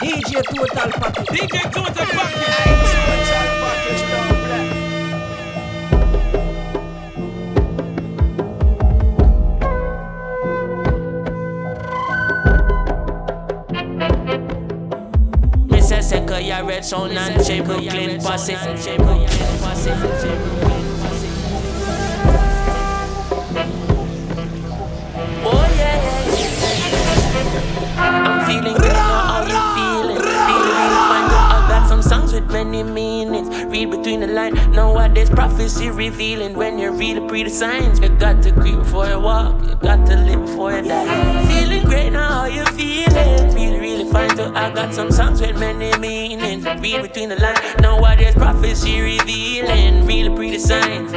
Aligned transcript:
DJ 0.00 0.40
Total 0.42 0.90
Package. 0.92 1.28
DJ 1.28 1.60
Total 1.70 1.92
Package. 1.92 2.56
Total 2.90 3.48
Package 3.60 4.02
down 4.08 4.32
black. 4.46 4.66
Mrs. 15.68 16.04
Secker, 16.04 16.40
Yared 16.40 16.82
sound 16.82 17.12
and 17.12 17.44
J 17.44 17.60
Brooklyn 17.60 18.20
posse. 18.22 18.54
J 18.54 18.96
Brooklyn 18.96 19.28
posse. 19.60 19.90
J 19.90 19.96
Brooklyn 20.38 20.79
between 34.00 34.20
the 34.20 34.26
lines. 34.26 34.66
Know 34.68 34.92
what 34.92 35.14
this 35.14 35.28
prophecy 35.28 35.90
revealing. 35.90 36.54
When 36.54 36.78
you 36.78 36.90
read 36.90 37.16
the 37.28 37.50
signs, 37.50 38.00
you 38.00 38.08
got 38.08 38.42
to 38.42 38.52
creep 38.52 38.76
before 38.76 39.06
you 39.06 39.20
walk. 39.20 39.60
You 39.62 39.74
got 39.76 40.06
to 40.06 40.16
live 40.16 40.40
before 40.40 40.72
you 40.72 40.82
die. 40.82 41.46
Feeling 41.46 41.84
great 41.84 42.10
now. 42.10 42.28
How 42.28 42.44
you 42.46 42.64
feeling? 42.76 43.54
Really, 43.54 43.78
really 43.78 44.10
fine. 44.10 44.34
So 44.36 44.52
I 44.54 44.70
got 44.70 44.94
some 44.94 45.10
songs 45.10 45.40
with 45.40 45.58
many 45.58 45.96
meanings. 45.98 46.64
Read 46.64 47.02
between 47.02 47.28
the 47.28 47.36
lines. 47.36 47.60
Know 47.80 47.98
what 47.98 48.18
this 48.18 48.34
prophecy 48.34 49.00
revealing. 49.00 50.06
Really 50.06 50.34
pre 50.34 50.50
the 50.52 50.58
signs. 50.58 51.12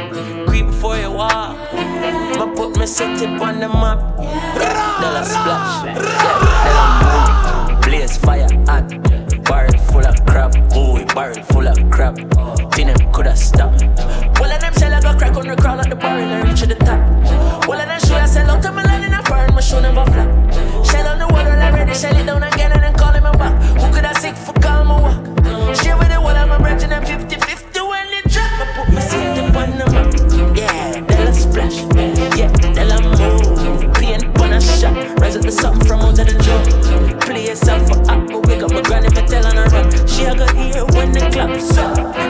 Creep 0.48 0.66
before 0.66 0.98
you 0.98 1.10
walk. 1.10 1.56
I 1.72 2.52
put 2.54 2.76
my 2.76 2.84
city 2.84 3.26
on 3.26 3.60
the 3.60 3.68
map. 3.68 3.98
I 4.18 5.22
splash. 5.24 5.84
Yeah. 5.86 7.80
Blaze 7.82 8.18
fire 8.18 8.48
hot. 8.66 8.88
Barrel 9.44 9.78
full 9.90 10.06
of 10.06 10.24
crap. 10.26 10.54
Ooh, 10.76 11.04
barrel 11.14 11.42
full 11.44 11.66
of 11.66 11.78
crap. 11.90 12.16
Think 12.74 12.98
them 12.98 13.12
coulda 13.12 13.36
stopped. 13.36 13.82
Well, 14.40 14.50
of 14.50 14.60
them 14.60 14.72
shell 14.74 14.92
I 14.92 15.00
got 15.00 15.16
crack 15.16 15.36
on 15.36 15.46
the 15.46 15.54
crawl 15.54 15.78
at 15.78 15.88
the 15.88 15.94
barrel 15.94 16.28
and 16.28 16.48
reach 16.48 16.58
to 16.58 16.66
the 16.66 16.74
top. 16.74 16.98
Well, 17.68 17.80
of 17.80 17.86
them 17.86 18.00
show 18.00 18.16
I 18.16 18.26
sell 18.26 18.50
out 18.50 18.62
to 18.64 18.72
my 18.72 18.82
land 18.82 19.04
in 19.04 19.14
a 19.14 19.22
foreign, 19.22 19.54
my 19.54 19.60
show 19.60 19.80
never 19.80 20.04
flop. 20.10 20.26
Shell 20.84 21.06
on 21.06 21.20
the 21.20 21.28
water 21.30 21.54
already, 21.54 21.94
shell 21.94 22.16
it 22.16 22.26
down 22.26 22.42
again 22.42 22.72
and 22.72 22.82
then 22.82 22.92
call 22.94 23.12
him 23.12 23.22
back. 23.22 23.54
Who 23.78 23.92
could 23.94 24.04
I 24.04 24.12
sick 24.14 24.34
for 24.34 24.54
call 24.54 24.84
my 24.84 25.00
walk? 25.00 25.22
Share 25.76 25.96
with 25.96 26.10
the 26.10 26.20
wall, 26.20 26.34
I'm 26.34 26.50
a 26.50 26.58
branch 26.58 26.82
and 26.82 26.94
I'm 26.94 27.06
50 27.06 27.36
50 27.36 27.80
when 27.80 28.08
it 28.10 28.26
drop. 28.26 28.50
I 28.58 28.66
put 28.74 28.92
my 28.92 29.00
city 29.00 29.40
on 29.54 29.78
the 29.78 29.86
map. 29.94 30.58
Yeah, 30.58 31.00
then 31.06 31.28
I 31.28 31.30
splash. 31.30 31.78
Yeah, 32.34 32.50
then 32.74 32.90
I 32.90 32.98
move. 33.06 33.94
Paint 33.94 34.34
on 34.42 34.52
a 34.52 34.60
shot. 34.60 34.94
Rise 35.20 35.36
up 35.36 35.42
the 35.42 35.52
something 35.52 35.86
from 35.86 36.00
of 36.10 36.16
the 36.16 36.26
drum. 36.42 37.20
Play 37.20 37.46
yourself 37.46 37.86
for 37.86 38.02
up, 38.10 38.26
but 38.26 38.46
wake 38.48 38.64
up 38.64 38.72
my 38.72 38.82
granny, 38.82 39.10
me 39.14 39.22
tell 39.28 39.46
on 39.46 39.58
a 39.58 39.64
run. 39.70 39.86
She 40.08 40.24
a 40.24 40.34
go 40.34 40.46
hear 40.58 40.84
when 40.90 41.12
the 41.12 41.22
clock's 41.30 41.78
up. 41.78 42.23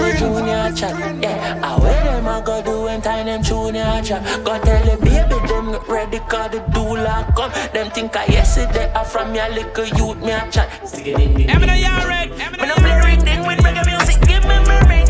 The 0.00 0.18
junior 0.18 0.72
chat. 0.74 1.22
Yeah, 1.22 1.60
I 1.62 1.78
wear 1.80 2.04
them 2.04 2.28
I 2.28 2.40
go 2.40 2.62
do 2.62 2.86
and 2.88 3.02
time 3.02 3.26
them 3.26 3.42
junior 3.42 4.00
chat. 4.02 4.22
Go 4.44 4.58
tell 4.60 4.84
the 4.84 4.96
baby 5.04 5.38
them 5.48 5.72
get 5.72 5.88
ready, 5.88 6.18
cause 6.20 6.50
the 6.50 6.58
doula 6.72 7.34
come. 7.34 7.52
Them 7.72 7.90
think 7.90 8.16
I 8.16 8.26
yesterday, 8.26 8.92
I 8.94 9.04
from 9.04 9.34
your 9.34 9.48
little 9.50 9.86
youth, 9.86 10.18
me 10.24 10.32
a 10.32 10.50
chat. 10.50 10.68
Eminem, 10.82 11.78
you 11.78 12.08
red. 12.08 12.30
Eminem, 12.30 12.70
I 12.70 12.74
play 12.80 13.16
ring 13.16 13.46
with 13.46 13.58
reggae 13.64 13.86
music, 13.86 14.20
give 14.26 14.44
me 14.44 14.56
my 14.68 14.80
ring. 14.88 15.06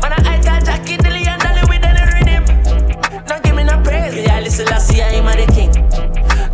When 0.00 0.12
I 0.12 0.40
got 0.42 0.64
Jackie 0.64 0.96
Dilly 0.96 1.26
and 1.26 1.40
Dolly 1.42 1.62
with 1.68 1.84
any 1.84 2.04
rhythm. 2.12 2.44
Don't 3.26 3.42
give 3.42 3.54
me 3.56 3.64
no 3.64 3.80
praise, 3.82 4.14
yeah, 4.16 4.40
listen, 4.40 4.68
I 4.68 4.78
see 4.78 5.02
I 5.02 5.08
am 5.18 5.26
the 5.26 5.52
king. 5.52 5.73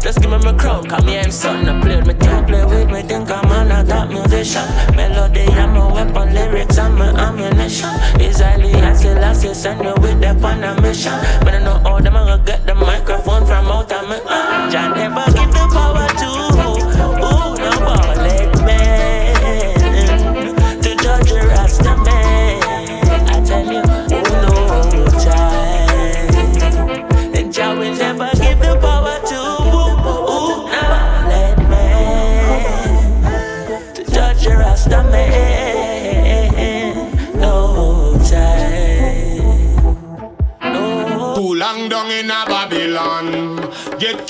Just 0.01 0.23
give 0.23 0.31
me 0.31 0.39
my 0.39 0.55
crown, 0.57 0.87
call 0.87 1.03
me 1.05 1.19
I'm 1.19 1.31
son. 1.31 1.69
I 1.69 1.81
play 1.83 1.97
with 1.97 2.07
me 2.07 2.15
thing, 2.15 2.45
play 2.47 2.65
with 2.65 2.91
me 2.91 3.03
think 3.03 3.31
I'm 3.31 3.51
an 3.53 3.71
a 3.71 3.87
top 3.87 4.09
musician. 4.09 4.65
Melody, 4.97 5.43
I'm 5.43 5.77
a 5.77 5.93
weapon, 5.93 6.35
lyrics, 6.35 6.79
I'm 6.79 7.01
a 7.01 7.13
ammunition. 7.21 7.91
Israeli, 8.19 8.73
I 8.75 8.95
still 8.95 9.23
I 9.23 9.33
still 9.35 9.55
send 9.55 9.85
you 9.85 9.95
with 10.01 10.21
them 10.21 10.43
on 10.45 10.65
a 10.65 10.81
mission. 10.81 11.13
But 11.41 11.55
I 11.55 11.59
know 11.63 11.79
how 11.85 12.01
them 12.01 12.17
I 12.17 12.25
gonna 12.25 12.45
get 12.45 12.67
the 12.67 12.75
microphone 12.75 13.45
from 13.45 13.67
out 13.67 13.93
of 13.93 14.09
me. 14.09 14.17
Uh, 14.27 14.71
Jah 14.71 14.89
never 14.95 15.30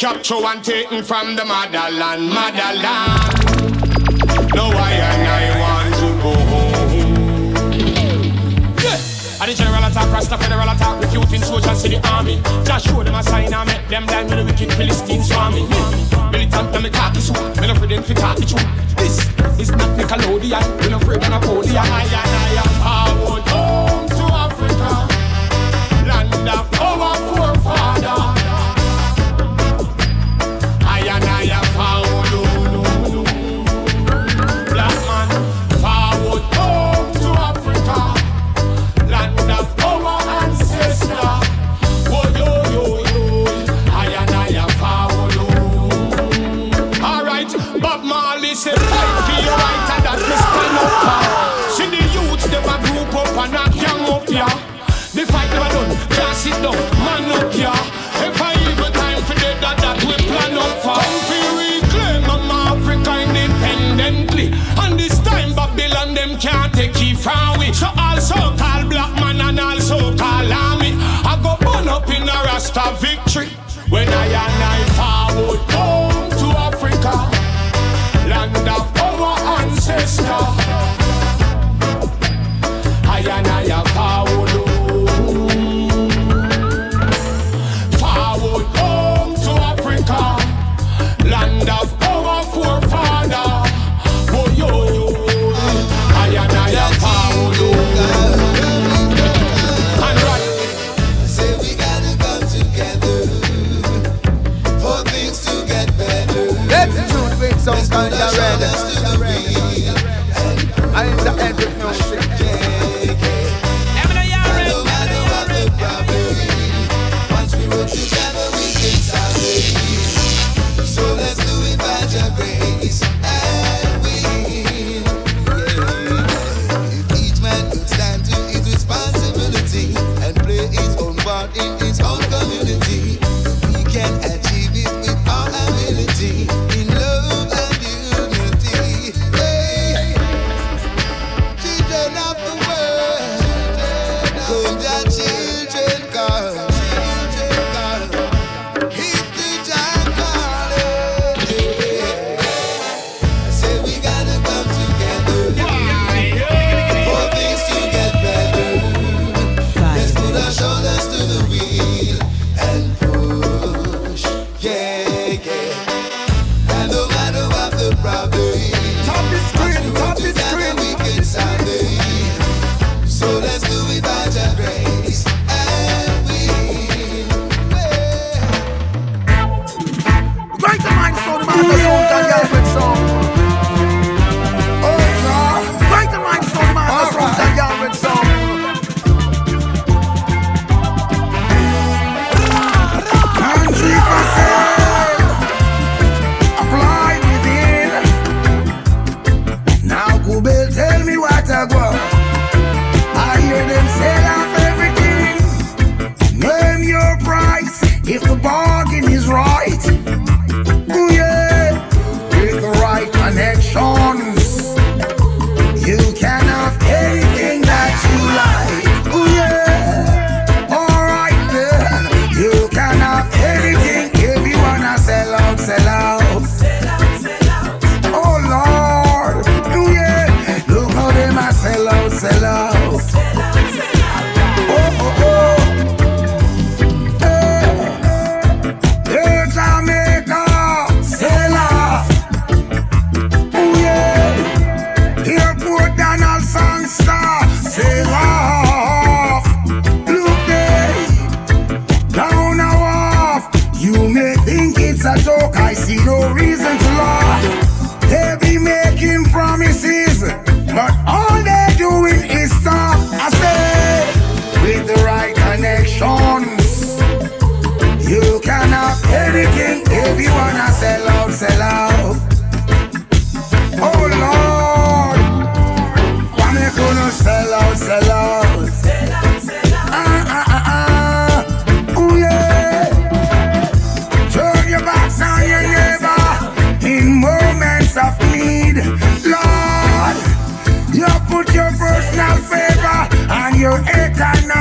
Get 0.00 0.15
captured 0.15 0.44
and 0.44 0.65
taken 0.65 1.05
from 1.05 1.37
the 1.37 1.44
motherland, 1.44 2.33
motherland. 2.33 3.21
No, 4.55 4.72
I 4.72 4.93
and 4.97 5.28
I 5.28 5.61
want 5.61 5.94
to 6.00 6.09
go 6.25 6.33
home. 6.49 7.53
Yeah. 8.81 8.97
And 9.44 9.50
the 9.50 9.55
general 9.55 9.84
attack, 9.84 10.11
Rasta 10.11 10.38
federal 10.38 10.71
attack, 10.71 11.03
recruiting 11.03 11.43
soldiers 11.43 11.83
to 11.83 11.88
the 11.91 12.00
army. 12.09 12.41
Just 12.65 12.87
show 12.87 13.03
them 13.03 13.15
a 13.15 13.22
sign 13.22 13.53
and 13.53 13.69
make 13.69 13.88
them 13.88 14.06
blind 14.06 14.31
with 14.31 14.38
the 14.38 14.44
wicked 14.47 14.72
Philistines 14.72 15.28
swarming. 15.28 15.69
Militant, 16.32 16.72
them 16.72 16.82
me 16.82 16.88
khaki 16.88 17.21
suit, 17.21 17.61
me 17.61 17.67
no 17.67 17.75
afraid 17.75 17.91
them 17.91 18.03
fi 18.03 18.15
talk 18.15 18.38
the. 18.38 18.44
This 18.97 19.28
is 19.61 19.71
not 19.72 19.99
Nickelodeon, 19.99 20.81
we 20.81 20.88
no 20.88 20.97
afraid 20.97 21.22
of 21.22 21.28
Napoleon. 21.28 21.77
I 21.77 22.05
and 22.05 22.15
I 22.17 22.56
am 22.56 22.79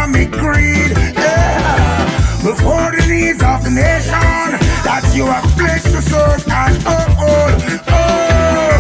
economic 0.09 0.31
greed. 0.31 0.91
Yeah. 1.17 2.06
Before 2.44 2.91
the 2.91 3.06
needs 3.07 3.44
of 3.44 3.63
the 3.63 3.69
nation 3.69 4.57
that 4.83 5.03
you 5.13 5.25
have 5.25 5.44
pledged 5.57 5.85
to 5.85 6.01
serve 6.01 6.44
and 6.47 6.77
uphold. 6.88 7.53
Oh, 7.89 8.79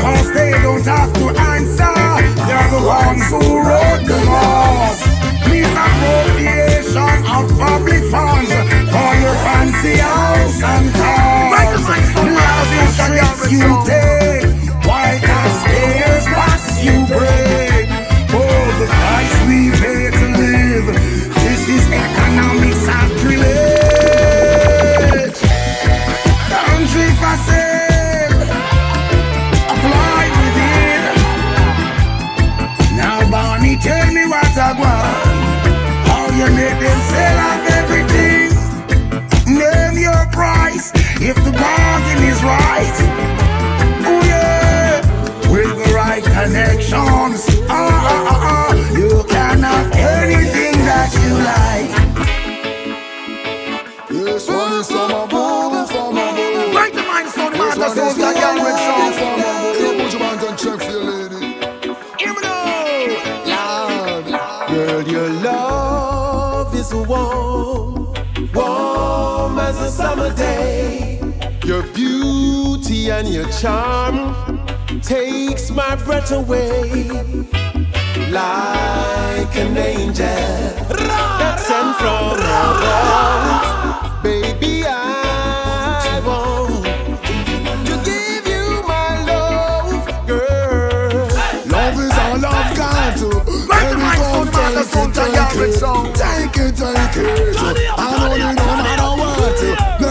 cause 0.00 0.32
they 0.32 0.52
don't 0.62 0.84
have 0.84 1.12
to 1.14 1.28
answer. 1.52 1.92
They're 2.46 2.70
the 2.70 2.82
ones 2.86 3.26
who 3.28 3.58
wrote 3.58 4.04
the 4.06 4.18
laws. 4.24 5.02
Please 5.44 5.66
appropriation 5.66 7.18
of 7.26 7.50
public 7.58 8.04
funds 8.10 8.50
for 8.92 9.10
your 9.20 9.36
fancy 9.42 9.96
house 9.98 10.62
and 10.62 10.94
cars. 10.94 11.42
Lavish 12.22 12.96
trips 12.96 13.52
you 13.52 13.66
take, 13.84 14.21
you 36.42 36.54
make 36.56 36.78
them 36.80 37.00
sell 37.12 37.38
off 37.38 37.70
everything? 37.70 38.50
Name 39.46 39.98
your 39.98 40.26
price 40.32 40.90
if 41.20 41.36
the 41.36 41.52
bargain 41.52 42.22
is 42.24 42.42
right. 42.42 42.96
Oh 44.04 44.22
yeah, 44.26 45.50
with 45.52 45.72
the 45.84 45.92
right 45.94 46.24
connections. 46.24 47.51
Summer 70.22 70.36
day. 70.36 71.18
Your 71.64 71.82
beauty 71.94 73.10
and 73.10 73.28
your 73.28 73.48
charm 73.50 74.34
takes 75.00 75.70
my 75.70 75.96
breath 75.96 76.32
away. 76.32 77.08
Like 78.30 79.56
an 79.56 79.76
angel 79.76 80.26
that's 80.88 81.66
sent 81.66 81.96
from 81.96 82.38
above. 82.38 84.22
Baby, 84.22 84.84
I 84.86 86.20
want 86.24 86.84
to 87.86 87.94
give 88.04 88.46
you 88.46 88.82
my 88.86 89.24
love, 89.26 90.26
girl. 90.26 91.28
Love 91.66 91.98
is 92.00 92.12
all 92.18 92.46
I've 92.46 92.76
got 92.76 93.18
to. 93.18 93.28
Right 93.68 93.88
the 93.90 93.96
Baby, 93.96 94.16
come 94.16 94.22
sound, 94.22 94.52
man, 94.52 94.74
the 94.74 94.82
take 94.82 95.56
it, 95.56 95.76
take 95.76 96.06
it. 96.06 96.16
Take 96.16 96.56
it, 96.56 97.56
take 97.56 97.76
it. 97.76 97.98
I 97.98 98.16
know 98.18 98.34
you 98.34 98.54
no 98.54 98.66
matter 98.82 99.20
what. 99.20 100.01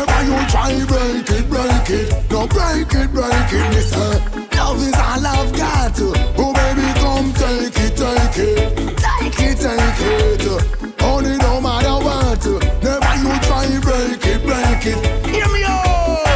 Try 0.61 0.85
break 0.85 1.29
it, 1.31 1.49
break 1.49 1.89
it. 1.89 2.29
No 2.29 2.45
break 2.45 2.93
it, 2.93 3.11
break 3.11 3.51
it, 3.51 3.93
her. 3.95 4.13
Love 4.55 4.77
is 4.77 4.93
all 4.93 5.25
I've 5.25 5.51
got. 5.57 5.99
Oh 6.37 6.53
baby, 6.53 6.85
come 7.01 7.33
take 7.33 7.79
it, 7.81 7.97
take 7.97 8.37
it. 8.37 8.77
Take 8.95 9.39
it, 9.41 9.57
take 9.57 10.05
it. 10.05 11.01
Only 11.01 11.35
no 11.37 11.61
matter 11.61 11.97
what. 12.05 12.45
Never 12.83 13.13
you 13.23 13.33
try 13.41 13.65
break 13.81 14.23
it, 14.23 14.45
break 14.45 14.85
it. 14.85 15.01
Hear 15.25 15.49
me 15.49 15.63
out. 15.65 16.29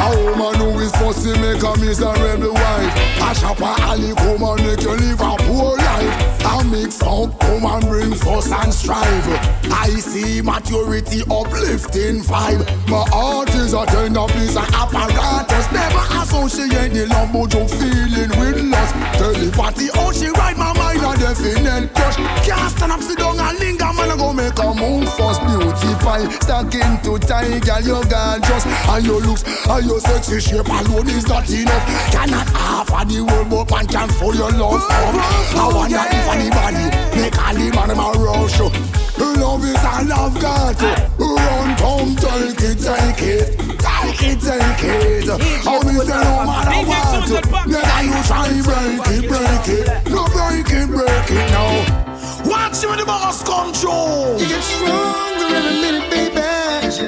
A 0.00 0.16
woman 0.24 0.54
who 0.60 0.80
is 0.80 0.92
fussy 0.92 1.37
make 1.48 1.62
a 1.62 1.76
miserable 1.78 2.52
wife. 2.52 2.92
A 3.24 3.34
shopper 3.34 3.74
alley 3.88 4.12
come 4.14 4.42
and 4.42 4.66
make 4.66 4.82
you 4.82 4.92
live 4.92 5.20
a 5.20 5.36
poor 5.48 5.76
life. 5.76 6.44
A 6.44 6.64
mix 6.64 7.00
up 7.02 7.38
come 7.40 7.64
and 7.64 7.84
bring 7.88 8.14
fuss 8.14 8.52
and 8.52 8.72
strive. 8.72 9.26
I 9.72 9.88
see 10.00 10.42
maturity 10.42 11.22
uplifting 11.30 12.20
vibe. 12.20 12.64
My 12.88 13.04
heart 13.08 13.50
is 13.54 13.72
a 13.72 13.86
tender 13.86 14.26
piece 14.34 14.56
of 14.56 14.68
apparatus. 14.74 15.66
Never 15.72 16.04
associate 16.20 16.92
the 16.92 17.06
but 17.32 17.52
you 17.54 17.64
feeling 17.68 18.32
with 18.40 18.60
lust. 18.64 18.94
Telepathy, 19.16 19.88
oh 19.94 20.12
she 20.12 20.28
ride 20.30 20.56
my 20.56 20.72
mind 20.76 21.00
a 21.00 21.16
definite 21.16 21.94
crush. 21.94 22.16
Can't 22.44 22.70
stand 22.76 22.92
up, 22.92 23.00
sit 23.00 23.18
down 23.18 23.38
and 23.38 23.58
linger, 23.58 23.92
man 23.96 24.10
I 24.10 24.16
go 24.16 24.32
make 24.32 24.58
a 24.58 24.74
move 24.74 25.08
first. 25.16 25.40
Beauty 25.48 25.92
pie, 26.04 26.28
stacking 26.40 27.00
to 27.04 27.18
tie, 27.18 27.58
girl 27.60 27.80
you 27.80 28.00
gorgeous. 28.08 28.64
And 28.88 29.04
your 29.04 29.20
looks, 29.20 29.44
and 29.68 29.86
your 29.86 30.00
sexy 30.00 30.40
shape 30.40 30.68
alone 30.68 31.08
is 31.08 31.28
not 31.38 31.50
enough. 31.50 31.86
Cannot 32.10 32.48
half 32.50 32.92
of 32.92 33.08
the 33.08 33.20
world 33.22 33.50
but 33.50 33.70
man 33.70 33.86
can 33.86 34.08
for 34.08 34.34
your 34.34 34.50
love 34.50 34.82
come. 34.88 35.16
I 35.18 35.70
wonder 35.74 36.02
if 36.10 36.26
anybody 36.34 36.84
make 37.14 37.38
all 37.38 37.54
the 37.54 37.70
man 37.74 37.90
in 37.90 37.96
my 37.96 38.10
rush. 38.18 38.58
Love 38.58 39.64
is 39.64 39.84
all 39.84 40.12
I've 40.12 40.34
got. 40.40 40.82
Run, 41.18 41.76
come, 41.78 42.16
take 42.16 42.58
it, 42.58 42.78
take 42.82 43.22
it. 43.22 43.58
Take 43.78 44.22
it, 44.22 44.38
take 44.42 44.82
it. 44.82 45.28
How 45.62 45.78
me 45.82 45.94
say 46.02 46.18
no 46.18 46.42
matter 46.42 46.78
what. 46.88 47.30
Never 47.66 48.02
you 48.02 48.18
try 48.26 48.50
break 48.66 49.06
it, 49.14 49.28
break 49.30 49.68
it. 49.68 50.10
No 50.10 50.26
break 50.34 50.70
it, 50.70 50.88
break 50.90 51.30
it 51.30 51.46
now. 51.54 52.08
Watch 52.50 52.84
when 52.84 52.98
the 52.98 53.04
boss 53.04 53.42
come 53.44 53.72
through. 53.72 54.42
You 54.42 54.48
get 54.48 54.62
stronger 54.62 55.54
every 55.54 55.74
minute, 55.82 56.10
baby. 56.10 56.40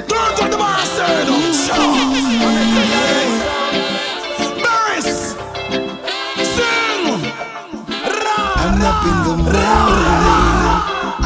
Turn 0.07 0.35
to 0.37 0.47
the 0.51 0.57
boss 0.57 0.87
said, 0.89 1.27
Beres, 1.27 2.20
I'm 8.83 8.87
up 8.87 9.05
in 9.05 9.17
the 9.29 9.35
morning. 9.43 9.59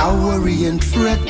I 0.03 0.07
worry 0.25 0.65
and 0.65 0.83
fret. 0.83 1.21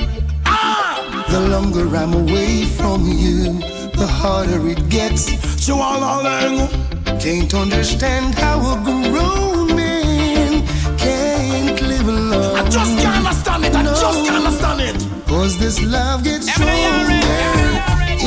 The 1.30 1.40
longer 1.52 1.86
I'm 1.96 2.14
away 2.14 2.66
from 2.66 3.06
you, 3.06 3.60
the 3.94 4.08
harder 4.08 4.68
it 4.68 4.90
gets. 4.90 5.24
So 5.64 5.76
all 5.76 6.00
along. 6.00 6.68
Can't 7.20 7.54
understand 7.54 8.34
how 8.34 8.58
a 8.58 8.76
grown 8.84 9.76
man 9.76 10.66
can't 10.98 11.80
live 11.82 12.08
alone. 12.08 12.56
I 12.56 12.70
just 12.70 12.98
can't 12.98 13.18
understand 13.18 13.66
it. 13.66 13.76
I 13.76 13.84
just 13.84 14.26
can't 14.26 14.46
understand 14.46 14.82
it. 14.82 15.28
Cause 15.28 15.60
this 15.60 15.80
love 15.84 16.24
gets 16.24 16.52
stronger 16.52 17.22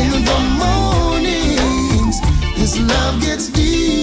in 0.02 0.24
the 0.24 0.38
mornings. 0.62 2.20
This 2.56 2.78
love 2.78 3.20
gets 3.20 3.48
deeper 3.48 3.97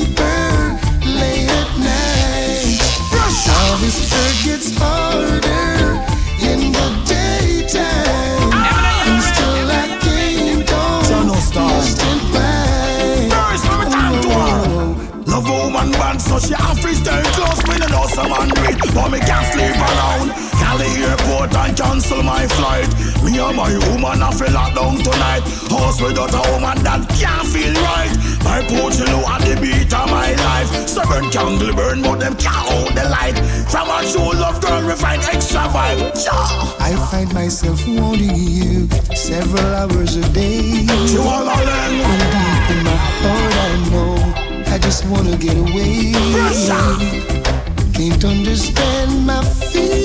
so 16.25 16.39
she 16.39 16.54
have 16.54 16.80
to 16.82 16.96
stay 16.96 17.22
close. 17.36 17.62
Me 17.68 17.77
no 17.80 17.88
know 17.88 18.06
some 18.08 18.30
man 18.30 18.50
read, 18.62 18.80
but 18.94 19.10
me 19.12 19.20
can't 19.20 19.46
sleep 19.54 19.75
around. 19.75 20.54
Cali 20.75 21.03
airport 21.08 21.55
and 21.55 21.77
cancel 21.77 22.22
my 22.22 22.46
flight. 22.48 22.91
Me 23.24 23.39
and 23.39 23.55
my 23.55 23.72
woman 23.88 24.20
have 24.20 24.38
to 24.38 24.51
lock 24.51 24.75
down 24.75 24.98
tonight. 24.98 25.39
House 25.72 26.01
without 26.01 26.36
a 26.36 26.41
woman 26.51 26.84
that 26.84 27.08
can't 27.15 27.48
feel 27.48 27.72
right. 27.88 28.12
My 28.44 28.60
porch 28.67 29.00
you 29.00 29.08
know 29.08 29.24
at 29.24 29.39
the 29.48 29.55
beat 29.62 29.94
of 29.96 30.12
my 30.12 30.36
life. 30.36 30.67
Seven 30.84 31.32
candle 31.32 31.74
burn, 31.74 32.01
but 32.01 32.20
them 32.20 32.36
can't 32.36 32.67
hold 32.67 32.91
the 32.91 33.08
light. 33.08 33.39
From 33.72 33.88
a 33.88 34.03
true 34.03 34.36
love 34.36 34.60
girl, 34.60 34.86
we 34.86 34.96
find 34.96 35.24
extra 35.24 35.63
vibe. 35.72 36.12
Yeah. 36.20 36.84
I 36.84 36.91
find 37.10 37.34
myself 37.34 37.79
wanting 37.88 38.36
you 38.36 38.89
several 39.15 39.72
hours 39.79 40.17
a 40.17 40.27
day. 40.34 40.84
You 41.08 41.22
all 41.24 41.48
alone. 41.55 42.03
And 42.03 42.20
deep 42.36 42.67
in 42.75 42.84
my 42.84 43.00
heart, 43.24 43.55
I 43.63 43.72
know 43.96 44.74
I 44.74 44.77
just 44.79 45.05
wanna 45.08 45.38
get 45.38 45.55
away. 45.55 46.12
Can't 47.96 48.25
understand 48.25 49.25
my 49.25 49.41
feeling. 49.41 50.04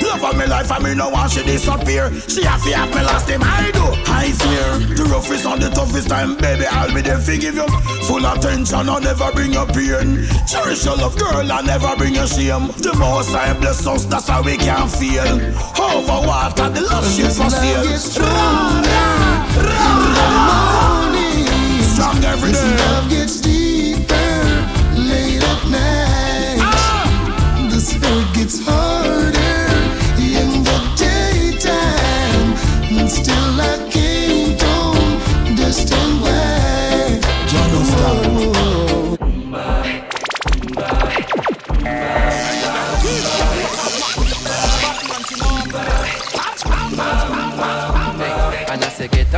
All 0.31 0.37
my 0.37 0.45
life 0.45 0.71
I 0.71 0.79
me 0.79 0.95
no 0.95 1.09
want 1.09 1.33
she 1.33 1.43
disappear. 1.43 2.09
She 2.29 2.43
a 2.47 2.55
fear 2.63 2.85
me 2.87 3.03
last 3.03 3.27
time 3.27 3.43
I 3.43 3.69
do. 3.71 3.83
I 4.07 4.31
fear 4.31 4.95
The 4.95 5.03
roughest 5.11 5.45
and 5.45 5.61
the 5.61 5.69
toughest 5.69 6.07
time 6.07 6.37
Baby 6.37 6.65
I'll 6.67 6.93
be 6.95 7.01
there 7.01 7.19
fi 7.19 7.37
give 7.37 7.55
you 7.55 7.67
Full 8.07 8.25
attention 8.25 8.87
I'll 8.87 9.01
never 9.01 9.29
bring 9.33 9.51
your 9.51 9.67
pain. 9.67 10.23
Cherish 10.47 10.85
your 10.85 10.95
love 10.95 11.17
girl 11.19 11.51
I'll 11.51 11.63
never 11.63 11.97
bring 11.97 12.15
your 12.15 12.27
shame. 12.27 12.71
The 12.79 12.95
most 12.95 13.35
I 13.35 13.51
bless 13.59 13.85
us 13.85 14.05
That's 14.05 14.29
how 14.29 14.41
we 14.41 14.55
can 14.55 14.87
feel 14.87 15.35
Over 15.75 16.23
water 16.25 16.69
the 16.69 16.79
love 16.79 17.03
she 17.11 17.23
for 17.23 17.49
sale 17.51 17.83
Stronger, 17.99 18.87
stronger, 21.91 22.37
stronger 22.39 23.20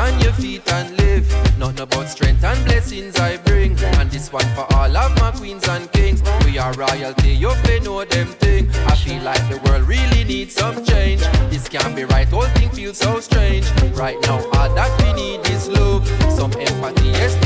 on 0.04 0.20
your 0.20 0.34
feet 0.34 0.70
and 0.74 0.98
live. 0.98 1.26
Nothing 1.58 1.80
about 1.80 2.08
strength 2.08 2.44
and 2.44 2.66
blessings 2.66 3.16
I 3.20 3.38
bring. 3.38 3.78
And 4.00 4.12
this 4.12 4.32
one 4.34 4.48
for 4.56 4.66
all 4.76 4.98
of 4.98 5.12
my 5.20 5.32
queens 5.32 5.68
and 5.70 5.92
kings. 5.94 6.22
We 6.46 6.58
are 6.58 6.74
royalty, 6.74 7.34
you 7.44 7.52
pay 7.64 7.80
know 7.80 8.04
them 8.04 8.28
thing. 8.44 8.70
I 8.92 8.96
feel 8.96 9.22
like 9.24 9.44
the 9.50 9.60
world 9.66 9.84
really 9.88 10.24
needs 10.26 10.54
some 10.56 10.84
change. 10.84 11.22
This 11.52 11.70
can't 11.70 11.96
be 11.96 12.04
right, 12.04 12.28
whole 12.28 12.52
thing 12.58 12.70
feels 12.70 12.98
so 12.98 13.20
strange. 13.20 13.66
Right 14.04 14.20
now, 14.24 14.40
all 14.56 14.70
that 14.76 14.92
we 15.02 15.14
need 15.14 15.40
is 15.56 15.70
love, 15.70 16.06
some 16.38 16.52
empathy, 16.52 17.10
yes. 17.20 17.43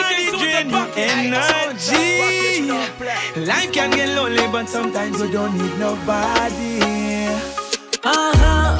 body 0.00 0.30
drain 0.40 0.70
energy. 0.96 2.70
Life 3.46 3.72
can 3.72 3.90
get 3.90 4.08
lonely, 4.16 4.46
but 4.52 4.68
sometimes 4.68 5.20
you 5.20 5.30
don't 5.30 5.56
need 5.56 5.78
nobody. 5.78 7.26
Uh 8.02 8.32
huh. 8.42 8.76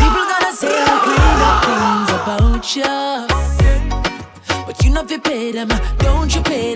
People 0.00 0.24
gonna 0.32 0.52
say 0.52 0.74
all 0.88 1.00
kind 1.08 1.42
of 1.48 1.54
things 1.66 2.10
about 2.18 2.76
you, 2.76 2.96
but 4.66 4.84
you 4.84 4.90
know 4.90 5.04
if 5.08 5.22
pay 5.22 5.52
them, 5.52 5.68
don't 5.98 6.34
you 6.34 6.42
pay 6.42 6.69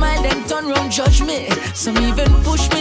smile, 0.00 0.22
then 0.22 0.42
turn 0.48 0.66
round, 0.66 0.90
judge 0.90 1.20
me. 1.22 1.50
Some 1.74 1.98
even 1.98 2.32
push 2.42 2.70
me 2.72 2.79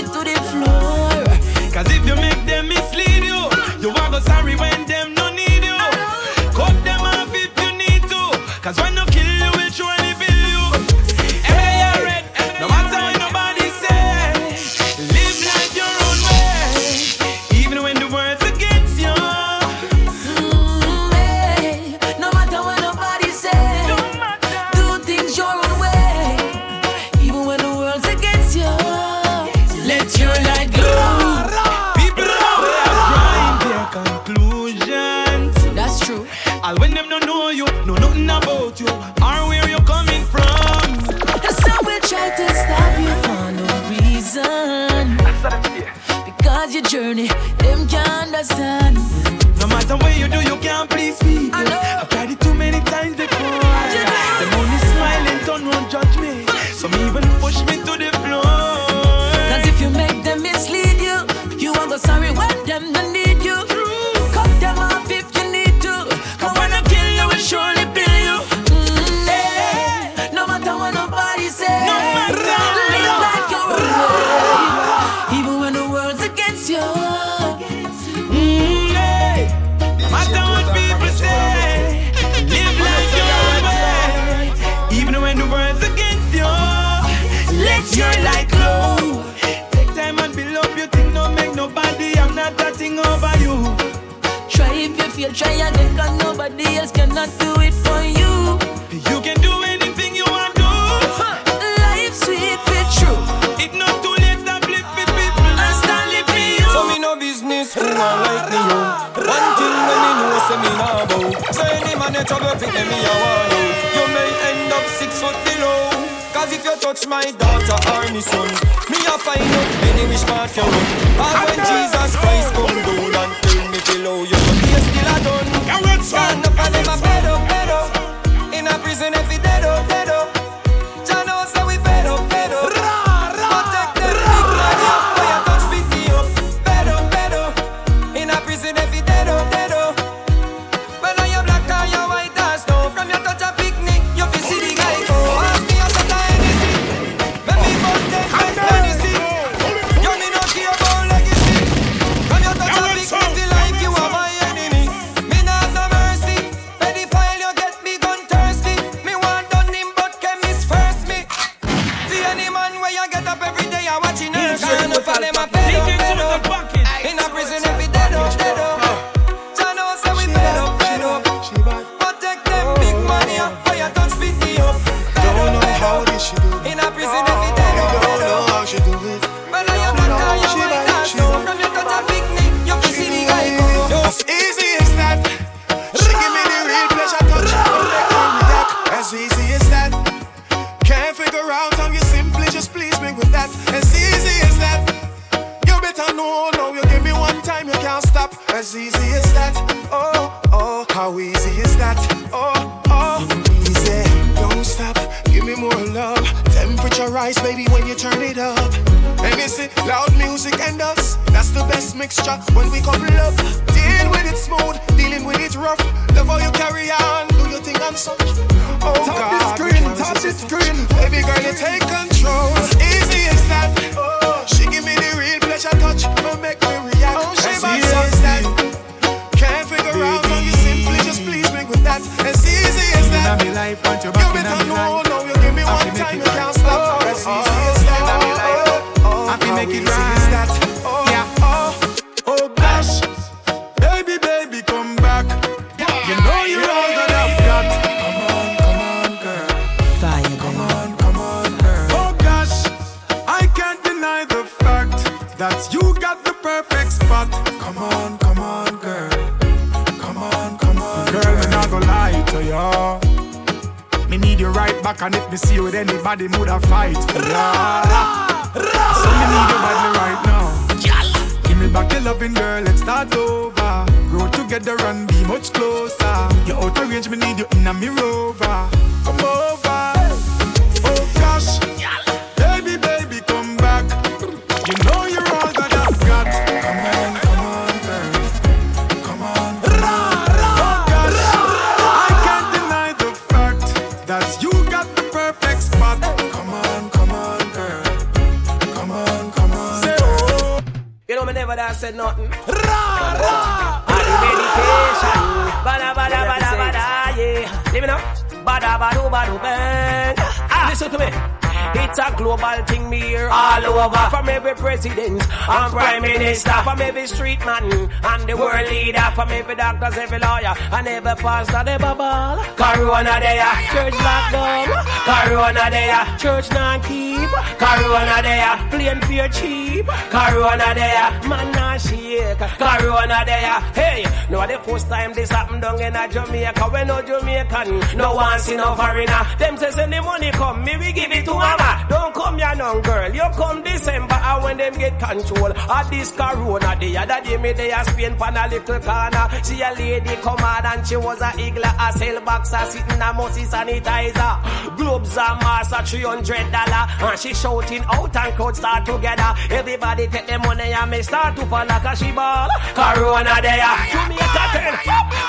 fast 321.19 321.53
a 321.53 321.63
de 321.63 321.77
bubble. 321.77 322.43
Corona 322.55 323.19
there, 323.19 323.53
church 323.71 323.97
lockdown. 324.05 324.65
Corona 325.07 325.65
there, 325.69 326.17
church 326.17 326.49
non 326.51 326.81
keep. 326.81 327.29
Corona 327.59 328.17
there, 328.21 328.55
plane 328.69 329.01
fare 329.01 329.29
cheap. 329.29 329.85
Corona 330.09 330.73
there, 330.73 331.09
man 331.29 331.51
not 331.51 331.81
shake. 331.81 332.37
Corona 332.57 333.23
there, 333.25 333.59
hey. 333.73 334.05
No, 334.29 334.45
the 334.45 334.59
first 334.59 334.87
time 334.89 335.13
this 335.13 335.29
happened 335.29 335.61
down 335.61 335.81
in 335.81 335.95
a 335.95 336.07
Jamaica. 336.07 336.69
We 336.73 336.83
no 336.85 337.01
Jamaican, 337.01 337.97
no 337.97 338.15
one 338.15 338.39
see 338.39 338.55
no 338.55 338.75
foreigner. 338.75 339.23
Them 339.37 339.57
say 339.57 339.71
send 339.71 339.93
the 339.93 340.01
money 340.01 340.31
come, 340.31 340.63
me 340.63 340.77
we 340.77 340.91
give 340.93 341.11
it 341.11 341.25
to 341.25 341.33
mama. 341.33 341.85
Don't 341.89 342.08
come 342.29 342.39
young 342.39 342.57
know, 342.57 342.81
girl, 342.81 343.13
you 343.13 343.27
come 343.35 343.63
December 343.63 344.13
and 344.13 344.43
when 344.43 344.57
them 344.57 344.73
get 344.73 344.99
control 344.99 345.51
of 345.51 345.89
this 345.89 346.11
corona, 346.11 346.75
the 346.79 346.97
other 346.97 347.21
day 347.23 347.37
me 347.37 347.53
they 347.53 347.71
a 347.71 347.83
spin 347.85 348.15
pan 348.15 348.37
a 348.37 348.47
little 348.47 348.79
corner. 348.79 349.27
See 349.43 349.61
a 349.61 349.73
lady 349.73 350.15
come 350.21 350.39
out 350.39 350.65
and 350.65 350.87
she 350.87 350.95
was 350.95 351.21
a 351.21 351.31
eagle, 351.39 351.63
a 351.63 351.93
cell 351.93 352.21
box, 352.21 352.53
a 352.53 352.65
sitting 352.65 353.01
a 353.01 353.13
mossy 353.13 353.43
sanitizer. 353.43 354.77
Globes 354.77 355.17
a 355.17 355.27
mass 355.41 355.71
a 355.71 355.77
$300 355.77 357.09
and 357.09 357.19
she 357.19 357.33
shouting 357.33 357.83
out 357.85 358.15
and 358.15 358.35
crowd 358.35 358.55
start 358.55 358.85
together. 358.85 359.33
Everybody 359.49 360.07
take 360.07 360.27
the 360.27 360.37
money 360.39 360.73
and 360.73 360.91
me 360.91 361.01
start 361.01 361.35
to 361.35 361.45
pan 361.45 361.67
like 361.67 361.83
a 361.83 361.95
she 361.95 362.11
ball. 362.11 362.49
Corona 362.75 363.41
there, 363.41 363.75
Jamaica 363.91 364.45
10, 364.53 364.77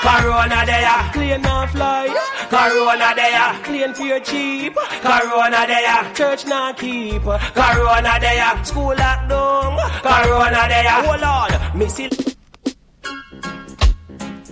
Corona 0.05 0.65
there, 0.65 1.11
clean 1.13 1.45
and 1.45 1.69
fly. 1.71 2.30
Corona 2.51 3.13
there, 3.15 3.63
clean 3.63 3.93
for 3.93 4.03
your 4.03 4.19
cheap. 4.19 4.75
Corona 5.01 5.65
there, 5.67 6.13
church 6.13 6.45
not 6.45 6.77
keep. 6.77 7.23
Corona 7.23 8.19
there, 8.19 8.63
school 8.65 8.93
locked 8.93 9.29
down. 9.29 9.79
Corona 10.03 10.67
there, 10.67 10.91
hold 10.99 11.23
on, 11.23 11.49
missy. 11.77 12.09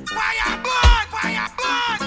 Fire 0.07 0.55
burn! 0.63 1.07
Fire 1.11 1.47
burn! 1.59 1.99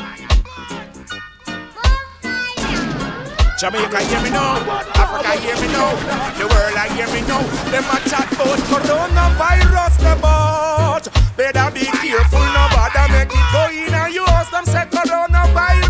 Jamaica 3.60 4.00
hear 4.00 4.22
me 4.22 4.30
now, 4.30 4.56
Africa 4.96 5.32
hear 5.40 5.56
me 5.60 5.68
now, 5.70 5.94
the 6.38 6.46
world 6.48 6.74
I 6.74 6.88
hear 6.96 7.06
me 7.12 7.20
now. 7.28 7.42
Them 7.70 7.84
a 7.84 8.00
chat 8.08 8.32
about 8.32 8.58
coronavirus, 8.72 9.94
the 10.00 10.14
bout. 10.22 11.04
Better 11.36 11.70
be 11.70 11.84
careful, 11.84 12.40
nobody 12.40 13.12
make 13.12 13.30
it 13.30 13.52
go 13.52 13.62
in 13.70 13.94
and 13.94 14.12
you 14.14 14.24
house 14.26 14.50
them 14.50 14.64
say 14.64 14.84
coronavirus, 14.90 15.81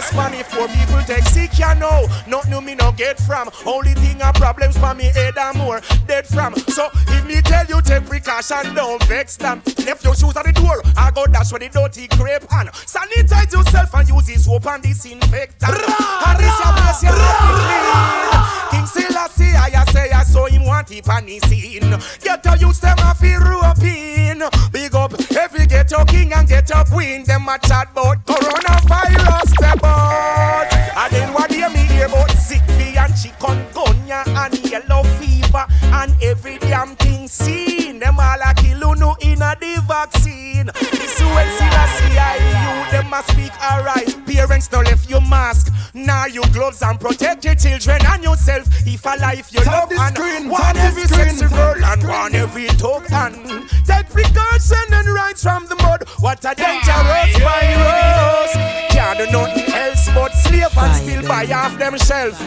a 0.00 0.02
stress 0.02 0.14
money 0.14 0.42
for 0.42 0.66
people 0.68 1.02
take 1.04 1.24
sick, 1.24 1.58
you 1.58 1.74
know. 1.76 2.06
Not 2.26 2.48
new 2.48 2.60
me 2.60 2.74
no 2.74 2.92
get 2.92 3.18
from. 3.18 3.50
Only 3.66 3.94
thing 3.94 4.20
a 4.22 4.32
problems 4.32 4.76
for 4.76 4.94
me 4.94 5.04
head 5.04 5.36
and 5.38 5.58
more 5.58 5.80
dead 6.06 6.26
from. 6.26 6.54
So 6.56 6.88
if 7.08 7.26
me 7.26 7.40
tell 7.42 7.66
you 7.66 7.80
take 7.82 8.06
precaution, 8.06 8.74
don't 8.74 9.02
vex 9.04 9.36
them. 9.36 9.62
Left 9.84 10.04
your 10.04 10.14
shoes 10.14 10.36
at 10.36 10.44
the 10.46 10.52
door, 10.52 10.80
I 10.96 11.10
go 11.10 11.26
dash 11.26 11.52
with 11.52 11.62
the 11.62 11.68
dirty 11.68 12.08
crepe 12.08 12.44
and 12.52 12.68
sanitize 12.70 13.52
yourself 13.52 13.94
and 13.94 14.08
use 14.08 14.26
this 14.26 14.44
soap 14.44 14.66
and 14.66 14.82
disinfectant. 14.82 15.72
And 15.72 16.38
this 16.38 16.58
your 16.58 16.72
place, 16.74 17.02
you 17.02 17.12
have 17.12 17.38
to 17.40 17.52
clean. 17.60 18.30
King 18.70 18.86
Selassie, 18.86 19.56
I 19.56 19.84
say 19.92 20.10
I 20.10 20.22
saw 20.22 20.46
him 20.46 20.64
want 20.64 20.90
it 20.90 21.08
on 21.08 21.26
the 21.26 21.38
scene. 21.40 21.94
Get 22.22 22.42
to 22.44 22.56
use 22.58 22.80
them 22.80 22.96
a 22.98 23.14
feel 23.14 23.40
rope 23.40 23.82
in. 23.82 24.42
Your 25.90 26.04
king 26.04 26.32
and 26.32 26.46
get 26.48 26.68
your 26.68 26.84
queen. 26.84 27.24
Them 27.24 27.48
a 27.48 27.58
chat 27.58 27.88
about 27.92 28.24
coronavirus, 28.24 29.48
step 29.48 29.84
out. 29.84 30.39
Parents 44.60 44.68
don't 44.68 44.84
left 44.84 45.08
you 45.08 45.20
mask. 45.22 45.72
Now 45.94 46.26
you 46.26 46.42
gloves 46.52 46.82
and 46.82 47.00
protect 47.00 47.46
your 47.46 47.54
children 47.54 47.98
and 48.04 48.22
yourself. 48.22 48.66
If 48.86 49.06
a 49.06 49.16
life 49.18 49.50
you 49.52 49.60
Tap 49.60 49.72
love 49.72 49.88
the 49.88 49.98
and 49.98 50.14
screen, 50.14 50.50
one 50.50 50.60
tap 50.60 50.76
every 50.76 51.04
screen, 51.04 51.30
sexy 51.30 51.46
tap 51.48 51.50
girl 51.50 51.82
and 51.82 52.02
screen. 52.02 52.14
one 52.14 52.34
every 52.34 52.66
token. 52.76 53.32
Take 53.86 54.10
precaution 54.10 54.92
and 54.92 55.08
rights 55.08 55.42
from 55.42 55.64
the 55.66 55.76
mud. 55.76 56.06
What 56.18 56.44
a 56.44 56.54
dangerous 56.54 57.38
virus. 57.40 58.52
Can't 58.92 59.18
do 59.18 59.30
nothing 59.32 59.72
else 59.72 60.08
but 60.14 60.32
slave 60.34 60.76
and 60.76 60.96
still 60.96 61.22
buy 61.26 61.46
off 61.46 61.78
themselves. 61.78 62.38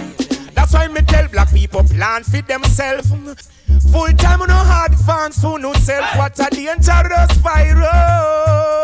That's 0.54 0.74
why 0.74 0.88
me 0.90 1.02
tell 1.02 1.28
black 1.30 1.50
people 1.52 1.84
plan 1.84 2.22
for 2.24 2.44
themselves. 2.44 3.10
Full 3.92 4.14
time 4.14 4.40
no 4.48 4.54
hard 4.54 4.94
fans 5.00 5.42
for 5.42 5.58
no 5.58 5.74
self. 5.74 6.16
What 6.16 6.38
a 6.38 6.48
dangerous 6.52 7.32
virus. 7.38 8.84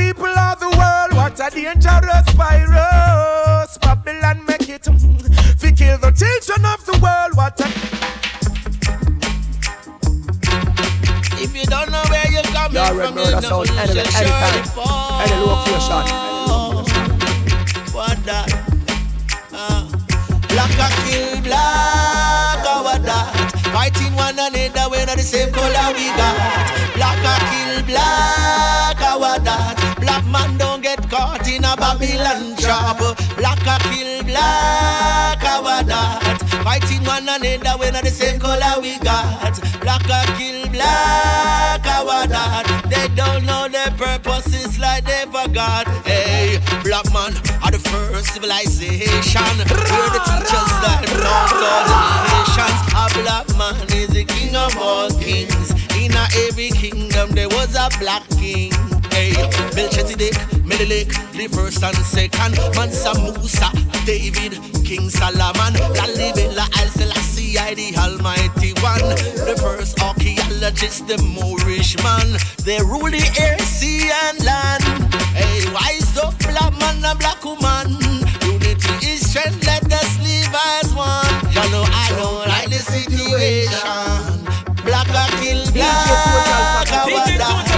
Killing 0.00 0.14
half 0.14 0.14
the 0.14 0.14
people 0.14 0.38
of 0.38 0.60
the 0.60 0.68
world. 0.78 1.12
What 1.14 1.40
a 1.40 1.50
dangerous 1.50 2.28
virus. 2.34 3.78
Babylon 3.78 4.44
make 4.46 4.68
it. 4.68 4.84
Fi 5.58 5.72
kill 5.72 5.98
the 5.98 6.10
children 6.12 6.64
of 6.66 6.84
the 6.86 6.92
world. 7.02 7.36
What 7.36 7.60
a 7.60 7.66
If 11.42 11.54
you 11.56 11.64
don't 11.66 11.90
know 11.90 12.02
where 12.10 12.30
you're 12.30 12.42
coming 12.42 12.76
You 12.76 12.88
from, 12.88 13.18
you 13.18 13.24
that 13.24 13.42
know 13.42 13.64
sound 13.64 13.68
you 13.68 13.76
any, 13.76 13.88
should 13.88 13.98
anytime, 13.98 14.52
surely 14.52 14.62
fall. 14.68 15.20
any 15.20 15.36
location. 15.40 16.04
What 17.94 18.18
that? 18.24 18.48
Uh, 19.52 19.84
black 20.48 20.72
a 20.78 20.88
kill 21.04 21.40
black, 21.42 22.64
or 22.64 22.84
what 22.84 23.02
that? 23.04 23.26
Fighting 23.72 24.14
one 24.14 24.34
another, 24.38 24.88
we 24.90 25.04
not 25.04 25.16
the 25.16 25.22
same 25.22 25.52
color 25.52 25.92
we 25.94 26.08
got. 26.16 26.36
Black 26.94 27.18
a 27.24 27.34
kill 27.50 27.82
black, 27.86 28.96
man 30.30 30.56
don't 30.56 30.80
get 30.80 30.98
caught 31.10 31.46
in 31.48 31.64
a 31.64 31.76
Babylon 31.76 32.56
trap. 32.56 32.98
Black 33.36 33.60
a 33.66 33.76
kill 33.90 34.22
black, 34.24 35.42
what 35.62 35.86
that? 35.86 36.38
Fighting 36.64 37.04
one 37.04 37.28
another, 37.28 37.78
we 37.78 37.90
not 37.90 38.04
the 38.04 38.10
same 38.10 38.38
color 38.38 38.80
we 38.80 38.98
got. 38.98 39.58
Black 39.80 40.06
a 40.06 40.20
kill 40.38 40.68
black, 40.70 41.84
what 42.04 42.28
that? 42.30 42.66
They 42.88 43.08
don't 43.14 43.44
know 43.44 43.68
their 43.68 43.90
purposes 43.92 44.78
like 44.78 45.04
they 45.04 45.24
forgot. 45.26 45.86
Hey, 46.06 46.58
black 46.84 47.06
man 47.12 47.34
are 47.62 47.70
the 47.70 47.82
first 47.90 48.34
civilization. 48.34 49.54
We're 49.66 50.10
the 50.14 50.22
teachers 50.26 50.70
that 50.84 51.02
belong 51.10 51.58
all 51.66 51.82
the 51.90 51.98
nations. 52.30 52.80
A 52.94 53.04
black 53.22 53.48
man 53.58 53.76
is 53.96 54.10
the 54.10 54.24
king 54.24 54.54
of 54.54 54.76
all 54.78 55.10
kings. 55.18 55.74
In 55.98 56.12
every 56.46 56.70
kingdom 56.70 57.30
there 57.30 57.48
was 57.48 57.74
a 57.74 57.88
black 57.98 58.26
king. 58.38 58.72
Hey, 59.30 59.46
Melchizedek, 59.76 60.34
Menelik, 60.64 61.08
the 61.32 61.48
first 61.52 61.82
and 61.84 61.96
second. 61.96 62.58
Mansa 62.74 63.14
Musa, 63.14 63.70
David, 64.04 64.58
King 64.84 65.08
Solomon, 65.08 65.74
Lalibela, 65.94 66.66
Haile 66.74 66.90
Selassie, 66.90 67.58
I, 67.58 67.74
the 67.74 67.94
Almighty 67.96 68.72
One. 68.82 69.14
The 69.46 69.56
first 69.60 70.02
archaeologist, 70.02 71.06
the 71.06 71.18
Moorish 71.22 71.96
man. 72.02 72.36
They 72.64 72.78
rule 72.82 73.10
the 73.10 73.22
air, 73.38 73.58
sea, 73.60 74.10
and 74.26 74.44
land. 74.44 74.82
Hey, 75.34 75.62
wise 75.72 76.16
up, 76.18 76.36
black 76.40 76.72
man 76.80 77.04
and 77.04 77.18
black 77.18 77.44
woman. 77.44 78.02
Unity 78.42 79.06
is 79.06 79.30
strength, 79.30 79.64
let 79.64 79.86
us 79.92 80.18
live 80.26 80.54
as 80.74 80.94
one. 80.94 81.30
You 81.54 81.62
know, 81.70 81.86
I 81.86 82.08
don't 82.18 82.48
like 82.48 82.68
the 82.68 82.82
situation. 82.82 84.42
Black 84.84 85.08
a 85.08 85.24
kill 85.38 85.62
black, 85.72 86.88
a 86.90 87.69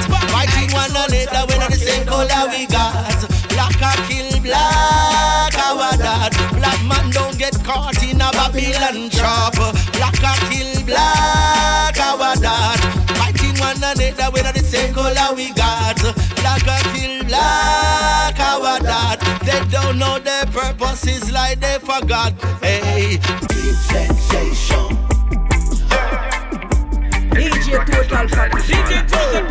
what 1.02 1.10
that? 1.10 1.32
Fighting 1.32 1.32
one 1.32 1.46
we 1.46 1.58
not 1.58 1.70
the 1.70 1.76
same 1.76 2.06
color 2.06 2.48
we 2.50 2.66
got. 2.66 3.18
Black 3.50 3.80
a 3.82 3.90
kill 4.06 4.40
black, 4.42 5.54
a 5.54 5.74
what 5.74 5.98
that? 5.98 6.32
Black 6.54 6.80
man 6.86 7.10
don't 7.10 7.38
get 7.38 7.54
caught 7.64 8.02
in 8.02 8.20
a 8.20 8.30
Babylon 8.32 9.10
trap. 9.10 9.54
Black 9.92 10.22
a 10.22 10.32
kill 10.50 10.84
black, 10.86 11.96
a 11.98 12.16
what 12.16 12.40
that? 12.40 12.78
Fighting 13.18 13.58
one 13.58 13.76
another, 13.78 14.30
we 14.32 14.42
not 14.42 14.54
the 14.54 14.62
same 14.62 14.94
color 14.94 15.34
we 15.34 15.52
got. 15.52 15.98
Black 16.36 16.66
a 16.66 16.78
kill 16.94 17.24
black, 17.24 18.38
a 18.38 18.60
what 18.60 18.82
that? 18.82 19.18
They 19.44 19.60
don't 19.70 19.98
know 19.98 20.18
their 20.18 20.46
purposes 20.46 21.32
like 21.32 21.60
they 21.60 21.78
forgot. 21.78 22.32
Hey, 22.62 23.18
deep 23.48 23.76
sensation. 23.90 24.98
DJ 27.32 27.84
Total 27.86 28.28
Package. 28.28 28.62
DJ 28.68 29.08
Total 29.08 29.41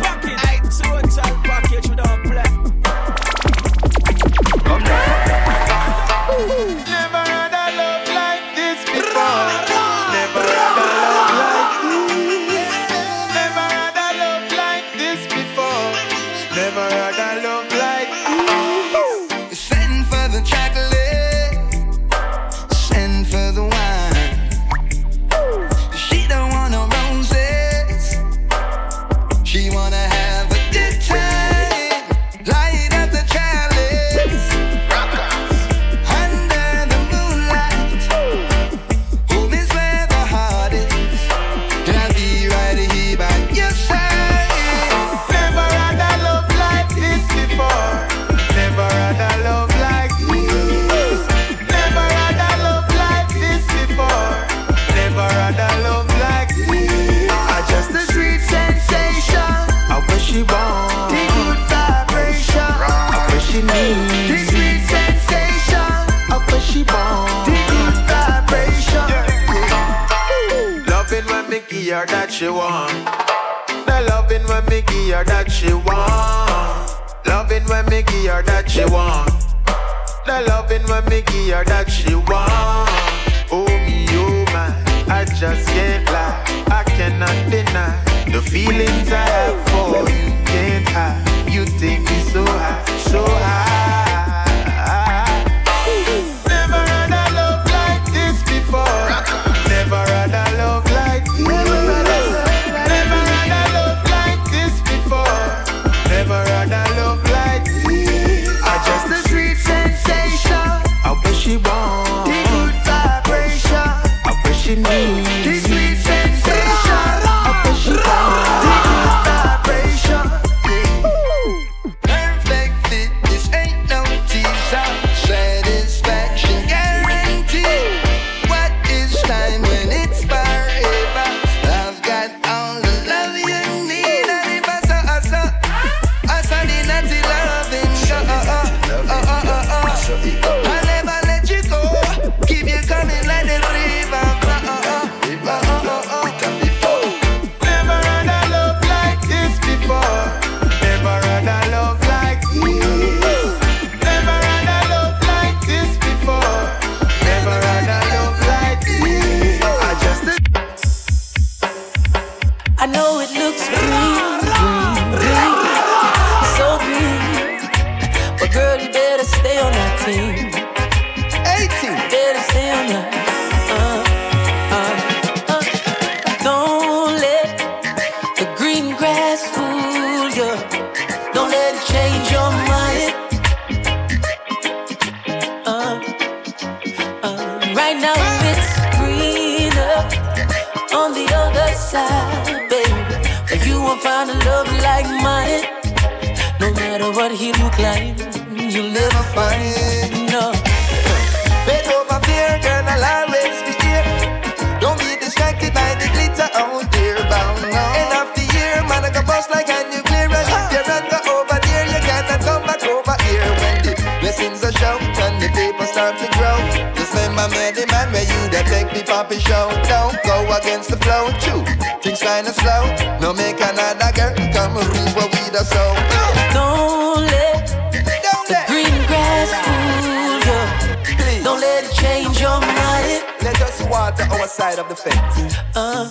over 234.12 234.28
to 234.28 234.40
our 234.40 234.48
side 234.48 234.78
of 234.78 234.88
the 234.88 234.96
fence. 234.96 235.56
Uh, 235.74 236.10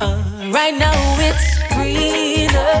uh, 0.00 0.50
right 0.52 0.74
now 0.76 0.94
it's 1.18 1.58
greener 1.74 2.74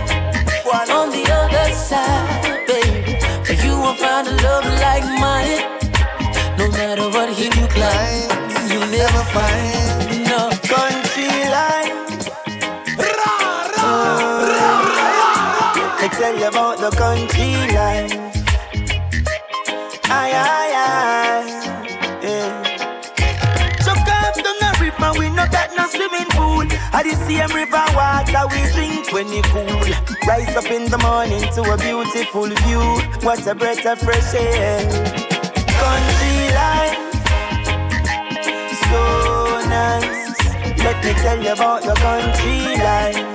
One. 0.64 0.90
on 0.90 1.10
the 1.10 1.24
other 1.30 1.72
side, 1.74 2.66
baby. 2.66 3.18
But 3.46 3.64
you 3.64 3.72
won't 3.72 3.98
find 3.98 4.26
a 4.26 4.32
love 4.42 4.64
like 4.80 5.04
mine. 5.04 6.58
No 6.58 6.68
matter 6.70 7.08
what 7.10 7.28
hill 7.30 7.52
you 7.54 7.66
climb, 7.68 8.70
you 8.70 8.80
never 8.96 9.24
find. 9.32 9.99
At 26.92 27.04
the 27.04 27.14
same 27.26 27.54
river 27.54 27.84
water 27.94 28.44
we 28.50 28.60
drink 28.72 29.12
when 29.12 29.28
it 29.30 29.44
cool. 29.46 29.94
Rise 30.26 30.56
up 30.56 30.70
in 30.70 30.90
the 30.90 30.98
morning 30.98 31.40
to 31.54 31.62
a 31.62 31.76
beautiful 31.78 32.46
view. 32.46 32.82
What 33.22 33.46
a 33.46 33.54
breath 33.54 33.86
of 33.86 34.00
fresh 34.00 34.34
air. 34.34 34.80
Country 35.80 36.50
life, 36.60 36.98
so 38.90 39.02
nice. 39.68 40.82
Let 40.84 41.04
me 41.04 41.12
tell 41.22 41.42
you 41.42 41.52
about 41.52 41.84
your 41.84 41.94
country 41.96 42.76
life. 42.76 43.29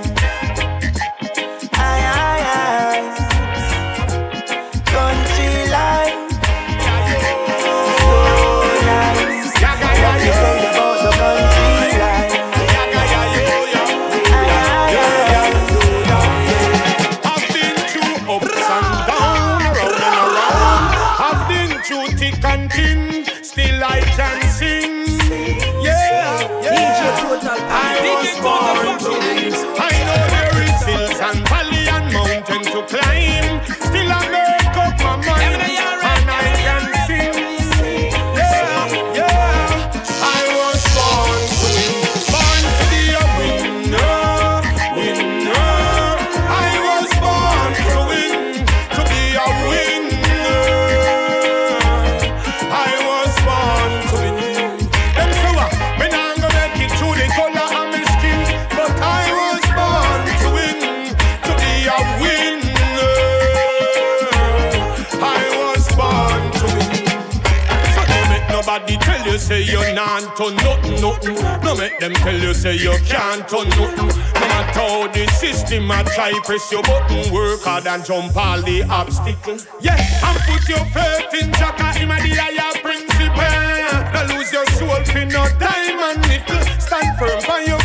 can't 70.19 70.37
do 70.37 70.51
nothing, 70.55 71.01
nothing. 71.01 71.35
No 71.63 71.75
make 71.75 71.99
them 71.99 72.13
tell 72.13 72.37
you 72.39 72.53
say 72.53 72.75
you 72.75 72.95
can't 73.05 73.47
do 73.47 73.65
nothing. 73.65 74.07
No 74.07 74.47
matter 74.47 74.79
how 74.79 75.07
the 75.07 75.27
system 75.27 75.91
I 75.91 76.03
try, 76.03 76.31
press 76.43 76.71
your 76.71 76.83
button, 76.83 77.33
work 77.33 77.61
hard 77.63 77.87
and 77.87 78.05
jump 78.05 78.35
all 78.35 78.61
the 78.61 78.83
obstacles. 78.83 79.67
Yeah, 79.81 79.97
and 79.97 80.39
put 80.47 80.67
your 80.69 80.85
faith 80.95 81.43
in 81.43 81.51
Jacka, 81.53 81.97
him 81.99 82.11
a 82.11 82.15
the 82.15 82.31
higher 82.31 82.71
principle. 82.81 84.13
Don't 84.13 84.37
lose 84.37 84.51
your 84.53 84.65
soul 84.77 85.03
for 85.03 85.25
no 85.25 85.47
diamond, 85.59 86.23
and 86.23 86.29
nickel. 86.29 86.61
Stand 86.79 87.17
firm 87.19 87.41
by 87.47 87.65
your 87.67 87.84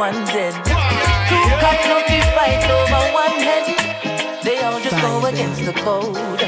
one 0.00 0.24
den. 0.32 0.54
Two 1.28 1.44
cock 1.60 1.80
no 1.90 2.00
fi 2.08 2.18
fight 2.34 2.64
over 2.76 3.02
one 3.22 3.36
head. 3.48 3.66
They 4.42 4.56
all 4.64 4.80
just 4.80 4.96
go 5.02 5.26
against 5.26 5.62
the 5.68 5.74
code. 5.84 6.40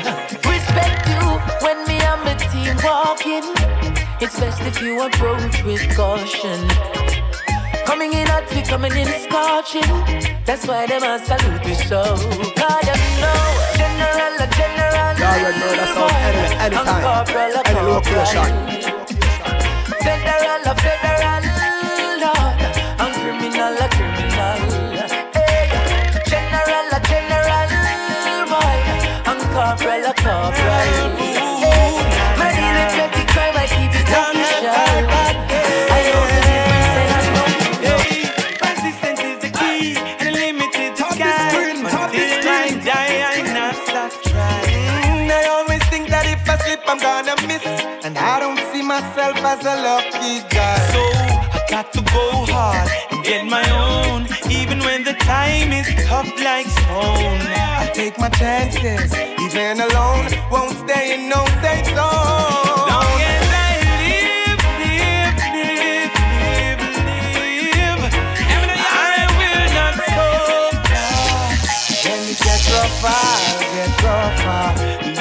Respect 0.52 1.04
you 1.12 1.24
when 1.60 1.76
me 1.86 2.00
and 2.00 2.20
my 2.24 2.34
team 2.48 2.74
walking. 2.82 3.44
It's 4.24 4.40
best 4.40 4.62
if 4.62 4.80
you 4.80 5.02
approach 5.02 5.62
with 5.64 5.84
caution. 5.94 6.60
Coming 7.84 8.14
in 8.14 8.26
hot, 8.26 8.48
we 8.54 8.62
coming 8.62 8.96
in 8.96 9.08
scorching. 9.24 9.92
That's 10.46 10.66
why 10.66 10.86
them 10.86 11.02
a 11.02 11.18
salute 11.18 11.66
you 11.68 11.74
so. 11.74 12.02
Cause 12.56 12.84
them 12.88 13.02
know 13.20 13.44
general, 13.76 14.34
a 14.44 14.48
general. 14.56 15.12
You 15.20 15.28
already 15.28 15.58
know 15.60 15.72
that 15.76 15.90
sound 15.92 16.16
any, 16.28 16.44
anytime, 16.64 17.04
any 17.68 17.82
location. 17.92 18.50
Federal, 20.04 20.62
a 20.70 20.74
federal, 20.84 21.51
myself 48.92 49.38
as 49.38 49.64
a 49.64 49.76
lucky 49.88 50.34
guy. 50.54 50.78
So 50.92 51.00
I 51.56 51.60
got 51.70 51.92
to 51.94 52.02
go 52.12 52.26
hard 52.52 52.88
and 53.10 53.24
get 53.24 53.46
my 53.46 53.64
own, 53.88 54.28
even 54.50 54.80
when 54.80 55.02
the 55.02 55.14
time 55.14 55.72
is 55.72 55.88
tough 56.04 56.28
like 56.44 56.66
stone. 56.66 57.40
I 57.80 57.90
take 57.94 58.18
my 58.18 58.28
chances, 58.28 59.14
even 59.44 59.80
alone, 59.80 60.28
won't 60.50 60.76
stay 60.84 61.14
in 61.14 61.30
no 61.30 61.40
safe 61.62 61.88
zone. 61.96 62.84
Long 62.92 63.18
as 63.32 63.48
I 63.64 63.72
live, 64.02 64.60
live, 64.82 65.36
live, 65.56 66.12
live, 66.36 66.82
live. 67.08 68.02
I 69.08 69.24
will 69.38 69.68
not 69.78 69.94
stop. 70.08 70.74
When 72.04 72.20
it 72.32 72.38
gets 72.44 72.66
rougher, 72.74 73.24
it 73.62 73.68
gets 73.74 73.96
rougher. 74.04 75.11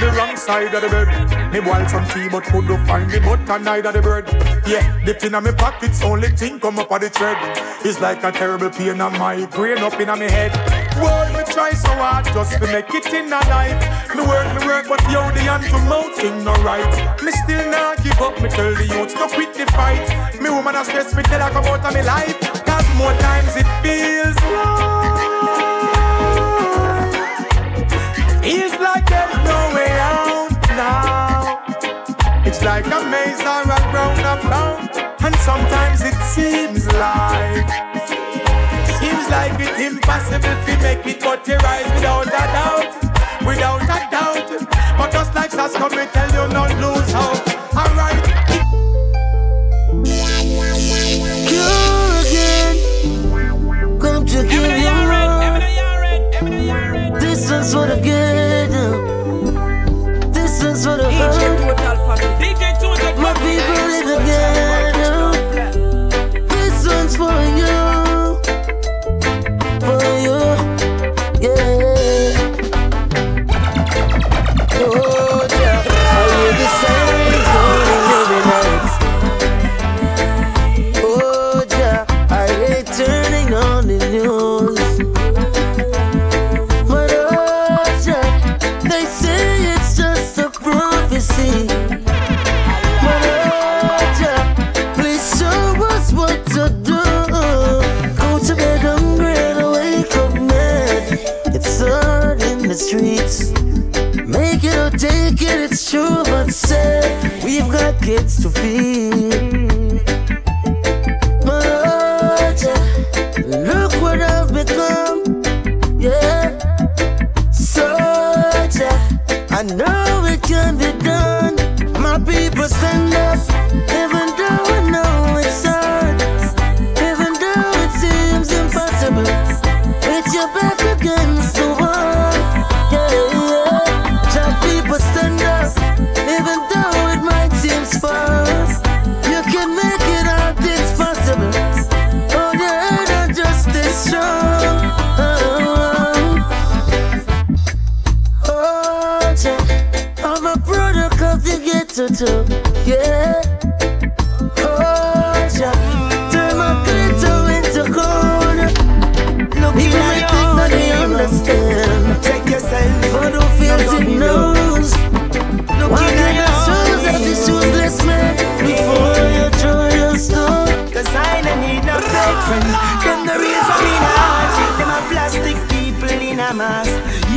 The 0.00 0.10
wrong 0.16 0.36
side 0.36 0.74
of 0.74 0.80
the 0.82 0.88
bed. 0.88 1.52
Me 1.52 1.60
boil 1.60 1.86
some 1.88 2.06
tea 2.08 2.28
but 2.28 2.44
couldn't 2.44 2.86
find 2.86 3.10
the 3.10 3.20
butter 3.20 3.58
neither 3.58 3.92
the 3.92 4.00
bread. 4.00 4.24
Yeah, 4.66 4.82
dipped 5.04 5.24
in 5.24 5.32
my 5.32 5.52
pockets, 5.52 6.02
only 6.02 6.28
thing 6.28 6.58
come 6.58 6.78
up 6.78 6.90
on 6.90 7.00
the 7.00 7.10
thread. 7.10 7.36
It's 7.84 8.00
like 8.00 8.24
a 8.24 8.32
terrible 8.32 8.70
pain 8.70 9.00
on 9.00 9.12
my 9.18 9.46
brain 9.46 9.78
up 9.78 10.00
in 10.00 10.08
my 10.08 10.16
head. 10.16 10.52
Boy, 10.96 11.36
me 11.36 11.44
try 11.52 11.72
so 11.72 11.92
hard 11.92 12.24
just 12.26 12.52
to 12.60 12.66
make 12.72 12.92
it 12.94 13.06
in 13.12 13.26
a 13.26 13.40
life. 13.52 13.80
Me 14.16 14.22
work, 14.22 14.48
me 14.58 14.66
work, 14.66 14.88
but 14.88 15.02
yo, 15.12 15.20
the 15.36 15.40
hand 15.44 15.64
to 15.64 15.78
mouth 15.88 16.14
thing 16.16 16.44
no 16.44 16.54
right. 16.64 17.22
Me 17.22 17.30
still 17.32 17.70
not 17.70 18.02
give 18.02 18.20
up, 18.20 18.40
me 18.40 18.48
tell 18.48 18.74
the 18.74 18.86
youth 18.86 19.12
to 19.12 19.28
quit 19.34 19.52
the 19.54 19.66
fight. 19.72 20.08
Me 20.40 20.48
woman 20.48 20.74
has 20.74 20.88
stressed 20.88 21.14
me 21.14 21.22
tell 21.24 21.40
her 21.40 21.50
come 21.50 21.64
out 21.66 21.84
of 21.84 21.94
me 21.94 22.02
life. 22.02 22.40
Cause 22.64 22.88
more 22.96 23.12
times 23.20 23.54
it 23.56 23.68
feels 23.84 24.36
like 24.36 25.10
Feels 28.42 28.72
like 28.80 28.99
It's 32.60 32.66
like 32.66 32.84
a 32.84 33.00
maze 33.08 33.40
or 33.40 33.62
a 33.62 33.78
roundabout, 33.90 34.94
and 35.22 35.34
sometimes 35.36 36.02
it 36.02 36.12
seems 36.28 36.86
like 36.92 37.66
seems 39.00 39.30
like 39.30 39.58
it's 39.58 39.80
impossible 39.80 40.56
to 40.66 40.76
make 40.82 41.06
it, 41.06 41.20
but 41.20 41.48
you 41.48 41.56
rise 41.56 41.90
without 41.94 42.26
a 42.26 42.30
doubt, 42.52 42.92
without 43.46 43.80
a 43.80 43.86
doubt. 44.10 44.50
But 44.98 45.10
just 45.10 45.34
like 45.34 45.52
Sasco, 45.52 45.88
me 45.88 46.04
tell 46.12 46.28
you, 46.28 46.48
not 46.52 46.70
lose 46.82 47.10
hope. 47.14 47.40
Alright. 47.74 48.24
Pure 51.48 52.12
again. 52.26 52.76
Come 53.98 54.26
to 54.26 54.42
give 54.42 54.68
you 54.84 54.98
This 57.20 57.50
one's 57.50 57.72
for 57.72 57.86
the 57.86 57.96
good. 58.02 58.39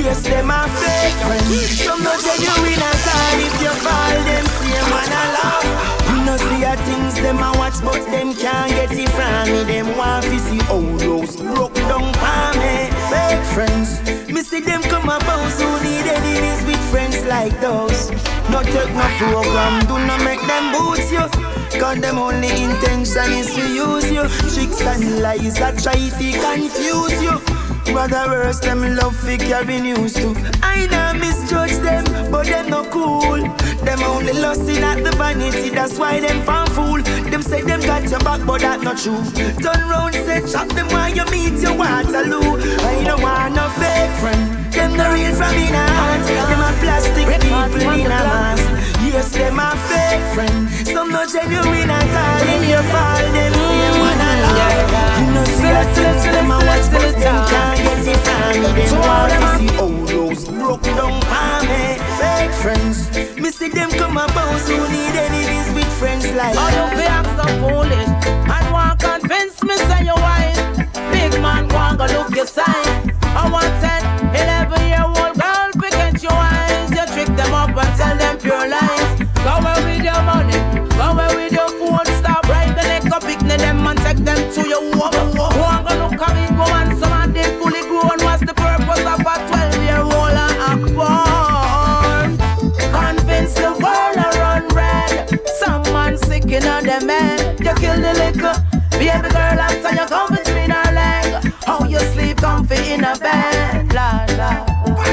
Yes, 0.04 0.22
them 0.24 0.52
a 0.52 0.68
fake 0.68 1.16
friends. 1.24 1.80
Some 1.80 2.04
no 2.04 2.12
genuine 2.20 2.76
at 2.76 3.08
all. 3.08 3.40
If 3.40 3.56
you 3.64 3.72
fall, 3.80 4.20
them 4.28 4.46
man 4.92 5.08
a 5.08 5.24
laugh. 5.32 5.64
You 6.10 6.26
know 6.26 6.36
see 6.36 6.64
a 6.64 6.76
things 6.84 7.16
them 7.24 7.40
a 7.40 7.52
watch, 7.58 7.80
but 7.82 8.04
them 8.12 8.34
can't 8.36 8.70
get 8.72 8.92
it 8.92 9.10
from 9.16 9.48
me. 9.48 9.64
Them 9.64 9.96
want 9.96 10.26
to 10.26 10.40
see 10.40 10.60
old 10.70 11.02
house 11.02 11.38
broke 11.38 11.76
down 11.88 12.12
for 12.20 12.50
me. 12.60 12.92
Fake 13.08 13.46
friends, 13.56 14.04
me 14.28 14.44
see 14.44 14.60
them 14.60 14.82
come 14.84 15.08
about 15.08 15.52
who 15.56 15.72
need 15.88 16.06
enemies 16.06 16.66
with 16.66 16.84
friends 16.92 17.24
like 17.26 17.56
those. 17.62 18.12
No 18.52 18.62
take 18.62 18.92
no 18.92 19.08
program, 19.18 19.88
do 19.88 19.96
not 20.06 20.22
make 20.26 20.42
them 20.52 20.74
boots 20.74 21.12
you. 21.12 21.26
Cause 21.80 22.00
them 22.02 22.18
only 22.18 22.50
intention 22.50 23.32
is 23.32 23.56
to 23.56 23.64
use 23.72 24.12
you. 24.12 24.28
Tricks 24.52 24.82
and 24.82 25.22
lies 25.22 25.56
that 25.56 25.80
try 25.80 25.96
to 25.96 26.28
confuse 26.44 27.24
you. 27.24 27.53
Rather 27.92 28.28
worse, 28.30 28.60
them 28.60 28.96
love 28.96 29.16
fi 29.16 29.38
carry 29.38 29.80
news 29.80 30.14
too. 30.14 30.36
I 30.62 30.88
know 30.88 31.20
misjudge 31.20 31.78
them, 31.84 32.32
but 32.32 32.46
them 32.48 32.70
no 32.70 32.84
cool. 32.90 33.42
Them 33.84 34.02
only 34.04 34.34
lusting 34.34 34.84
at 34.84 35.04
the 35.04 35.12
vanity, 35.18 35.70
that's 35.70 35.98
why 36.00 36.20
them 36.20 36.42
fan 36.44 36.68
fool. 36.68 37.02
Them 37.30 37.42
say 37.42 37.62
them 37.62 37.82
got 37.82 38.10
your 38.10 38.20
back, 38.20 38.46
but 38.46 38.62
that 38.62 38.82
not 38.82 38.98
true. 38.98 39.24
Turn 39.62 39.82
round, 39.90 40.14
say 40.14 40.42
chop 40.52 40.70
them 40.70 40.88
while 40.88 41.14
you 41.14 41.26
meet 41.26 41.62
your 41.62 41.76
Waterloo. 41.78 42.58
I 42.82 43.04
don't 43.04 43.22
want 43.22 43.56
no 43.56 43.70
fake 43.78 44.14
friend. 44.22 44.64
Them 44.74 44.98
the 44.98 45.06
real 45.14 45.34
from 45.36 45.54
in 45.54 45.74
heart. 45.74 46.24
Them 46.26 46.62
a 46.64 46.72
plastic 46.82 47.28
people 47.28 47.92
in 47.94 48.06
a 48.06 48.10
mask. 48.10 48.68
Yes, 49.04 49.30
them 49.32 49.60
a 49.60 49.70
fake 49.90 50.26
friend. 50.34 50.70
Some 50.88 51.12
no 51.12 51.26
genuine 51.28 51.92
at 51.92 52.10
all. 52.10 52.48
In 52.56 52.70
your 52.70 52.84
fall, 52.90 53.26
them 53.36 53.73
You 54.44 55.26
know 55.34 55.46
see 55.46 55.72
a 55.72 55.84
things 55.96 56.24
them 56.24 56.52
a 56.52 56.58
watch, 56.68 56.88
but 56.92 57.16
them 57.16 57.38
can't 57.48 57.78
get 57.80 58.08
it 58.08 58.20
from 58.26 58.62
me. 58.62 58.84
Them 58.86 59.00
want 59.00 59.32
to 59.34 59.48
see 59.58 59.72
old 59.80 60.12
rose 60.12 60.46
broke 60.50 60.84
down 60.84 61.22
for 61.22 61.66
me. 61.68 62.00
Friends, 62.64 63.12
me 63.38 63.50
see 63.52 63.68
them 63.68 63.90
come 63.90 64.18
about 64.18 64.62
who 64.62 64.88
need 64.88 65.16
enemies 65.16 65.74
with 65.76 65.92
friends 66.00 66.32
like. 66.32 66.56
Oh, 66.58 66.70
you 66.72 66.86
feel 66.96 67.12
act 67.12 67.28
so 67.36 67.46
foolish 67.60 68.08
and 68.56 68.68
want 68.72 69.00
convince 69.00 69.62
me 69.64 69.76
say 69.76 70.06
you 70.06 70.16
wise. 70.16 70.58
Big 71.12 71.42
man, 71.42 71.70
and 71.70 71.98
go 71.98 72.06
look 72.06 72.34
your 72.36 72.48
sign. 72.48 73.12
I 73.24 73.50
want 73.52 73.66
said, 73.82 74.04
11 74.32 74.88
year 74.88 74.93
them 84.92 85.32
to 85.32 85.38
your 85.38 85.52
home. 85.52 85.86
Go 85.86 86.26
and 86.26 86.58
go 86.58 86.64
and 86.64 86.98
some 87.00 87.34
fully 87.60 87.82
grown. 87.88 88.20
What's 88.26 88.44
the 88.46 88.54
purpose 88.54 89.06
of 89.06 89.20
a 89.20 89.36
12 89.48 89.84
year 89.84 90.02
old 90.02 90.34
born? 90.96 92.38
Convince 92.92 93.54
the 93.56 93.72
world 93.84 94.74
red. 94.74 95.40
Some 95.60 95.84
man 95.94 96.18
sick 96.18 96.46
in 96.46 96.66
on 96.66 96.86
head. 96.86 97.60
You 97.60 97.74
kill 97.76 98.00
the 98.02 98.14
liquor. 98.22 98.56
Baby 98.92 99.30
girl, 99.30 99.60
answer 99.68 99.94
you 100.00 100.06
come 100.08 100.30
between 100.36 100.70
her 100.70 100.92
leg. 100.94 101.54
How 101.66 101.84
you 101.86 102.00
sleep 102.14 102.38
comfy 102.38 102.94
in 102.94 103.04
a 103.04 103.16
bed. 103.18 103.94
La 103.94 104.26
la. 104.40 104.52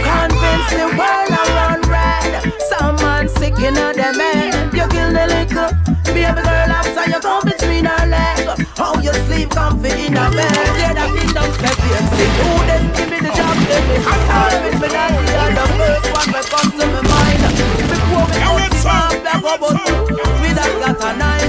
Convince 0.09 0.71
the 0.79 0.87
world 0.99 1.33
I 1.33 1.81
red. 1.89 2.53
Some 2.69 2.97
man 2.97 3.29
sick 3.29 3.59
in 3.59 3.77
on 3.79 3.97
head. 3.99 4.73
You 4.75 4.87
kill 4.89 5.13
the 5.13 5.27
liquor. 5.35 5.69
Baby 6.13 6.43
girl, 6.43 6.60
comfy 9.91 10.07
in 10.07 10.17
a 10.17 10.31
bed. 10.31 10.53
Yeah, 10.79 10.93
that 10.95 11.11
don't 11.35 11.53
step 11.55 11.79
in. 11.79 12.05
Say, 12.15 12.29
who 12.39 12.51
them 12.67 12.85
give 12.95 13.11
me 13.11 13.19
the 13.21 13.33
job? 13.35 13.57
Then 13.69 13.83
me 13.89 14.15
start 14.25 14.53
with 14.65 14.81
me 14.81 14.89
daddy. 14.89 15.19
You're 15.31 15.53
the 15.59 15.67
first 15.79 16.07
one 16.13 16.31
that 16.35 16.47
come 16.51 16.71
to 16.79 16.85
my 16.87 17.03
mind. 17.11 17.41
Before 17.91 18.27
we 18.31 18.65
to 18.69 18.83
job, 18.83 19.13
that 19.25 19.39
go 19.43 19.53
but 19.59 19.75
we 20.43 20.53
that 20.53 20.71
got 20.81 21.15
a 21.15 21.19
nine. 21.19 21.40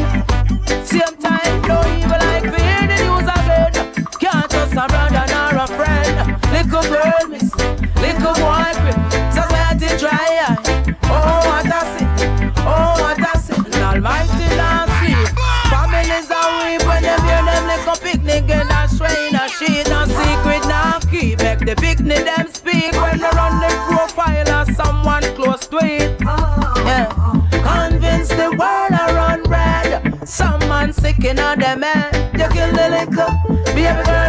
The 22.03 22.15
them 22.25 22.47
speak 22.51 22.93
when 22.93 23.17
they 23.19 23.29
run 23.35 23.61
the 23.61 23.69
profile 23.87 24.49
of 24.49 24.75
someone 24.75 25.23
close 25.35 25.67
to 25.67 25.77
it. 25.77 26.19
Yeah. 26.19 27.07
Convince 27.51 28.29
the 28.29 28.49
world 28.49 28.91
I 28.91 29.39
red. 29.47 30.27
Some 30.27 30.59
man 30.61 30.93
sick 30.93 31.23
in 31.23 31.39
on 31.39 31.59
them 31.59 31.83
head. 31.83 32.33
You 32.33 32.47
kill 32.49 32.71
the 32.73 32.89
liquor. 32.89 33.29
Baby 33.75 34.03
girl, 34.03 34.20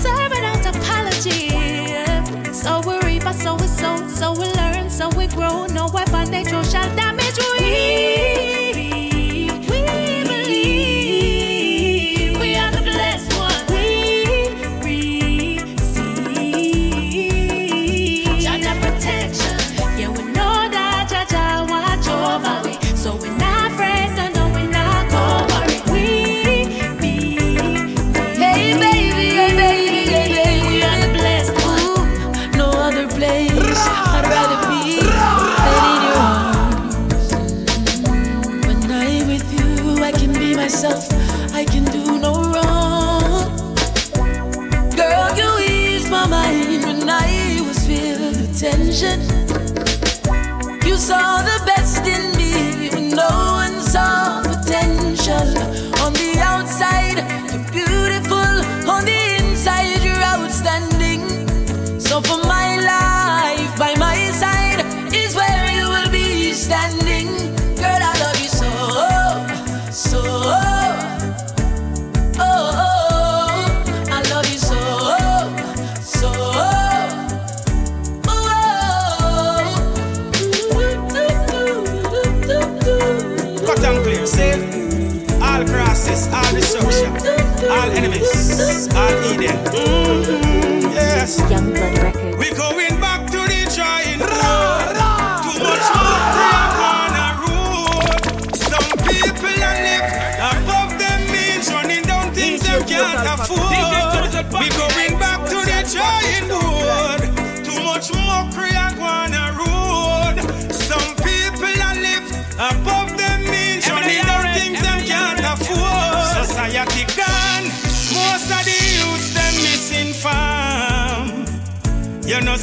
serve 0.00 0.30
without 0.30 0.49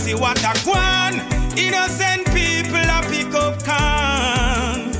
see 0.07 0.15
what 0.15 0.39
a 0.39 0.53
want. 0.65 1.17
Innocent 1.59 2.23
people 2.37 2.87
a 2.97 2.99
pick 3.11 3.33
up 3.35 3.61
can. 3.63 4.95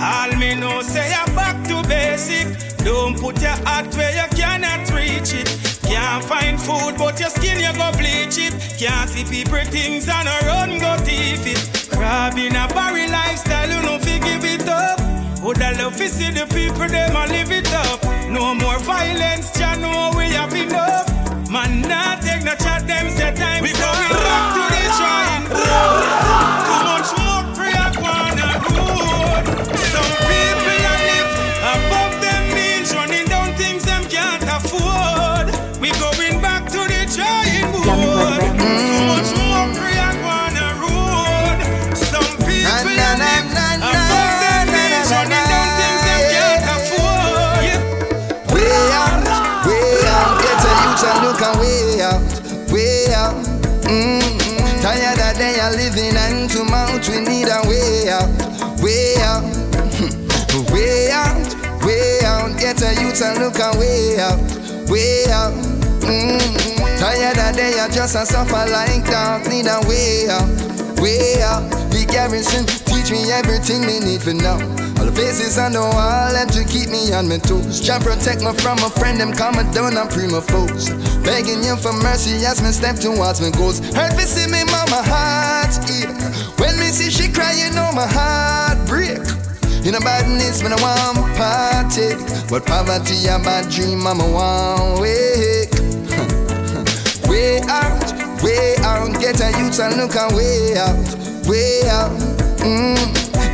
All 0.00 0.32
me 0.40 0.54
know 0.54 0.82
say 0.82 1.06
you 1.14 1.26
back 1.38 1.56
to 1.68 1.76
basic. 1.88 2.46
Don't 2.78 3.16
put 3.20 3.40
your 3.40 3.58
heart 3.66 3.94
where 3.96 4.14
you 4.18 4.28
cannot 4.36 4.82
reach 4.90 5.32
it. 5.40 5.48
Can't 5.90 6.24
find 6.24 6.60
food, 6.60 6.94
but 6.98 7.20
your 7.20 7.30
skin 7.30 7.58
you 7.66 7.72
go 7.82 7.88
bleach 8.00 8.38
it. 8.46 8.54
Can't 8.80 9.08
see 9.10 9.24
people 9.24 9.64
things 9.76 10.08
and 10.08 10.28
a 10.28 10.38
run 10.48 10.70
go 10.78 10.96
thief 11.06 11.46
it. 11.54 11.60
Crab 11.90 12.36
in 12.36 12.56
a 12.56 12.66
barrel 12.68 13.10
lifestyle, 13.10 13.70
you 13.74 13.80
know 13.86 13.98
fi 13.98 14.18
give 14.18 14.44
it 14.44 14.68
up. 14.68 14.98
Would 15.44 15.62
I 15.62 15.72
love 15.80 15.96
to 15.98 16.08
see 16.08 16.30
the 16.30 16.46
people 16.46 16.88
them 16.88 17.14
a 17.14 17.24
live 17.32 17.52
it 17.52 17.72
up? 17.72 18.02
No 18.28 18.54
more 18.54 18.78
violence, 18.80 19.58
ya 19.58 19.74
know 19.76 20.12
we 20.16 20.24
have 20.38 20.54
enough. 20.54 20.97
No 22.48 22.54
chat, 22.54 22.86
them 22.86 23.10
say 23.10 23.30
time 23.34 23.62
We 23.62 23.72
going 23.74 24.08
back 24.24 24.54
to 24.54 24.67
mouth, 56.98 57.08
we 57.08 57.20
need 57.20 57.48
a 57.48 57.62
way 57.68 58.08
out, 58.08 58.28
way 58.82 59.14
out, 59.22 59.42
way 60.72 61.10
out, 61.10 61.84
way 61.84 62.20
out. 62.24 62.58
Get 62.58 62.82
a 62.82 63.00
youth 63.00 63.22
and 63.22 63.38
look 63.38 63.58
and 63.58 63.78
way 63.78 64.18
out, 64.18 64.38
way 64.90 65.24
out. 65.30 65.52
Mm-hmm. 66.02 66.98
Tired 66.98 67.38
of 67.38 67.56
day 67.56 67.78
I 67.78 67.88
just 67.88 68.16
a 68.16 68.26
suffer 68.26 68.70
like 68.70 69.04
dog, 69.06 69.46
need 69.48 69.66
a 69.66 69.80
way 69.88 70.28
out, 70.28 70.48
way 71.00 71.42
out. 71.42 71.70
The 71.90 72.06
garrison 72.08 72.66
teach 72.66 73.10
me 73.10 73.30
everything 73.30 73.86
me 73.86 74.00
need 74.00 74.22
to 74.22 74.34
know. 74.34 74.58
All 74.98 75.06
the 75.06 75.12
faces 75.14 75.58
on 75.58 75.72
the 75.72 75.80
wall 75.80 76.34
and 76.34 76.50
to 76.52 76.64
keep 76.64 76.90
me 76.90 77.12
on 77.12 77.28
my 77.28 77.38
toes. 77.38 77.84
Try 77.84 77.98
protect 78.00 78.42
me 78.42 78.52
from 78.54 78.78
a 78.78 78.90
friend, 78.90 79.20
them 79.20 79.32
come 79.32 79.54
down 79.70 79.96
and 79.96 80.32
my 80.32 80.40
foes. 80.40 80.90
Begging 81.22 81.62
you 81.62 81.76
for 81.76 81.92
mercy 82.02 82.44
as 82.44 82.60
me 82.62 82.70
step 82.72 82.96
towards 82.96 83.40
my 83.40 83.50
goals. 83.50 83.78
Hurt 83.94 84.16
me 84.16 84.24
see 84.24 84.50
me 84.50 84.64
mama 84.64 85.02
ache. 85.06 85.37
When 87.18 87.26
she 87.26 87.32
cry, 87.32 87.52
you 87.52 87.70
know 87.74 87.90
my 87.92 88.06
heart 88.06 88.78
break. 88.86 89.18
In 89.84 89.94
a 89.96 90.00
badness, 90.00 90.62
me 90.62 90.68
no 90.68 90.76
want 90.78 91.18
partake. 91.34 92.18
But 92.48 92.64
poverty 92.64 93.26
a 93.26 93.42
bad 93.42 93.68
dream, 93.68 94.04
mama 94.04 94.22
want 94.22 95.00
wake. 95.00 95.74
way 97.26 97.58
out, 97.66 97.98
way 98.40 98.76
out. 98.86 99.10
Get 99.18 99.40
a 99.40 99.50
youth 99.58 99.80
and 99.80 99.96
look 99.96 100.14
and 100.14 100.30
way 100.36 100.78
out, 100.78 100.94
way 101.48 101.82
out. 101.90 102.14
Mm. 102.62 102.94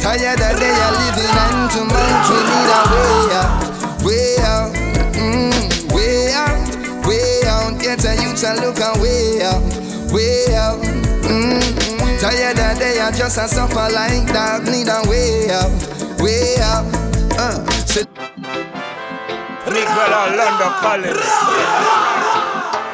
Tired 0.02 0.40
of 0.44 0.60
day 0.60 0.76
are 0.84 0.92
living 1.00 1.32
hand 1.32 1.70
to 1.72 1.84
mouth. 1.88 2.28
We 2.28 2.36
need 2.44 2.68
a 2.68 2.80
way 2.92 3.32
out, 3.32 4.04
way 4.04 4.36
out, 4.44 4.72
mm. 5.16 5.92
way 5.94 6.32
out, 6.36 7.06
way 7.08 7.40
out. 7.48 7.80
Get 7.80 8.04
a 8.04 8.12
youth 8.20 8.44
and 8.44 8.60
look 8.60 8.78
and 8.78 9.00
way 9.00 9.40
out, 9.40 10.12
way 10.12 10.54
out. 10.54 10.80
Mm. 11.24 12.03
Tired 12.24 12.58
of 12.58 12.78
day 12.78 12.98
are 13.00 13.12
just 13.12 13.36
a 13.36 13.46
suffer 13.46 13.92
like 13.92 14.24
dog. 14.32 14.64
Need 14.64 14.88
a 14.88 15.04
way 15.10 15.50
out, 15.52 15.68
way 16.24 16.56
out. 16.56 16.88
Uh. 17.36 17.60
Sit 17.84 18.08
Miguel 19.68 20.08
Orlando 20.08 20.72
Collins. 20.80 21.20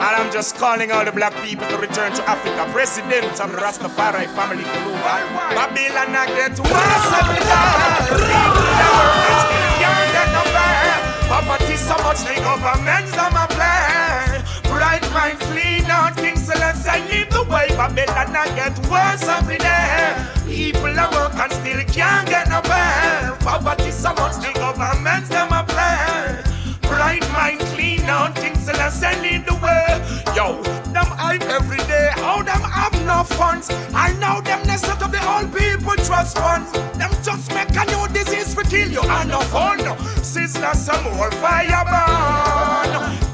And 0.03 0.15
I'm 0.19 0.33
just 0.33 0.57
calling 0.57 0.91
all 0.91 1.05
the 1.05 1.13
black 1.13 1.33
people 1.47 1.65
to 1.69 1.77
return 1.79 2.11
to 2.15 2.29
Africa. 2.29 2.69
President 2.73 3.39
of 3.39 3.53
the 3.53 3.59
Rastafari 3.59 4.27
family 4.35 4.65
global. 4.65 4.99
Babylon 4.99 6.11
I 6.11 6.27
get 6.35 6.59
worse 6.59 7.13
every 7.15 7.39
day. 7.39 7.71
That. 8.35 8.51
Poverty 11.29 11.77
so 11.77 11.95
much 12.03 12.27
the 12.27 12.35
governments 12.43 13.13
them 13.15 13.39
a 13.39 13.47
play. 13.47 14.43
Bright 14.75 15.07
mind 15.15 15.39
clean 15.39 15.80
things 16.15 16.47
so 16.47 16.55
let's 16.59 16.87
lead 16.87 17.31
the 17.31 17.43
way. 17.45 17.69
Babylon 17.77 18.37
I 18.37 18.47
get 18.55 18.79
worse 18.89 19.27
every 19.29 19.59
day. 19.59 20.15
People 20.47 20.95
that 20.95 21.13
work 21.13 21.35
and 21.35 21.53
still 21.53 21.83
can't 21.95 22.29
get 22.29 22.49
no 22.49 22.61
pay. 22.63 23.31
Poverty 23.45 23.91
so 23.91 24.13
much 24.15 24.37
the 24.37 24.53
governments 24.55 25.29
them 25.29 25.53
a 25.53 25.65
play. 25.65 26.43
Bright 26.83 27.23
mind 27.33 27.61
clean 27.73 28.03
out 28.03 28.37
so 28.71 28.73
let's 28.79 29.01
lead 29.23 29.47
the 29.47 29.55
way. 29.55 30.01
Yo, 30.37 30.63
them 30.93 31.07
hype 31.07 31.43
every 31.43 31.79
day. 31.79 32.11
How 32.17 32.43
them 32.43 32.61
have 32.61 32.95
no 33.07 33.25
funds? 33.25 33.69
I 33.95 34.13
know 34.15 34.41
them 34.41 34.65
they 34.65 34.77
set 34.77 35.03
up 35.03 35.11
the 35.11 35.21
old 35.27 35.53
people 35.55 35.97
trust 36.05 36.37
funds. 36.37 36.73
Them 36.99 37.11
just 37.23 37.53
make 37.55 37.71
a 37.71 37.85
new 37.87 38.07
disease 38.13 38.55
for 38.55 38.63
kill 38.65 38.89
you 38.89 39.03
and 39.03 39.29
no 39.31 39.41
fun. 39.41 39.79
Sister 40.23 40.75
some 40.75 41.05
more 41.05 41.31
fire 41.33 41.85
burn. 41.85 43.30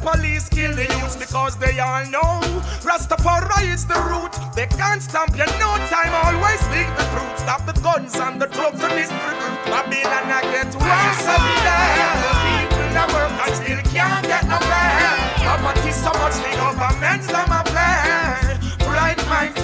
Police 0.00 0.48
kill 0.48 0.74
the 0.74 0.84
youth 0.84 1.18
because 1.18 1.56
they 1.56 1.78
all 1.78 2.04
know 2.06 2.40
Rastafari 2.80 3.68
is 3.72 3.84
the 3.84 4.00
root. 4.08 4.32
They 4.56 4.66
can't 4.66 5.02
stamp 5.02 5.36
you 5.36 5.44
no 5.60 5.76
time. 5.92 6.14
Always 6.24 6.60
speak 6.60 6.88
the 6.96 7.04
truth. 7.12 7.38
Stop 7.38 7.66
the 7.66 7.76
guns 7.80 8.16
and 8.16 8.40
the 8.40 8.46
drugs 8.46 8.82
and 8.82 8.92
this 8.96 9.10
Babylon 9.68 10.32
I 10.32 10.40
get 10.48 10.72
worse 10.72 11.26
every 11.28 11.58
day. 11.68 12.00
The 12.24 12.32
people 12.48 12.88
that 12.96 13.08
work 13.12 13.34
and 13.44 13.54
still 13.60 13.82
can't 13.92 14.24
get 14.24 14.44
no 14.48 14.58
pay. 14.58 15.20
Poverty 15.44 15.92
so 15.92 16.12
much 16.16 16.36
the 16.40 16.50
governments 16.56 17.26
them 17.28 17.52
a 17.52 17.60
play. 17.68 18.56
Bright 18.88 19.20
mind 19.28 19.54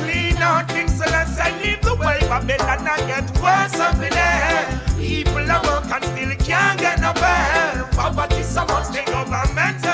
things 0.69 0.99
so 0.99 1.05
let's 1.11 1.35
say 1.35 1.51
lead 1.65 1.83
the 1.83 1.95
way. 1.95 2.21
Babylon 2.29 2.85
I 2.85 2.97
get 3.09 3.25
worse 3.41 3.81
every 3.81 4.11
day. 4.11 4.69
People 5.01 5.47
that 5.49 5.65
work 5.65 5.89
and 5.89 6.05
still 6.05 6.33
can't 6.45 6.79
get 6.79 7.01
no 7.01 7.13
pay. 7.15 7.81
Poverty 7.97 8.43
so 8.43 8.67
much 8.67 8.89
the 8.93 9.03
governments 9.11 9.86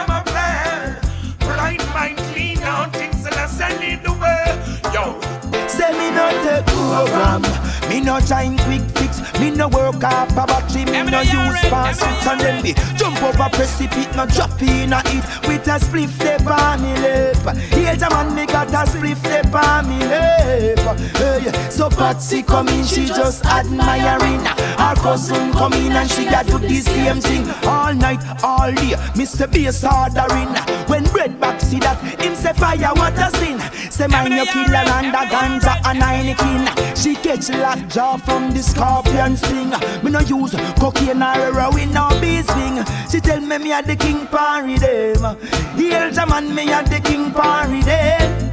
take 6.53 6.71
program. 6.93 7.43
Me 7.88 8.01
no 8.01 8.20
join 8.20 8.57
quick 8.64 8.82
fix 8.97 9.20
Me 9.38 9.51
no 9.51 9.68
work 9.68 10.03
off 10.05 10.30
a 10.32 10.47
battery 10.47 10.84
Me 10.84 11.11
no 11.11 11.20
use 11.20 11.61
fast. 11.68 12.03
And 12.26 12.40
then 12.40 12.62
me 12.62 12.74
jump 12.97 13.22
over 13.22 13.49
precipice 13.53 14.09
No 14.16 14.24
drop 14.26 14.62
in 14.62 14.93
a 14.93 15.03
it 15.07 15.24
With 15.47 15.66
a 15.66 15.76
spliff 15.76 16.09
step 16.09 16.47
on 16.47 16.82
me 16.82 16.95
lip. 17.01 17.36
Here 17.74 17.97
the 17.97 18.09
man 18.11 18.34
me 18.34 18.47
got 18.47 18.68
a 18.68 18.88
spliff 18.88 19.18
step 19.18 19.55
on 19.55 19.88
me 19.88 19.99
lip. 20.07 20.78
Hey, 21.16 21.70
So 21.70 21.90
Patsy 21.90 22.43
come 22.43 22.68
in 22.68 22.84
She 22.84 23.07
just 23.07 23.45
admiring. 23.45 24.45
Her 24.80 24.95
cousin 24.97 25.53
come 25.53 25.74
in 25.74 25.93
And 25.93 26.11
she 26.11 26.24
got 26.24 26.47
do 26.47 26.59
the 26.59 26.80
same 26.80 27.20
thing. 27.20 27.45
All 27.66 27.95
night, 27.95 28.22
all 28.43 28.72
day 28.72 28.95
Mr. 29.18 29.51
Bass 29.51 29.84
ordering. 29.84 30.49
When 30.88 31.05
bread 31.12 31.38
back 31.40 31.61
see 31.61 31.80
that 31.80 31.99
Him 32.20 32.34
say 32.34 32.53
fire 32.55 32.95
what 32.95 33.18
a 33.18 33.28
sin. 33.36 33.59
Say 33.90 34.07
mine 34.07 34.32
your 34.32 34.47
killer 34.47 34.86
and 34.97 35.14
a 35.14 35.26
ganja 35.28 35.76
and 35.84 36.01
Heineken 36.01 36.82
She 36.95 37.14
catch 37.14 37.49
lockjaw 37.51 38.16
from 38.18 38.53
the 38.53 38.62
scorpion 38.62 39.37
sting. 39.37 39.70
Me 40.03 40.11
no 40.11 40.20
use 40.20 40.55
cocaine 40.78 41.22
or 41.22 41.35
heroin 41.35 41.97
or 41.97 42.11
bee 42.20 42.43
swing 42.43 42.85
She 43.11 43.20
tell 43.20 43.41
me 43.41 43.59
me 43.59 43.72
a 43.72 43.83
the 43.83 43.97
king 43.97 44.26
party 44.26 44.78
them. 44.78 45.37
The 45.76 46.26
man 46.28 46.55
me 46.55 46.72
a 46.72 46.83
the 46.83 47.01
king 47.01 47.30
party 47.33 47.83
them. 47.83 48.53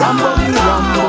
Rambo 0.00 0.36
me 0.36 0.48
Rambo, 0.54 1.04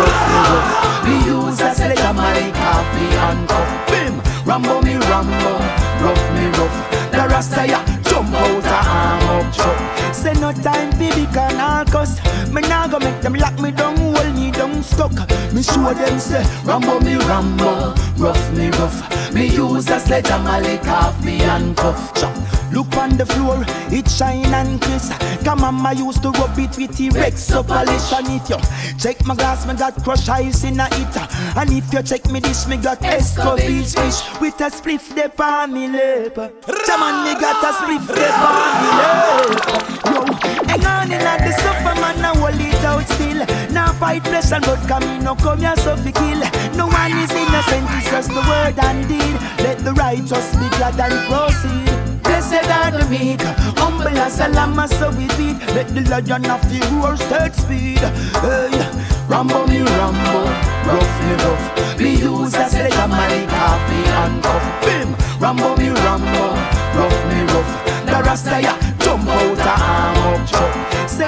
rough 0.00 0.22
me 0.28 0.38
rough. 0.50 1.04
Me 1.04 1.14
use 1.26 1.60
a 1.60 1.74
sledgehammer, 1.74 2.52
coffee 2.52 3.14
and 3.26 3.48
cuff. 3.48 3.88
Bim, 3.88 4.14
Rambo 4.44 4.82
me 4.82 4.94
Rambo, 4.96 5.52
rough 6.02 6.26
me 6.34 6.46
rough. 6.58 7.10
The 7.10 7.28
Rasta 7.28 7.66
ya 7.66 7.80
jump 7.84 7.93
out 8.44 8.64
a 8.64 8.78
arm 8.88 9.46
up 9.46 9.52
chuck. 9.52 10.14
Say 10.14 10.34
no 10.34 10.52
time 10.52 10.90
for 10.92 11.10
the 11.16 11.26
canarcus. 11.34 12.12
Me 12.52 12.60
nah 12.62 12.86
go 12.86 12.98
make 12.98 13.20
them 13.20 13.34
lock 13.34 13.58
me 13.58 13.70
down, 13.70 13.96
hold 13.96 14.34
me 14.34 14.50
down 14.50 14.82
stuck. 14.82 15.12
Me 15.52 15.62
show 15.62 15.92
them 15.94 16.18
say 16.18 16.44
Rambo 16.64 17.00
me 17.00 17.16
Rambo, 17.16 17.94
rough 18.16 18.52
me 18.52 18.68
rough. 18.78 19.34
Me 19.34 19.46
use 19.46 19.88
a 19.90 19.98
sledgehammer, 19.98 20.60
lick 20.60 20.86
off 20.86 21.24
me 21.24 21.38
handcuff. 21.38 22.14
Chuck. 22.14 22.34
Look 22.74 22.96
on 22.96 23.16
the 23.16 23.24
floor, 23.24 23.64
it 23.94 24.10
shine 24.10 24.52
and 24.52 24.82
crisp. 24.82 25.12
Come 25.44 25.62
on, 25.62 25.86
I 25.86 25.92
used 25.92 26.22
to 26.22 26.30
rub 26.30 26.58
it 26.58 26.76
with 26.76 26.96
the 26.96 27.08
Rex 27.10 27.44
so 27.44 27.62
polish 27.62 28.12
on 28.12 28.26
it, 28.26 28.50
yo. 28.50 28.58
Check 28.98 29.24
my 29.24 29.36
glass, 29.36 29.64
me 29.64 29.74
got 29.74 29.94
crushed 30.02 30.28
ice 30.28 30.64
in 30.64 30.80
a 30.80 30.88
it. 30.90 31.16
And 31.56 31.70
if 31.70 31.92
you 31.92 32.02
check 32.02 32.28
me 32.32 32.40
dish, 32.40 32.66
me 32.66 32.76
got 32.76 32.98
escovitch 32.98 33.94
fish 33.94 34.40
with 34.40 34.60
a 34.60 34.70
spliff 34.70 35.14
de 35.14 35.30
on 35.40 35.72
me 35.72 35.86
lip. 35.86 36.34
Jaman, 36.34 37.22
me 37.22 37.34
got 37.38 37.62
a 37.62 37.72
spliff 37.78 38.08
de 38.08 38.26
on. 38.40 38.74
Yo, 39.00 40.16
hang 40.68 40.86
on 40.86 41.12
in 41.12 41.20
at 41.20 41.40
the 41.44 41.52
superman, 41.62 42.20
now 42.20 42.34
hold 42.34 42.60
it 42.60 42.84
out 42.84 43.06
still. 43.08 43.44
Now 43.72 43.92
fight 43.92 44.26
and 44.26 44.64
blood, 44.64 44.88
come 44.88 45.02
in, 45.02 45.24
no 45.24 45.34
come 45.34 45.58
here 45.58 45.76
so 45.76 45.96
fi 45.96 46.12
kill. 46.12 46.40
No 46.76 46.86
one 46.86 47.12
is 47.18 47.30
innocent, 47.32 47.86
it's 47.96 48.10
just 48.10 48.28
the 48.28 48.42
word 48.42 48.78
and 48.78 49.08
deed. 49.08 49.36
Let 49.64 49.78
the 49.78 49.92
righteous 49.92 50.50
be 50.56 50.68
glad 50.76 50.98
and 50.98 51.18
proceed. 51.28 51.90
Blessed 52.22 52.68
are 52.70 52.90
the 52.90 53.04
meek, 53.10 53.40
humble 53.78 54.08
as 54.08 54.40
a 54.40 54.48
lamb, 54.48 54.80
so 54.88 55.10
we 55.10 55.26
beat. 55.36 55.58
Let 55.74 55.88
the 55.88 56.02
lion 56.08 56.46
of 56.50 56.62
the 56.70 56.80
roar 56.92 57.16
start 57.16 57.54
speed. 57.54 57.98
Hey, 58.44 58.70
Rambo 59.28 59.66
me 59.66 59.80
Rambo, 59.80 60.44
rough 60.88 61.14
me 61.24 61.34
rough. 61.44 61.98
Me 61.98 62.16
use 62.16 62.54
a 62.54 62.68
sledgehammer, 62.68 63.46
coffee 63.48 64.04
and 64.22 64.42
cuff. 64.42 64.64
Bim, 64.84 65.14
Rambo 65.40 65.76
me 65.76 65.88
Rambo, 65.90 66.44
rough 66.96 67.20
me 67.30 67.42
rough. 67.52 67.93
The 68.14 68.22
Rasta 68.22 68.60
ya 68.60 68.78
jump 69.00 69.28
out 69.28 69.58
a 69.58 69.74
arm 69.74 70.46
up. 70.54 71.10
Say, 71.10 71.26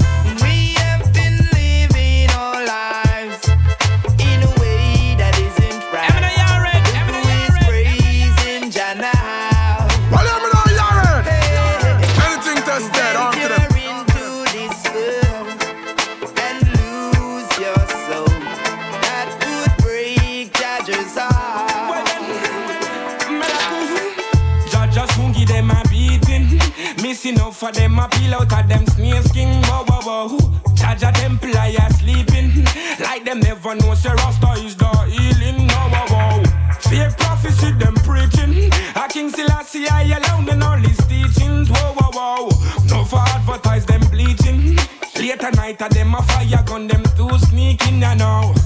for 27.66 27.72
them 27.72 27.98
a 27.98 28.08
peel 28.08 28.34
out 28.34 28.52
of 28.52 28.68
them 28.68 28.86
snake 28.86 29.22
skin. 29.24 29.62
Whoa, 29.64 29.84
whoa, 29.88 30.28
whoa. 30.28 30.38
Jaja 30.74 31.12
temple 31.12 31.56
I 31.56 31.76
are 31.80 31.92
sleeping. 31.92 32.64
Like 33.00 33.24
them 33.24 33.40
never 33.40 33.74
know 33.74 33.94
say 33.94 34.10
Rasta 34.10 34.52
is 34.64 34.76
the 34.76 34.88
healing. 35.10 35.66
No, 35.66 35.80
whoa, 35.92 36.06
whoa. 36.12 36.42
Fake 36.88 37.16
prophecy 37.18 37.72
them 37.72 37.94
preaching. 38.06 38.70
A 38.94 39.08
King 39.08 39.30
Selassie 39.30 39.88
I 39.88 40.02
alone 40.16 40.48
in 40.48 40.62
all 40.62 40.78
his 40.78 40.98
teachings. 41.08 41.68
Whoa, 41.68 41.94
whoa, 41.98 42.10
whoa. 42.16 42.50
No 42.88 43.04
for 43.04 43.20
advertise 43.34 43.86
them 43.86 44.02
bleaching. 44.10 44.78
Later 45.16 45.50
night 45.52 45.82
of 45.82 45.90
them 45.90 46.14
a 46.14 46.22
fire 46.22 46.62
gun 46.66 46.86
them 46.86 47.02
too 47.16 47.36
sneaking. 47.38 48.04
I 48.04 48.14
know. 48.14 48.65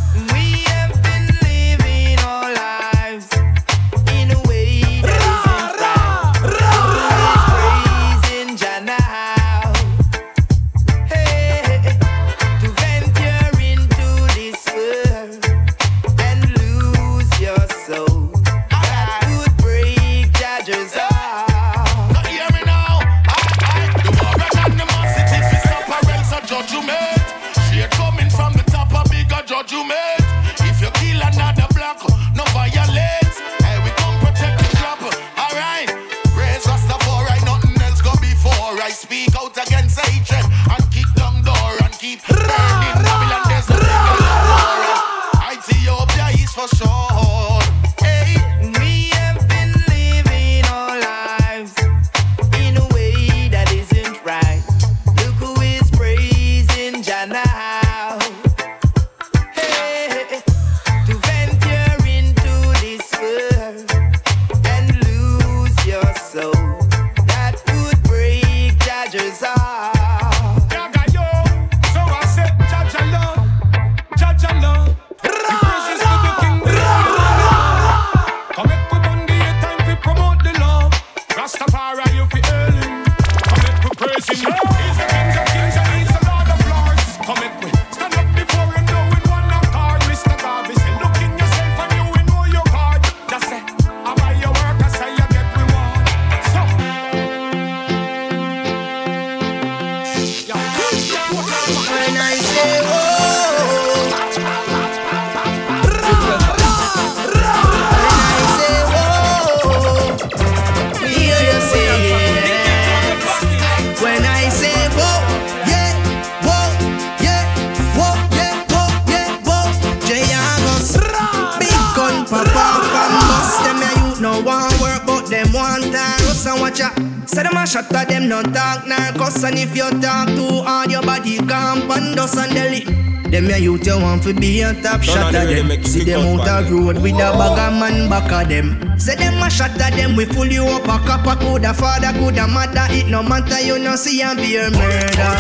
Road 136.93 137.03
with 137.03 137.15
a 137.15 137.31
bag 137.39 137.73
of 137.73 137.79
man 137.79 138.09
back 138.09 138.33
of 138.33 138.49
them. 138.49 138.99
Say 138.99 139.17
them 139.17 139.43
a 139.43 139.51
shot 139.51 139.79
at 139.81 139.95
them 139.95 140.17
we 140.17 140.25
fool 140.25 140.47
you 140.47 140.65
up 140.65 140.85
a 140.85 140.99
cop 141.07 141.27
a 141.27 141.37
coulda 141.39 141.73
father 141.75 142.13
coulda 142.19 142.47
mother 142.47 142.87
it 142.91 143.09
no 143.09 143.23
matter 143.23 143.61
you 143.61 143.79
no 143.79 143.97
see 143.97 144.23
and 144.23 144.39
be 144.39 144.57
a 144.57 144.71
murder. 144.71 145.35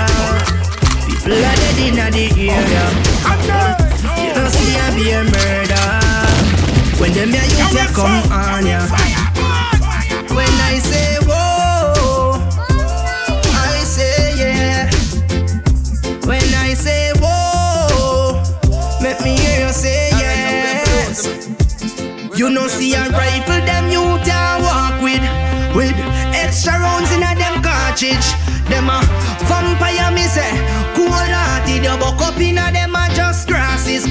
People 1.06 1.32
are 1.32 1.56
dead 1.60 1.78
inna 1.78 2.10
the 2.10 2.26
area. 2.36 2.86
You 4.20 4.32
no 4.34 4.48
see 4.48 4.76
and 4.76 4.96
be 4.96 5.10
a 5.10 5.22
murder. 5.24 5.86
When 7.00 7.12
them 7.12 7.30
ya 7.30 7.42
youth 7.42 7.94
come 7.94 8.32
on 8.32 8.66
ya. 8.66 8.80
When 8.88 9.29
you 22.40 22.48
know 22.48 22.66
see 22.68 22.94
a 22.94 23.04
rifle 23.10 23.60
them 23.68 23.90
you 23.92 24.00
can 24.24 24.62
walk 24.64 24.96
with. 25.04 25.20
With 25.76 25.98
extra 26.32 26.72
rounds 26.72 27.12
in 27.12 27.20
a 27.20 27.36
them 27.36 27.60
cartridge. 27.60 28.32
Them 28.64 28.88
a 28.88 29.04
vampire 29.44 30.08
me 30.16 30.24
say 30.24 30.48
Cool 30.96 31.12
hearted 31.12 31.84
you 31.84 31.96
buck 32.00 32.16
up 32.24 32.40
in 32.40 32.56
a 32.56 32.72
them 32.72 32.96
a 32.96 33.12
just 33.12 33.46
grasses. 33.46 34.08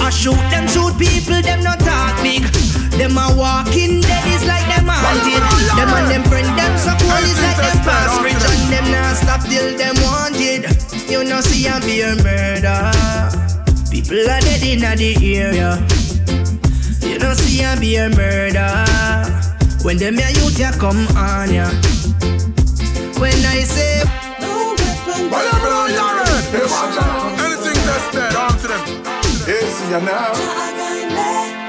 I 0.00 0.08
shoot 0.08 0.40
them 0.48 0.64
shoot 0.72 0.96
people 0.96 1.42
them 1.44 1.60
not 1.62 1.80
talk 1.80 2.16
big. 2.24 2.48
Them 2.96 3.18
a 3.20 3.28
walking 3.36 4.00
dead 4.00 4.24
is 4.32 4.48
like 4.48 4.64
them 4.72 4.88
haunted. 4.88 5.44
Them 5.76 5.92
and 6.00 6.08
them 6.08 6.24
friend 6.32 6.48
them 6.56 6.72
so 6.80 6.96
cool 6.96 7.24
is 7.28 7.40
like 7.44 7.60
them 7.60 7.76
past 7.84 8.16
bridge. 8.24 8.40
And 8.56 8.72
them 8.72 8.86
not 8.88 9.20
stop 9.20 9.44
till 9.44 9.76
them 9.76 9.96
wanted. 10.00 10.64
You 11.12 11.24
know 11.28 11.42
see 11.42 11.68
a 11.68 11.76
beer 11.84 12.16
murder. 12.24 12.88
People 13.92 14.24
are 14.32 14.40
dead 14.40 14.64
in 14.64 14.80
the 14.80 15.36
area 15.36 16.05
you 17.16 17.22
don't 17.22 17.34
see 17.34 17.64
a 17.64 17.74
be 17.80 17.96
a 17.96 18.10
murder 18.10 18.68
When 19.82 19.96
them 19.96 20.16
your 20.16 20.28
youth 20.36 20.58
ya 20.58 20.70
come 20.72 21.00
on 21.16 21.48
ya 21.48 21.64
When 23.16 23.40
I 23.40 23.64
say 23.64 24.04
Whatever 25.32 25.72
on 25.80 25.90
your 25.96 26.12
end, 26.12 26.44
hey, 26.52 26.66
watch 26.68 26.98
out. 27.00 27.32
Anything 27.40 27.78
tested, 27.88 28.36
on 28.36 28.52
to 28.60 28.66
them. 28.68 28.82
Hey, 29.48 29.64
see 29.64 29.90
ya 29.90 30.00
now. 30.00 30.36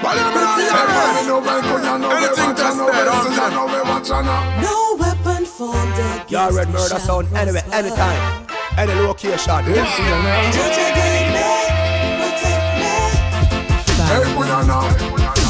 Whatever 0.04 0.43
on 0.43 0.60
your 0.60 1.39
end, 1.48 2.04
anything 2.12 2.54
tested, 2.56 3.08
on 3.08 3.24
to 3.24 3.32
them. 3.32 4.62
No 4.62 4.98
weapon 5.00 5.45
formed 5.45 5.93
against 5.93 6.32
Y'all 6.32 6.52
red 6.52 6.70
murder 6.70 7.00
sound 7.00 7.28
anywhere, 7.36 7.64
anytime, 7.72 8.48
any 8.78 8.93
location. 9.00 9.64
Hey, 9.64 9.86
see 9.95 10.04
ya 10.04 10.18
now. 10.24 11.26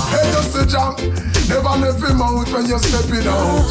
Hey, 0.10 0.32
just 0.32 0.56
a 0.56 0.66
jump. 0.66 1.00
Never 1.48 1.76
left 1.80 2.04
him 2.04 2.22
out 2.22 2.48
when 2.52 2.66
you're 2.66 2.80
stepping 2.80 3.28
out. 3.28 3.64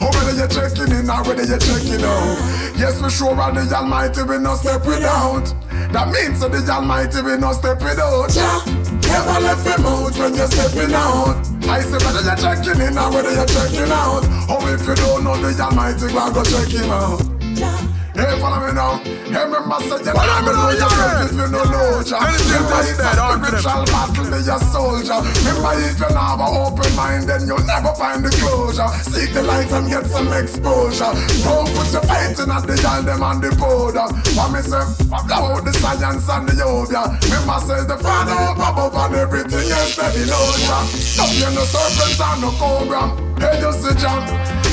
Oh, 0.00 0.10
whether 0.14 0.36
you're 0.36 0.48
checking 0.48 0.92
in 0.96 1.10
or 1.10 1.22
whether 1.24 1.44
you're 1.44 1.58
checking 1.58 2.04
out. 2.04 2.36
Yes, 2.76 3.02
we 3.02 3.10
sure 3.10 3.38
are 3.38 3.52
the 3.52 3.68
Almighty, 3.74 4.22
we 4.22 4.38
no 4.38 4.54
step 4.54 4.86
without. 4.86 5.44
That 5.92 6.08
means 6.08 6.40
that 6.40 6.52
the 6.52 6.64
Almighty, 6.72 7.20
we 7.20 7.36
no 7.36 7.52
step 7.52 7.80
without. 7.82 8.34
Yeah. 8.34 8.60
Never 9.08 9.40
left 9.40 9.66
him 9.66 9.86
out 9.86 10.16
when 10.16 10.34
you're 10.34 10.46
stepping 10.46 10.94
out. 10.94 11.40
I 11.68 11.80
say 11.80 11.98
whether 12.00 12.24
you're 12.24 12.36
checking 12.36 12.80
in 12.80 12.96
or 12.96 13.12
whether 13.12 13.32
you're 13.32 13.46
checking 13.46 13.92
out. 13.92 14.24
Oh, 14.48 14.64
if 14.72 14.86
you 14.86 14.94
don't 14.94 15.24
know 15.24 15.36
the 15.36 15.52
Almighty, 15.62 16.08
go 16.08 16.32
go 16.32 16.42
check 16.44 16.68
him 16.68 16.90
out. 16.90 17.97
Hey, 18.18 18.34
follow 18.42 18.66
me 18.66 18.74
now. 18.74 18.98
Hey, 19.30 19.46
remember, 19.46 19.78
say 19.78 20.02
you 20.02 20.10
never 20.10 20.50
know 20.50 20.74
yourself 20.74 21.30
if 21.30 21.38
you 21.38 21.46
don't 21.54 21.70
know 21.70 22.02
ya. 22.02 22.18
Remember, 22.18 22.82
it's 22.82 22.98
a 22.98 23.14
spiritual 23.14 23.86
battle, 23.94 24.26
be 24.26 24.42
your 24.42 24.58
soldier. 24.58 25.22
Remember, 25.46 25.78
if 25.86 26.02
you 26.02 26.10
have 26.10 26.42
an 26.42 26.50
open 26.50 26.90
mind, 26.98 27.30
then 27.30 27.46
you'll 27.46 27.62
never 27.62 27.94
find 27.94 28.26
the 28.26 28.30
closure. 28.42 28.90
Seek 29.06 29.30
the 29.30 29.46
light 29.46 29.70
and 29.70 29.86
get 29.86 30.04
some 30.10 30.32
exposure. 30.34 31.14
Don't 31.46 31.70
put 31.78 31.94
your 31.94 32.02
faith 32.10 32.42
in 32.42 32.50
at 32.50 32.66
the 32.66 32.74
yard, 32.82 33.06
them 33.06 33.22
on 33.22 33.38
the 33.38 33.54
border. 33.54 34.10
What 34.34 34.50
me 34.50 34.66
say? 34.66 34.82
Blow 35.06 35.54
out 35.54 35.62
the 35.62 35.70
science 35.78 36.26
and 36.26 36.48
the 36.50 36.58
yoga. 36.58 37.14
Remember, 37.22 37.62
says 37.62 37.86
the 37.86 38.02
Father 38.02 38.34
up 38.34 38.58
above 38.58 38.98
and 38.98 39.14
everything 39.14 39.70
is 39.70 39.94
steady 39.94 40.26
ya. 40.26 40.82
No 41.14 41.24
fear 41.38 41.54
no 41.54 41.62
serpent 41.62 42.18
and 42.18 42.42
no 42.42 42.50
cobra. 42.58 43.27
Hey, 43.38 43.60
just 43.62 43.86
a 43.86 43.94
jump. 43.94 44.26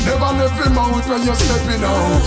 Never 0.05 0.31
left 0.37 0.57
him 0.57 0.77
out 0.77 1.05
when 1.05 1.21
you're 1.21 1.37
stepping 1.37 1.85
out. 1.85 2.21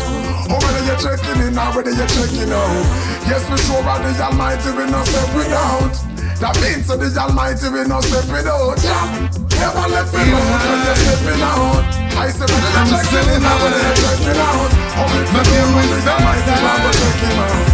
Oh, 0.50 0.58
whether 0.58 0.82
you're 0.86 0.98
checking 1.02 1.42
in 1.46 1.58
or 1.58 1.70
whether 1.74 1.90
you're 1.90 2.06
checking 2.06 2.50
out. 2.50 2.86
Yes, 3.26 3.42
we 3.50 3.58
sure 3.66 3.82
are 3.82 3.98
the 3.98 4.14
Almighty, 4.22 4.70
we 4.70 4.86
no 4.86 5.02
step 5.02 5.30
without. 5.34 5.94
That 6.38 6.54
means 6.62 6.86
that 6.86 7.02
the 7.02 7.10
Almighty, 7.18 7.66
we 7.68 7.82
no 7.90 7.98
step 8.00 8.26
without. 8.30 8.78
Yeah. 8.78 9.26
Never 9.58 9.84
left 9.90 10.14
him 10.14 10.30
out 10.30 10.46
when 10.46 10.78
you're 10.86 10.98
stepping 11.02 11.42
out. 11.42 11.82
I 12.14 12.30
say 12.30 12.46
whether 12.46 12.70
you're 12.70 12.86
checking 12.86 13.26
in 13.34 13.42
or 13.42 13.56
whether 13.58 13.82
you're 13.82 13.98
checking 13.98 14.38
out. 14.38 14.70
Oh, 14.94 15.10
if 15.18 15.34
you 15.34 15.42
don't 15.42 15.74
know 15.74 15.90
the 15.90 16.06
Almighty, 16.06 16.54
we 16.54 16.70
go 16.86 16.90
check 16.94 17.18
him 17.18 17.42
out. 17.42 17.66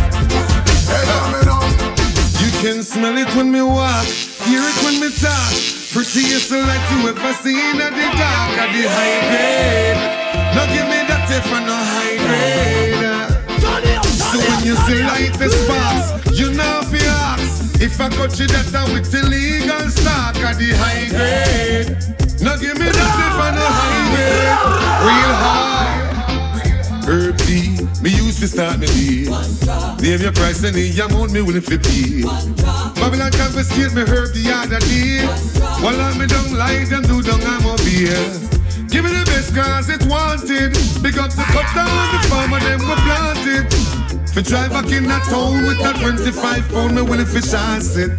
Hey, 0.88 1.04
me 1.32 1.40
now. 1.44 1.68
You 2.40 2.50
can 2.64 2.80
smell 2.82 3.16
it 3.20 3.28
when 3.36 3.52
me 3.52 3.60
walk, 3.60 4.08
hear 4.48 4.64
it 4.64 4.76
when 4.84 5.04
me 5.04 5.12
talk. 5.12 5.83
Prettiest 5.94 6.50
like 6.50 6.90
you 6.90 7.08
ever 7.08 7.32
seen 7.34 7.80
at 7.80 7.94
the 7.94 8.08
dark 8.18 8.58
at 8.58 8.72
the 8.74 8.82
high 8.82 9.20
grade. 9.30 9.94
Now 10.50 10.66
give 10.66 10.88
me 10.90 10.98
that 11.06 11.30
if 11.30 11.46
I 11.46 11.62
no 11.62 11.78
high 11.78 12.18
grade. 12.18 13.14
So 14.10 14.38
when 14.42 14.64
you 14.66 14.74
see 14.74 15.04
light 15.04 15.38
the 15.38 15.48
sparks, 15.50 16.36
you 16.36 16.50
know 16.50 16.80
if 16.82 16.90
you 16.90 17.06
ask. 17.06 17.80
If 17.80 18.00
I 18.00 18.08
got 18.08 18.36
you 18.40 18.48
that 18.48 18.72
down 18.72 18.92
with 18.92 19.14
illegal 19.14 19.88
stock 19.88 20.34
at 20.42 20.58
the 20.58 20.74
high 20.74 21.06
grade. 21.14 21.96
Now 22.42 22.56
give 22.56 22.76
me 22.76 22.86
that 22.90 23.14
if 23.26 23.38
I 23.38 23.54
no 23.54 23.62
high 23.62 24.10
grade. 24.10 25.06
Real 25.06 25.34
high. 25.46 26.03
Herb 27.06 27.36
tea, 27.36 27.76
me 28.00 28.10
used 28.16 28.40
to 28.40 28.48
start 28.48 28.78
me 28.80 28.86
day. 28.86 29.28
Name 30.00 30.20
your 30.24 30.32
price 30.32 30.64
and 30.64 30.74
the 30.74 30.88
amount 31.04 31.32
me 31.32 31.42
willing 31.42 31.60
to 31.60 31.78
pay. 31.78 32.24
Babylon 32.96 33.30
confiscate 33.32 33.92
me 33.92 34.08
herb 34.08 34.32
the 34.32 34.48
other 34.48 34.80
day. 34.80 35.20
While 35.84 36.00
I'm 36.00 36.16
me 36.16 36.26
down 36.26 36.56
light 36.56 36.90
and 36.92 37.06
do 37.06 37.20
down 37.20 37.44
I'm 37.44 37.66
up 37.68 37.80
here. 37.80 38.08
Give 38.88 39.04
me 39.04 39.12
the 39.12 39.24
best 39.28 39.54
cause 39.54 39.90
it 39.92 40.00
wanted. 40.08 40.72
Big 41.04 41.18
up 41.18 41.28
the 41.28 41.44
cut 41.52 41.68
down 41.76 41.92
the 42.16 42.20
farmer 42.32 42.60
them 42.60 42.80
were 42.88 42.96
planted. 43.04 43.68
For 44.32 44.40
drive 44.40 44.70
back 44.70 44.90
in 44.90 45.04
that 45.04 45.24
town 45.28 45.62
with 45.68 45.78
that 45.84 46.00
25 46.00 46.68
pound 46.70 46.96
me 46.96 47.02
willing 47.02 47.26
for 47.26 47.40
chance 47.40 47.96
it. 47.96 48.16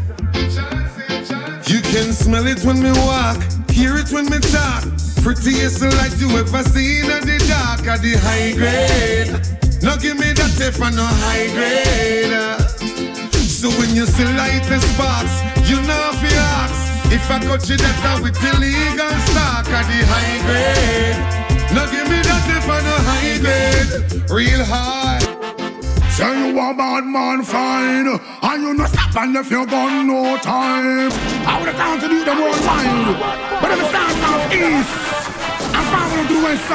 You 1.68 1.82
can 1.82 2.14
smell 2.14 2.46
it 2.46 2.64
when 2.64 2.80
me 2.82 2.92
walk, 2.92 3.42
hear 3.72 3.98
it 3.98 4.12
when 4.12 4.26
me 4.26 4.38
talk. 4.38 4.84
Prettiest 5.24 5.82
light 5.82 6.16
you 6.22 6.30
ever 6.38 6.62
seen 6.62 7.10
at 7.10 7.24
the 7.24 7.42
dark 7.50 7.88
at 7.88 8.02
the 8.02 8.14
high 8.22 8.54
grade. 8.54 9.34
Now 9.82 9.98
give 9.98 10.20
me 10.20 10.32
that 10.34 10.62
if 10.62 10.80
I 10.80 10.92
no 10.92 11.02
high 11.04 11.50
grade. 11.58 12.62
So 13.34 13.70
when 13.82 13.96
you 13.96 14.06
see 14.06 14.26
light 14.38 14.62
the 14.70 14.80
sparks, 14.80 15.42
you 15.68 15.82
know 15.82 16.12
if 16.14 16.22
you 16.22 16.38
ask. 16.38 17.12
If 17.12 17.32
I 17.32 17.40
got 17.40 17.68
you 17.68 17.78
that 17.78 17.98
down 18.04 18.22
with 18.22 18.38
illegal 18.46 19.10
stock 19.26 19.66
at 19.66 19.86
the 19.90 20.06
high 20.06 20.38
grade. 20.46 21.18
Now 21.74 21.90
give 21.90 22.08
me 22.08 22.22
that 22.22 22.46
if 22.58 22.70
I 22.70 22.78
no 22.86 22.96
high 23.10 23.38
grade. 23.42 24.30
Real 24.30 24.64
high. 24.64 25.25
Say 26.16 26.48
you 26.48 26.58
a 26.58 26.74
bad 26.74 27.04
man 27.04 27.44
fine 27.44 28.08
And 28.08 28.64
you 28.64 28.74
no 28.74 28.86
stop 28.86 29.14
and 29.18 29.36
if 29.36 29.52
you 29.52 29.66
gun 29.66 30.08
no 30.08 30.38
time. 30.38 31.12
I 31.44 31.60
would 31.60 31.68
have 31.68 31.76
time 31.76 32.00
to 32.00 32.08
do 32.08 32.24
them 32.24 32.38
all 32.38 32.56
wide 32.64 33.60
But 33.60 33.72
if 33.72 33.82
it 33.84 33.90
starts 33.92 34.24
out 34.24 34.48
east 34.48 34.96
And 35.76 35.86
follow 35.92 36.24
to 36.24 36.34
the 36.34 36.40
west 36.40 36.72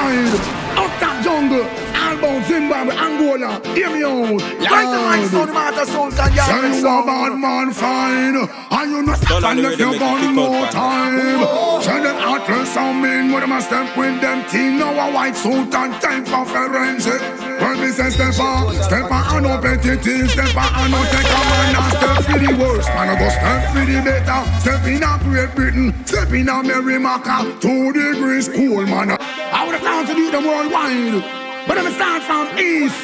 Up 0.76 0.92
that 1.00 1.24
jungle 1.24 1.89
Albon, 2.10 2.42
Zimbabwe, 2.44 2.94
Angola 2.96 3.60
Hear 3.74 3.90
me 3.90 4.02
out. 4.02 4.42
Right 4.66 4.88
to 4.90 4.98
my 5.06 5.26
son, 5.30 5.46
the 5.46 5.52
matter 5.52 5.86
sound 5.86 6.12
can 6.16 6.34
you 6.34 6.42
Say 6.42 6.80
you 6.80 6.88
a 6.88 7.06
bad 7.06 7.38
man 7.38 7.70
fine. 7.72 8.34
And 8.34 8.90
you 8.90 9.02
no 9.02 9.14
stop 9.14 9.44
and 9.44 9.62
left 9.62 9.78
your 9.78 9.96
gun 9.96 10.34
no 10.34 10.66
time 10.70 11.82
Say 11.82 12.02
them 12.02 12.16
atlas 12.16 12.76
and 12.76 13.02
men 13.02 13.32
With 13.32 13.42
them 13.42 13.52
a 13.52 13.62
step 13.62 13.96
with 13.96 14.20
them 14.20 14.44
team. 14.50 14.78
Now 14.78 14.90
a 14.90 15.14
white 15.14 15.36
suit 15.36 15.72
and 15.72 15.94
time 16.02 16.24
for 16.24 16.44
forensic. 16.46 17.20
When 17.62 17.80
me 17.80 17.90
say 17.94 18.10
step 18.10 18.38
on 18.40 18.74
Step 18.82 19.10
on 19.10 19.36
and 19.36 19.46
no 19.46 19.60
petty 19.62 19.94
Step 20.26 20.56
on 20.56 20.70
and 20.82 20.90
no 20.90 20.98
take 21.14 21.30
a 21.30 21.40
man 21.46 21.76
And 21.78 21.92
step 21.94 22.16
for 22.26 22.38
the 22.42 22.52
worst. 22.58 22.88
Man 22.90 23.08
I 23.08 23.18
go 23.22 23.28
step 23.30 23.70
for 23.70 23.84
the 23.86 23.98
better. 24.02 24.40
Step 24.58 24.82
in 24.86 25.02
a 25.06 25.12
Great 25.22 25.54
Britain 25.54 25.94
Step 26.06 26.32
in 26.32 26.48
a 26.48 26.62
Merrimaca 26.62 27.60
Two 27.60 27.92
degrees 27.92 28.48
cool 28.48 28.82
man. 28.86 29.16
I 29.20 29.64
would 29.64 29.78
have 29.78 29.82
time 29.82 30.06
to 30.08 30.14
do 30.14 30.30
them 30.32 30.44
worldwide 30.44 31.39
But 31.70 31.84
them 31.84 31.92
start 31.92 32.22
from 32.24 32.58
east. 32.58 32.98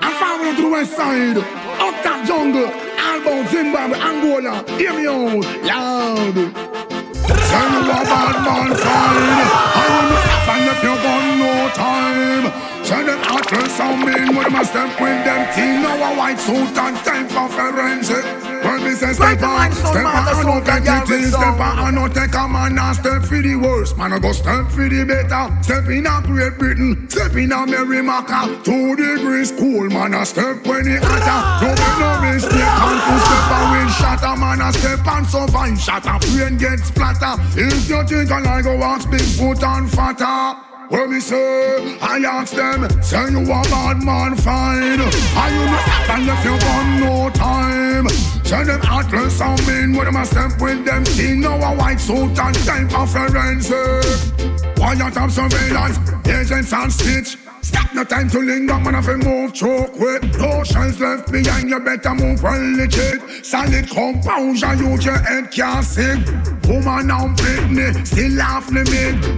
And 0.00 0.14
follow 0.16 0.56
to 0.56 0.62
the 0.62 0.68
west 0.70 0.96
side. 0.96 1.36
Up 1.36 1.92
that 2.00 2.24
jungle. 2.26 2.72
Albon, 2.96 3.44
Zimbabwe, 3.52 4.00
Angola. 4.00 4.64
Hear 4.80 4.94
me 4.96 5.04
out. 5.04 5.44
Loud. 5.60 6.36
You 6.36 7.90
a 7.90 8.00
bad 8.08 8.36
man 8.48 8.72
fine 8.80 9.40
I 9.76 9.84
will 9.92 10.08
not 10.08 10.22
stop 10.24 10.48
and 10.56 10.68
if 10.72 10.80
you 10.82 10.94
gun 11.04 11.26
no 11.36 11.52
time. 11.76 12.44
Send 12.82 13.08
them 13.08 13.18
atlas 13.18 13.78
and 13.78 14.04
men 14.06 14.36
With 14.36 14.50
them 14.50 14.64
step 14.64 14.98
with 14.98 15.24
them 15.26 15.42
team. 15.52 15.82
Now 15.82 16.14
a 16.14 16.16
white 16.16 16.40
suit 16.40 16.78
and 16.78 16.96
time 17.04 17.28
for 17.28 17.46
forensic 17.50 18.51
When 18.62 18.84
me 18.84 18.94
say 18.94 19.12
step 19.12 19.42
on 19.42 19.72
Step 19.72 20.06
on 20.06 20.28
and 20.28 20.46
no 20.46 20.60
take 20.62 20.86
it 20.86 21.32
Step 21.32 21.58
on. 21.58 21.78
And 21.78 21.96
no 21.96 22.08
take 22.08 22.34
a 22.34 22.48
man 22.48 22.78
And 22.78 22.96
step 22.96 23.22
for 23.22 23.42
the 23.42 23.56
worst. 23.56 23.96
Man 23.98 24.12
I 24.12 24.18
go 24.18 24.32
step 24.32 24.70
for 24.70 24.88
the 24.88 25.02
better. 25.04 25.50
Step 25.62 25.88
in 25.90 26.06
a 26.06 26.22
Great 26.22 26.58
Britain 26.58 27.08
Step 27.10 27.34
in 27.34 27.52
a 27.52 27.66
Merrimaca 27.66 28.62
Two 28.62 28.94
degrees 28.94 29.50
cool 29.52 29.90
Man 29.90 30.14
I 30.14 30.24
step 30.24 30.64
when 30.66 30.86
it 30.86 31.02
hotter 31.02 31.66
No 31.66 31.70
make 31.74 31.98
no 31.98 32.10
mistake. 32.22 32.62
And 32.62 32.98
to 33.02 33.14
step 33.26 33.50
on 33.50 33.64
with 33.74 33.94
shatter 33.98 34.36
Man 34.38 34.62
I 34.62 34.70
step 34.70 35.06
on 35.06 35.24
so 35.24 35.46
fine 35.48 35.76
Shatter 35.76 36.18
brain 36.30 36.56
get 36.56 36.78
splatter. 36.78 37.34
If 37.58 37.88
you 37.88 38.02
think 38.06 38.30
I 38.30 38.40
like 38.40 38.64
go 38.64 38.76
ask 38.82 39.08
Bigfoot 39.08 39.62
and 39.62 39.90
fatter 39.90 40.68
when 40.92 41.10
me 41.10 41.20
say, 41.20 41.96
I 42.02 42.18
ask 42.18 42.54
them, 42.54 42.86
say 43.00 43.30
you 43.30 43.40
a 43.40 43.46
bad 43.46 44.02
man 44.04 44.36
fine. 44.36 45.00
And 45.00 45.00
you 45.00 45.64
not 45.64 45.80
stop 45.80 46.10
and 46.10 46.26
left 46.26 46.44
your 46.44 46.58
gun 46.58 47.00
no 47.00 47.30
time 47.30 48.31
Tell 48.44 48.64
them 48.64 48.80
atlas 48.82 49.40
and 49.40 49.66
mean 49.66 49.92
When 49.96 50.06
them 50.06 50.16
a 50.16 50.24
step 50.26 50.60
with 50.60 50.84
them 50.84 51.04
team 51.04 51.40
Now 51.40 51.56
a 51.56 51.76
white 51.76 52.00
suit 52.00 52.38
and 52.38 52.54
type 52.54 52.98
of 52.98 53.10
forensic 53.10 54.76
Quiet 54.76 55.16
of 55.16 55.32
surveillance 55.32 55.98
Agents 56.26 56.72
and 56.72 56.92
snitch 56.92 57.36
Stop 57.62 57.94
no 57.94 58.02
time 58.02 58.28
to 58.30 58.40
linger, 58.40 58.76
man, 58.80 58.96
if 58.96 59.06
you 59.06 59.18
move 59.18 59.54
choke 59.54 59.92
quick. 59.92 60.22
No 60.36 60.64
shells 60.64 60.98
left 60.98 61.30
behind, 61.30 61.70
you 61.70 61.78
better 61.78 62.12
move 62.12 62.42
well 62.42 62.60
legit. 62.76 63.46
Solid 63.46 63.88
composure, 63.88 64.74
use 64.74 65.04
your 65.04 65.18
head 65.18 65.50
can't 65.52 65.84
sing. 65.84 66.24
Woman 66.66 67.06
now 67.06 67.28
Britney, 67.36 68.04
still 68.04 68.32
laugh 68.32 68.68
me. 68.72 68.82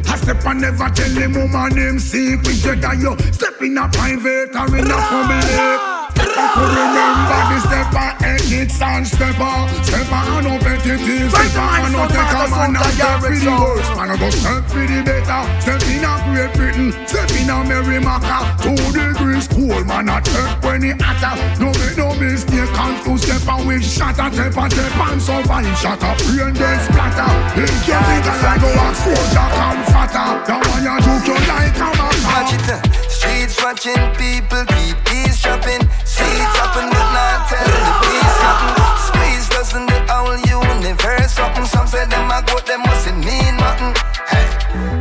I 0.09 0.17
step 0.17 0.45
and 0.47 0.61
never 0.63 0.89
tell 0.89 1.11
him 1.11 1.35
woman 1.35 1.75
name 1.75 1.99
secret. 1.99 2.65
You 2.65 2.77
that 2.77 2.99
you 2.99 3.33
step 3.33 3.61
in 3.61 3.77
a 3.77 3.89
private 3.91 4.57
or 4.57 4.79
in 4.79 4.91
a 4.91 4.97
public. 4.97 6.04
I 6.37 6.51
could 6.51 6.71
remember 6.75 7.41
the 7.51 7.59
stepper, 7.63 8.09
exits 8.27 8.83
and 8.83 9.07
stepper. 9.07 9.55
Stepper 9.87 10.23
and 10.35 10.45
no 10.47 10.55
petitive. 10.59 11.31
Stepper 11.31 11.69
and 11.87 11.93
no 11.95 12.03
take 12.11 12.35
a 12.35 12.43
man 12.51 12.75
and 12.75 12.91
step 12.95 13.21
for 13.23 13.31
the 13.31 13.55
worst. 13.55 13.91
Man, 13.95 14.11
I 14.11 14.17
go 14.19 14.29
step 14.31 14.63
for 14.67 14.83
the 14.83 14.99
better. 15.07 15.43
Step 15.63 15.83
in 15.87 16.03
a 16.03 16.13
Great 16.27 16.53
Britain, 16.59 16.91
step 17.07 17.31
in 17.39 17.51
a 17.51 17.63
Merrimaca. 17.63 18.59
Two 18.59 18.75
degrees 18.91 19.47
cool, 19.49 19.85
man, 19.85 20.09
I 20.09 20.21
check 20.21 20.63
when 20.65 20.83
it 20.83 21.01
hotter. 21.01 21.39
No 21.63 21.71
make 21.71 21.97
no 21.97 22.11
mistake, 22.19 22.71
confuse 22.75 23.23
stepper 23.23 23.59
with 23.67 23.85
shatter. 23.87 24.29
Stepper, 24.35 24.67
step 24.71 24.97
and 25.07 25.23
survive. 25.23 25.71
Shatter, 25.79 26.13
brain 26.35 26.55
then 26.55 26.79
splatter. 26.83 27.31
If 27.63 27.71
you 27.87 27.95
think 27.95 28.27
I 28.27 28.59
go 28.59 28.71
a 28.75 28.87
soldier, 28.99 29.49
come 29.55 29.81
fatter. 29.93 30.29
That 30.51 30.61
one 30.67 30.83
you 30.83 30.97
do, 30.99 31.15
you 31.31 31.39
like 31.47 31.79
a 31.79 31.95
Watch 32.25 32.55
it, 32.55 32.69
uh, 32.69 32.83
streets 33.09 33.63
watching 33.63 34.03
people 34.19 34.65
keep 34.75 34.97
eavesdropping. 35.13 35.87
Seats 36.15 36.57
up 36.63 36.77
and 36.79 36.91
but 36.95 37.09
not 37.11 37.43
telling 37.51 37.85
the 37.89 37.95
peace 38.07 38.37
nothing. 38.39 38.75
Squeeze 39.03 39.49
doesn't 39.51 39.87
the 39.91 39.99
whole 40.07 40.39
universe 40.39 41.33
something. 41.35 41.67
Some 41.67 41.89
say 41.89 42.07
them 42.07 42.31
a 42.31 42.39
goat, 42.47 42.65
them 42.67 42.83
mustn't 42.87 43.19
mean 43.19 43.57
nothing. 43.59 43.93
Hey, 44.31 44.47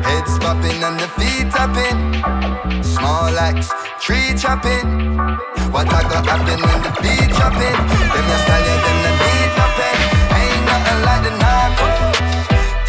heads 0.01 0.34
popping 0.41 0.82
and 0.82 0.97
the 0.97 1.05
feet 1.14 1.53
tapping. 1.53 1.97
Small 2.82 3.30
axe, 3.38 3.70
tree 4.01 4.34
chopping. 4.34 5.22
What 5.70 5.86
I 5.93 6.01
got 6.09 6.26
happen 6.26 6.57
when 6.66 6.80
the 6.82 6.91
beat 6.97 7.30
dropping? 7.38 7.78
Them 8.14 8.26
your 8.26 8.41
stallion, 8.41 8.80
them 8.82 8.97
the 9.05 9.14
need 9.22 9.51
nothing. 9.53 9.99
Ain't 10.34 10.61
nothing 10.66 10.99
like 11.05 11.22
the 11.30 11.34
narcos. 11.38 12.18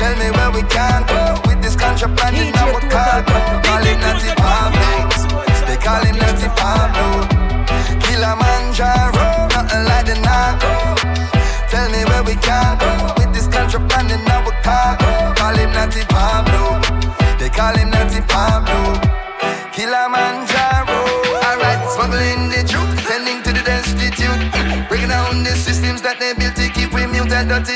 Tell 0.01 0.15
me 0.17 0.29
where 0.33 0.51
we 0.57 0.63
can 0.73 1.05
go 1.13 1.23
with 1.45 1.61
this 1.61 1.77
contraband 1.77 2.41
in 2.41 2.57
our 2.57 2.81
cargo. 2.89 3.37
Call 3.69 3.85
him 3.85 4.01
Natty 4.01 4.33
Pablo. 4.41 5.13
They 5.69 5.77
call 5.77 6.01
him 6.09 6.17
Natty 6.17 6.49
Pablo. 6.57 7.34
Kilimanjaro, 8.25 9.53
nothing 9.53 9.85
like 9.85 10.07
the 10.07 10.17
narco. 10.25 10.73
Tell 11.69 11.91
me 11.93 12.09
where 12.09 12.25
we 12.25 12.35
can 12.41 12.79
go 12.81 13.13
with 13.19 13.35
this 13.35 13.47
contraband 13.47 14.11
in 14.11 14.25
our 14.33 14.49
cargo. 14.65 15.35
Call 15.37 15.53
him 15.53 15.71
Natty 15.77 16.01
Pablo. 16.09 16.81
They 17.39 17.51
call 17.51 17.77
him 17.77 17.91
Natty 17.91 18.23
Pablo. 18.25 18.97
Kilimanjaro. 19.77 21.05
Alright, 21.45 21.85
smuggling 21.93 22.49
the 22.49 22.65
truth, 22.65 22.97
sending 23.05 23.43
to 23.43 23.53
the 23.53 23.61
destitute. 23.61 24.41
Breaking 24.89 25.13
down 25.13 25.45
the 25.45 25.53
systems 25.53 26.01
that 26.01 26.17
they 26.19 26.33
built 26.33 26.57
to 26.57 26.71
keep 26.73 26.95
we 26.95 27.05
muted. 27.07 27.49
Dirty 27.49 27.74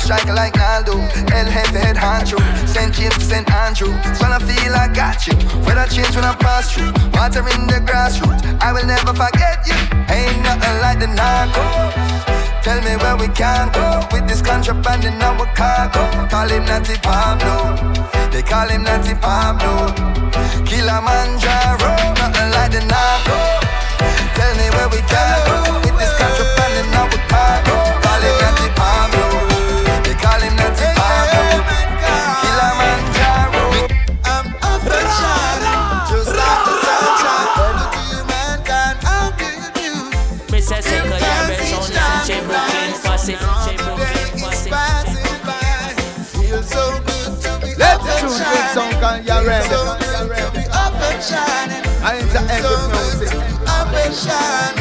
Cap 0.00 0.06
striker 0.06 0.34
like 0.34 0.56
Naldo. 0.56 0.96
El 1.32 1.46
head 1.46 1.66
to 1.72 1.78
head 1.78 1.96
honcho. 1.96 2.38
St. 2.66 2.92
James 2.94 3.14
to 3.18 3.24
St. 3.24 3.50
Andrew. 3.52 3.92
So 4.14 4.24
I 4.24 4.38
feel 4.40 4.74
I 4.74 4.88
got 4.88 5.26
you. 5.26 5.34
Weather 5.64 5.86
change 5.92 6.14
when 6.16 6.24
I 6.24 6.34
pass 6.36 6.72
through. 6.72 6.92
Water 7.12 7.44
in 7.52 7.66
the 7.66 7.80
grassroots. 7.84 8.40
I 8.60 8.72
will 8.72 8.86
never 8.86 9.12
forget 9.12 9.60
you. 9.66 9.76
Ain't 10.08 10.40
nothing 10.42 10.76
like 10.80 10.98
the 11.00 11.06
narcos. 11.06 11.92
Tell 12.64 12.80
me 12.80 12.96
where 12.96 13.16
we 13.16 13.28
can 13.34 13.72
go 13.72 14.00
with 14.12 14.28
this 14.28 14.40
contraband 14.42 15.04
in 15.04 15.20
our 15.20 15.46
cargo. 15.54 16.02
Call 16.28 16.48
him 16.48 16.64
Natty 16.64 16.96
Pablo. 17.02 17.76
They 18.32 18.42
call 18.42 18.68
him 18.68 18.84
Natty 18.84 19.14
Pablo. 19.14 19.92
Kilimanjaro, 20.64 21.92
nothing 22.16 22.50
like 22.56 22.72
the 22.72 22.82
narco. 22.88 23.38
Tell 24.36 24.52
me 24.56 24.66
where 24.76 24.88
we 24.88 25.00
can 25.04 25.36
go 25.44 25.56
with 25.84 25.96
this 25.98 26.12
contraband 26.16 26.74
in 26.80 26.94
our 26.94 27.20
cargo. 27.28 27.69
Up 54.12 54.79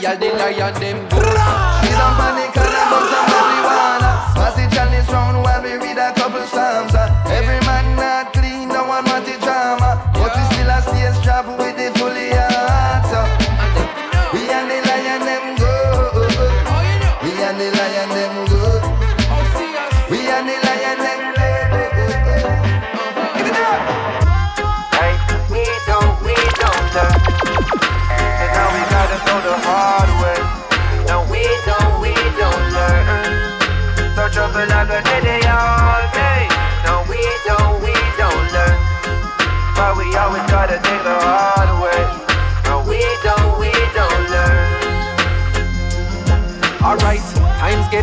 royal, 0.00 0.16
the 0.18 0.28
lion 0.28 0.74
them 0.80 1.17
Trouble 34.58 34.74
like 34.74 34.90
a 34.90 35.20
day 35.22 35.40
all 35.46 36.02
day. 36.10 36.48
No, 36.82 37.06
we 37.08 37.22
don't, 37.46 37.80
we 37.80 37.94
don't 38.18 38.46
learn. 38.50 38.78
But 39.76 39.96
we 39.96 40.12
always 40.16 40.42
gotta 40.50 40.80
take 40.82 41.02
the 41.04 41.14
hard 41.14 41.70
way. 41.70 41.77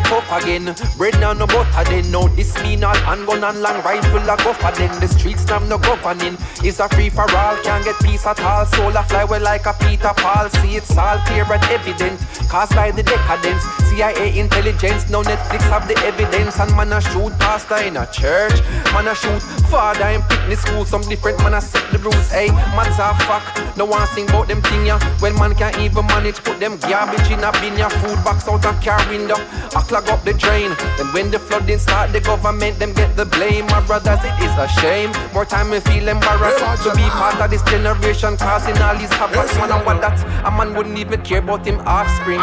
Tough 0.06 0.30
again. 0.32 0.76
Bread 0.98 1.20
now 1.20 1.34
no 1.34 1.48
butter 1.48 1.84
then. 1.90 2.12
No, 2.12 2.28
this 2.30 2.56
mean 2.64 2.84
all 2.84 2.96
handgun 2.96 3.44
and 3.44 3.62
long 3.62 3.82
rifle 3.84 4.30
a 4.30 4.38
go 4.38 4.54
for 4.54 4.72
then. 4.72 4.94
The 5.00 5.08
streets 5.08 5.46
now 5.48 5.60
no 5.60 5.78
governing. 5.78 6.38
It's 6.64 6.80
a 6.80 6.88
free 6.90 7.10
for 7.10 7.30
all, 7.36 7.58
can't 7.64 7.84
get 7.84 7.98
peace 8.04 8.26
at 8.26 8.40
all. 8.42 8.66
Soul 8.66 8.96
a 8.96 9.04
fly 9.04 9.24
well 9.26 9.42
like 9.42 9.66
a 9.66 9.74
Peter 9.74 10.14
Paul. 10.18 10.50
See 10.50 10.76
it's 10.76 10.96
all 10.98 11.18
clear 11.26 11.46
and 11.52 11.64
evident. 11.66 12.20
Caused 12.50 12.76
by 12.76 12.92
the 12.92 13.04
decadence. 13.04 13.64
CIA 13.90 14.38
intelligence, 14.38 15.10
no 15.10 15.22
Netflix 15.22 15.62
have 15.70 15.88
the 15.88 15.98
evidence. 16.06 16.60
And 16.60 16.76
man 16.76 16.94
a 16.94 17.02
shoot 17.02 17.34
pastor 17.40 17.78
in 17.78 17.98
a 17.98 18.06
church. 18.12 18.62
Man 18.94 19.08
a 19.08 19.16
shoot 19.16 19.42
father 19.66 20.08
in 20.10 20.22
picnic 20.24 20.60
school. 20.60 20.86
Some 20.86 21.02
different 21.04 21.40
man 21.40 21.54
a 21.54 21.62
set 21.62 21.84
the 21.92 22.00
rules. 22.00 22.32
Hey, 22.32 22.50
man's 22.76 23.00
a 23.00 23.14
fuck. 23.26 23.44
No 23.78 23.86
one 23.86 24.08
sing 24.08 24.30
about 24.30 24.48
them 24.48 24.62
thing 24.62 24.86
ya. 24.86 25.00
When 25.20 25.36
man 25.36 25.56
can't 25.56 25.78
even 25.80 26.06
manage, 26.08 26.44
put 26.44 26.60
them 26.60 26.78
garbage 26.78 27.30
in 27.32 27.44
a 27.44 27.52
bin 27.60 27.78
ya. 27.78 27.90
Food 27.90 28.24
box 28.24 28.48
out 28.48 28.66
a 28.66 28.74
car 28.84 29.02
window. 29.10 29.36
I 29.76 29.82
clog 29.88 30.10
up 30.10 30.24
the 30.24 30.34
drain. 30.34 30.72
Then 30.98 31.08
when 31.14 31.32
the 31.32 31.40
flooding 31.40 31.80
start, 31.80 32.14
the 32.14 32.22
government 32.22 32.80
them 32.80 32.94
get 32.94 33.16
the 33.16 33.26
blame. 33.26 33.66
My 33.68 33.82
brothers, 33.86 34.20
it 34.24 34.36
is 34.44 34.56
a 34.58 34.68
shame. 34.80 35.12
More 35.34 35.46
time 35.46 35.70
we 35.70 35.80
feel 35.80 36.08
embarrassed 36.08 36.84
to 36.84 36.96
be 36.96 37.06
part 37.16 37.40
of 37.42 37.50
this 37.50 37.64
generation, 37.64 38.38
causing 38.38 38.78
all 38.80 38.96
these 38.98 39.14
havoc. 39.14 39.48
Man, 39.60 39.72
I 39.72 39.84
want 39.84 40.02
that 40.02 40.18
a 40.46 40.52
man 40.52 40.76
wouldn't 40.76 40.98
even 40.98 41.22
care 41.22 41.40
about 41.40 41.66
him 41.66 41.80
offspring. 41.86 42.42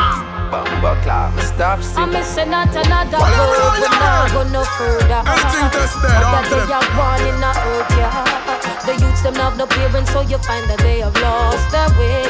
Bumble 0.52 1.00
clap, 1.00 1.32
stop 1.40 1.78
I'm 1.78 1.82
singing. 1.82 2.12
missing 2.12 2.50
not 2.50 2.68
another 2.76 3.16
road, 3.16 3.80
we 3.80 3.88
not 3.88 4.28
go 4.36 4.42
no 4.52 4.62
further. 4.76 5.24
Everything 5.24 5.68
that's 5.72 5.96
dead, 5.96 6.20
all 6.20 6.44
that 6.44 6.52
they 6.52 6.68
are 6.76 6.88
born 6.92 7.24
in 7.24 7.40
a 7.40 7.52
earth, 7.56 7.88
yeah. 7.96 8.84
The 8.84 8.92
youths 9.00 9.22
them 9.24 9.40
have 9.40 9.56
no 9.56 9.64
parents, 9.64 10.12
so 10.12 10.20
you 10.20 10.36
find 10.44 10.68
that 10.68 10.76
they 10.84 11.00
have 11.00 11.16
lost 11.24 11.72
their 11.72 11.88
way. 11.96 12.28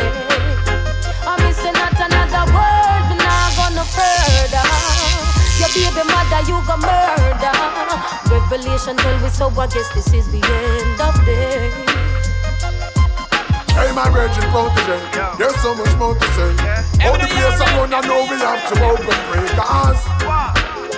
I'm 1.26 1.34
missing 1.42 1.74
not 1.74 1.98
another 1.98 2.46
word, 2.54 3.02
we 3.10 3.18
not 3.18 3.50
go 3.58 3.66
no 3.74 3.82
further. 3.90 4.70
Your 5.58 5.70
baby 5.74 6.06
mother, 6.06 6.46
you 6.46 6.62
go 6.62 6.78
murder. 6.78 7.58
Revelation 8.30 9.02
tell 9.02 9.18
we 9.18 9.30
so, 9.34 9.50
I 9.50 9.66
guess 9.66 9.90
this 9.98 10.14
is 10.14 10.30
the 10.30 10.38
end 10.38 11.00
of 11.02 11.18
day. 11.26 11.91
Hey, 13.82 13.90
my 13.90 14.06
virgin 14.14 14.46
protege, 14.54 14.94
there's 15.42 15.58
so 15.58 15.74
much 15.74 15.90
more 15.98 16.14
to 16.14 16.28
say. 16.38 16.54
All 17.02 17.18
the 17.18 17.26
place 17.26 17.58
I 17.58 17.66
I 17.82 18.00
know 18.06 18.22
we 18.30 18.38
have 18.38 18.62
to 18.70 18.78
open 18.78 19.18
breakers. 19.26 20.00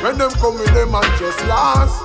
When 0.04 0.20
them 0.20 0.28
come 0.36 0.60
with 0.60 0.68
them 0.76 0.92
and 0.92 1.08
just 1.16 1.40
last, 1.48 1.96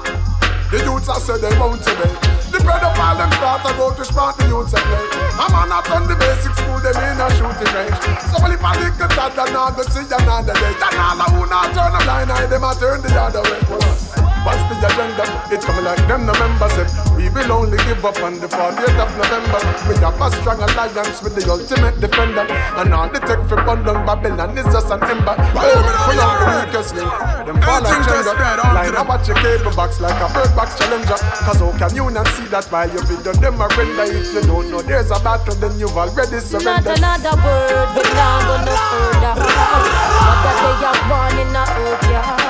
the 0.71 0.80
youths 0.80 1.11
I 1.11 1.19
said 1.19 1.43
they 1.43 1.51
won't 1.59 1.84
obey. 1.84 2.15
The 2.55 2.63
pedophile 2.63 3.19
them 3.19 3.32
start 3.36 3.67
to 3.67 3.75
go 3.75 3.91
to 3.91 4.05
smart 4.07 4.39
the 4.39 4.47
youths 4.47 4.71
a 4.71 4.80
play. 4.80 5.03
A 5.36 5.45
man 5.51 5.67
not 5.67 5.84
on 5.91 6.07
the 6.07 6.15
basic 6.15 6.55
school, 6.55 6.80
them 6.80 6.95
in 6.95 7.19
a 7.19 7.27
shooting 7.36 7.71
range. 7.75 7.99
So 8.32 8.39
well, 8.39 8.55
if 8.55 8.63
I 8.63 8.71
lick 8.80 8.95
a 9.03 9.11
tad, 9.11 9.36
then 9.36 9.51
I 9.51 9.75
go 9.75 9.84
see 9.84 10.07
another 10.07 10.55
day. 10.55 10.73
Then 10.80 10.95
all 10.95 11.19
who 11.27 11.43
not 11.43 11.75
turn 11.75 11.91
a 11.91 11.99
blind 12.07 12.32
eye, 12.32 12.47
them 12.47 12.63
a 12.63 12.71
turn 12.80 13.03
the 13.03 13.11
other 13.19 13.43
way. 13.43 14.09
What's 14.48 14.64
the 14.72 14.76
agenda? 14.80 15.26
It's 15.52 15.66
coming 15.66 15.84
like 15.84 16.00
them 16.08 16.26
November 16.26 16.70
said 16.72 16.88
We 17.18 17.28
will 17.30 17.52
only 17.52 17.78
give 17.84 18.04
up 18.06 18.16
on 18.24 18.40
the 18.40 18.48
40th 18.48 18.96
of 18.96 19.12
November. 19.20 19.60
We 19.92 20.00
have 20.00 20.16
a 20.16 20.28
strong 20.40 20.64
alliance 20.64 21.20
with 21.22 21.36
the 21.36 21.44
ultimate 21.52 22.00
defender. 22.00 22.48
And 22.80 22.94
all 22.94 23.10
the 23.10 23.20
tech 23.20 23.44
for 23.52 23.60
bundle 23.68 24.00
Babylon 24.08 24.58
is 24.58 24.66
just 24.72 24.88
an 24.88 25.04
ember. 25.04 25.36
Oh, 25.36 25.84
pull 26.08 26.20
out 26.24 26.40
the 26.40 26.48
weakest 26.56 26.96
link 26.96 27.12
Them 27.46 27.58
fall 27.60 27.84
like 27.84 28.00
Jenga 28.08 28.64
Line 28.74 28.96
up 28.96 29.08
watch 29.12 29.28
your 29.28 29.36
cable 29.44 29.76
box 29.76 30.00
like 30.00 30.16
a 30.24 30.28
bird 30.32 30.56
box 30.56 30.80
challenger. 30.80 31.20
Cause 31.44 31.60
how 31.60 31.72
can 31.76 31.92
you 31.96 32.10
not 32.10 32.28
see 32.32 32.48
that 32.48 32.66
while 32.72 32.88
you 32.88 33.02
video 33.04 33.34
them? 33.44 33.60
A 33.60 33.68
render 33.76 34.08
If 34.08 34.34
you 34.34 34.42
don't 34.48 34.72
know 34.72 34.82
there's 34.82 35.12
a 35.12 35.20
battle 35.20 35.56
then 35.60 35.76
you've 35.80 35.98
already 35.98 36.40
surrendered. 36.40 36.96
Not 37.04 37.20
another 37.20 37.36
word, 37.44 37.88
we 37.92 38.04
not 38.16 38.40
go 38.48 38.56
no 38.64 38.76
further. 38.88 39.34
But 39.36 40.38
that 40.48 40.58
they 40.64 40.88
are 40.88 41.00
born 41.12 41.36
in 41.44 41.52
a 41.52 41.64
earth, 41.68 42.08
yeah. 42.08 42.49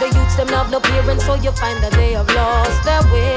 The 0.00 0.06
youths 0.06 0.36
them 0.36 0.48
have 0.48 0.70
no 0.70 0.80
parents, 0.80 1.24
so 1.26 1.34
you 1.34 1.52
find 1.52 1.82
that 1.82 1.92
they 1.92 2.12
have 2.12 2.28
lost 2.34 2.84
their 2.84 3.02
way. 3.12 3.36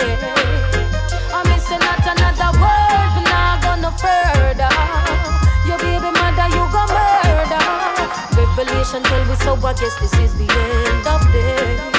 I'm 1.34 1.43
missing 1.49 1.79
not 1.79 2.03
another 2.03 2.51
word, 2.57 3.09
we 3.15 3.23
not 3.27 3.61
go 3.63 3.71
no 3.84 3.91
further. 3.99 4.71
Your 5.67 5.77
baby 5.79 6.09
mother, 6.11 6.47
you 6.55 6.63
go 6.71 6.84
murder. 6.88 7.63
Revelation 8.36 9.03
tell 9.03 9.23
we 9.27 9.36
so, 9.43 9.55
I 9.55 9.73
guess 9.73 9.95
this 9.99 10.13
is 10.19 10.34
the 10.38 10.47
end 10.47 11.07
of 11.07 11.21
day. 11.31 11.92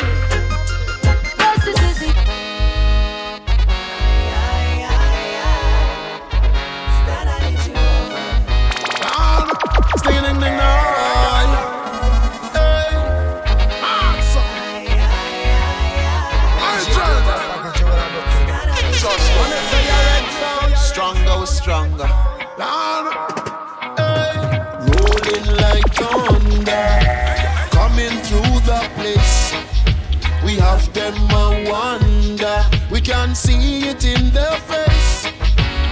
Stronger, 21.65 22.11
stronger. 22.57 23.17
Rolling 24.85 25.49
like 25.63 25.89
thunder, 25.95 26.89
coming 27.71 28.17
through 28.21 28.61
the 28.69 28.81
place. 28.97 29.55
We 30.45 30.57
have 30.57 30.93
them 30.93 31.15
a 31.31 31.65
wonder, 31.67 32.63
we 32.91 33.01
can 33.01 33.35
see 33.35 33.89
it 33.89 34.05
in 34.05 34.31
their 34.31 34.59
face. 34.69 35.25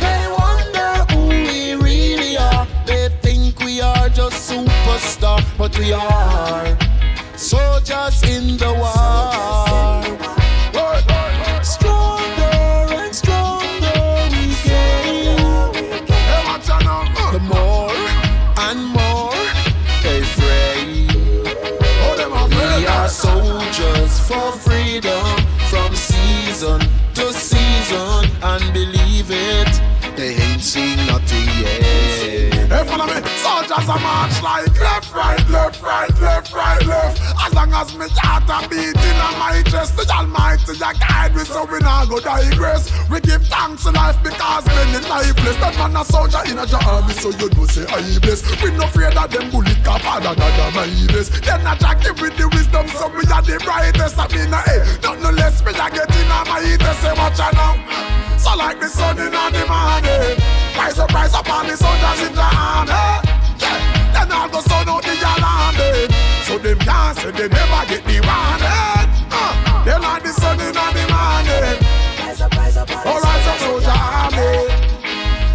They 0.02 0.22
wonder 0.38 1.06
who 1.10 1.28
we 1.28 1.72
really 1.82 2.36
are. 2.36 2.66
They 2.84 3.08
think 3.22 3.58
we 3.60 3.80
are 3.80 4.10
just 4.10 4.50
superstar, 4.50 5.42
but 5.56 5.78
we 5.78 5.94
are 5.94 6.76
soldiers 7.34 8.22
in 8.24 8.58
the 8.58 8.74
war. 8.74 9.01
Like 34.42 34.80
left, 34.80 35.14
right, 35.14 35.48
left, 35.48 35.82
right, 35.82 36.10
left, 36.20 36.52
right, 36.52 36.84
left. 36.84 37.22
As 37.46 37.54
long 37.54 37.72
as 37.72 37.94
me 37.96 38.06
heart 38.18 38.42
a 38.50 38.68
beating 38.68 39.18
on 39.22 39.38
my 39.38 39.62
chest, 39.70 39.96
the 39.96 40.04
Almighty 40.10 40.74
a 40.74 40.90
guide 40.98 41.34
me 41.34 41.44
so 41.44 41.64
we 41.64 41.78
not 41.78 42.08
go 42.10 42.18
digress. 42.18 42.90
We 43.08 43.20
give 43.20 43.46
thanks 43.46 43.84
to 43.84 43.92
life 43.92 44.18
because 44.22 44.66
many 44.66 44.98
lifeless. 45.06 45.56
That 45.62 45.78
man 45.78 45.96
a 45.96 46.04
soldier 46.04 46.42
in 46.50 46.58
a 46.58 46.66
army, 46.66 47.14
ah, 47.14 47.22
so 47.22 47.30
you 47.30 47.48
know 47.54 47.66
say 47.70 47.86
I 47.86 48.02
bless. 48.18 48.42
We 48.62 48.74
no 48.74 48.84
afraid 48.84 49.14
of 49.16 49.30
them 49.30 49.50
bullet 49.50 49.78
cap 49.86 50.02
harder 50.02 50.34
ah, 50.34 50.50
than 50.58 50.74
my 50.74 50.90
best. 51.14 51.30
Then 51.42 51.62
I 51.62 51.78
jack 51.78 52.02
give 52.02 52.20
with 52.20 52.36
the 52.36 52.50
wisdom, 52.50 52.88
so 52.90 53.06
we 53.14 53.22
are 53.30 53.42
the 53.46 53.62
brightest. 53.62 54.18
I 54.18 54.26
mean, 54.34 54.50
hey, 54.50 54.82
not 55.06 55.22
no 55.22 55.30
less 55.30 55.62
me 55.62 55.70
a 55.70 55.86
get 55.86 56.10
in 56.10 56.30
on 56.34 56.44
my 56.50 56.58
eaters. 56.66 56.98
Say 56.98 57.14
watch 57.14 57.38
out 57.38 57.54
now. 57.54 57.78
So 58.36 58.58
like 58.58 58.80
the 58.80 58.88
sun 58.90 59.22
in 59.22 59.30
the 59.30 59.64
morning. 59.70 60.34
Rise 60.74 60.98
up, 60.98 61.14
rise 61.14 61.32
up 61.32 61.46
on 61.46 61.66
the 61.70 61.76
soldiers 61.78 62.26
in 62.26 62.34
the 62.34 62.42
army. 62.42 63.41
Yeah. 64.12 64.24
Then 64.24 64.32
all 64.32 64.48
go 64.48 64.60
sun 64.60 64.88
out 64.88 65.02
the 65.02 65.14
alarm. 65.16 65.76
eh. 65.78 66.08
So 66.46 66.58
them 66.58 66.78
can't 66.78 67.16
say 67.18 67.30
they 67.30 67.48
never 67.48 67.82
get 67.88 68.02
the 68.04 68.18
warning. 68.20 69.08
Uh, 69.32 69.84
they 69.84 69.98
like 69.98 70.22
the 70.22 70.32
sun 70.32 70.60
in 70.60 70.72
the 70.72 71.04
morning. 71.12 71.78
Oh, 73.04 73.20
rise 73.20 73.46
up, 73.46 73.58
soldier 73.58 73.90
army. 73.90 74.68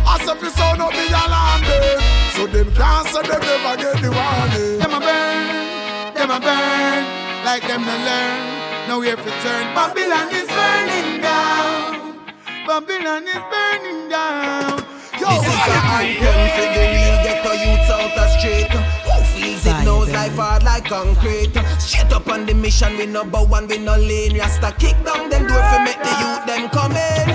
As 0.08 0.28
if 0.28 0.40
the 0.42 0.50
sun 0.50 0.82
out 0.82 0.92
the 0.94 1.06
alarm. 1.08 1.64
eh. 1.66 1.98
So 2.36 2.48
them 2.48 2.72
can't 2.74 3.08
say 3.08 3.22
they 3.24 3.40
never 3.40 3.74
get 3.78 3.96
the 4.02 4.10
warning. 4.12 4.80
Them 4.80 4.94
a 4.94 5.00
burn, 5.00 6.14
them 6.16 6.32
a 6.32 6.40
burn, 6.40 7.04
like 7.46 7.64
them 7.68 7.82
no 7.86 7.96
learn. 8.08 8.40
Now 8.88 9.00
we 9.00 9.08
have 9.10 9.24
to 9.24 9.32
turn. 9.44 9.66
Babylon 9.76 10.30
is 10.32 10.48
burning 10.48 11.22
down. 11.22 12.20
Babylon 12.68 13.24
is 13.28 13.44
burning 13.52 14.10
down. 14.10 14.87
Yo, 15.28 15.41
This 15.41 15.48
is 15.48 15.68
a 15.68 15.78
anthem 15.99 16.40
for 16.56 16.68
the 16.72 16.84
real 16.95 17.18
ghetto 17.24 17.52
youths 17.52 17.90
out 17.91 18.12
the 18.16 18.26
street. 18.40 18.72
Who 18.72 19.16
feels 19.36 19.66
it 19.66 19.84
knows 19.84 20.08
eh? 20.10 20.14
life 20.14 20.36
hard 20.36 20.64
like 20.64 20.86
concrete. 20.86 21.52
Straight 21.80 22.14
up 22.14 22.28
on 22.30 22.45
the 22.45 22.54
mission, 22.54 22.95
we 22.98 23.06
no 23.06 23.26
bow 23.26 23.44
and 23.56 23.68
we 23.70 23.78
no 23.78 23.98
lane. 23.98 24.38
Rasta 24.38 24.74
kick 24.80 24.95
down 25.04 25.30
them 25.30 25.48
door 25.48 25.64
for 25.70 25.80
make 25.84 25.99
the 25.99 26.14
youth 26.24 26.45
them 26.48 26.70
come 26.70 26.95
in. 26.95 27.28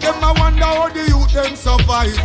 Them 0.00 0.18
a 0.24 0.34
wonder 0.38 0.64
how 0.64 0.88
the 0.88 1.06
youth 1.06 1.32
them 1.32 1.54
survive. 1.54 2.16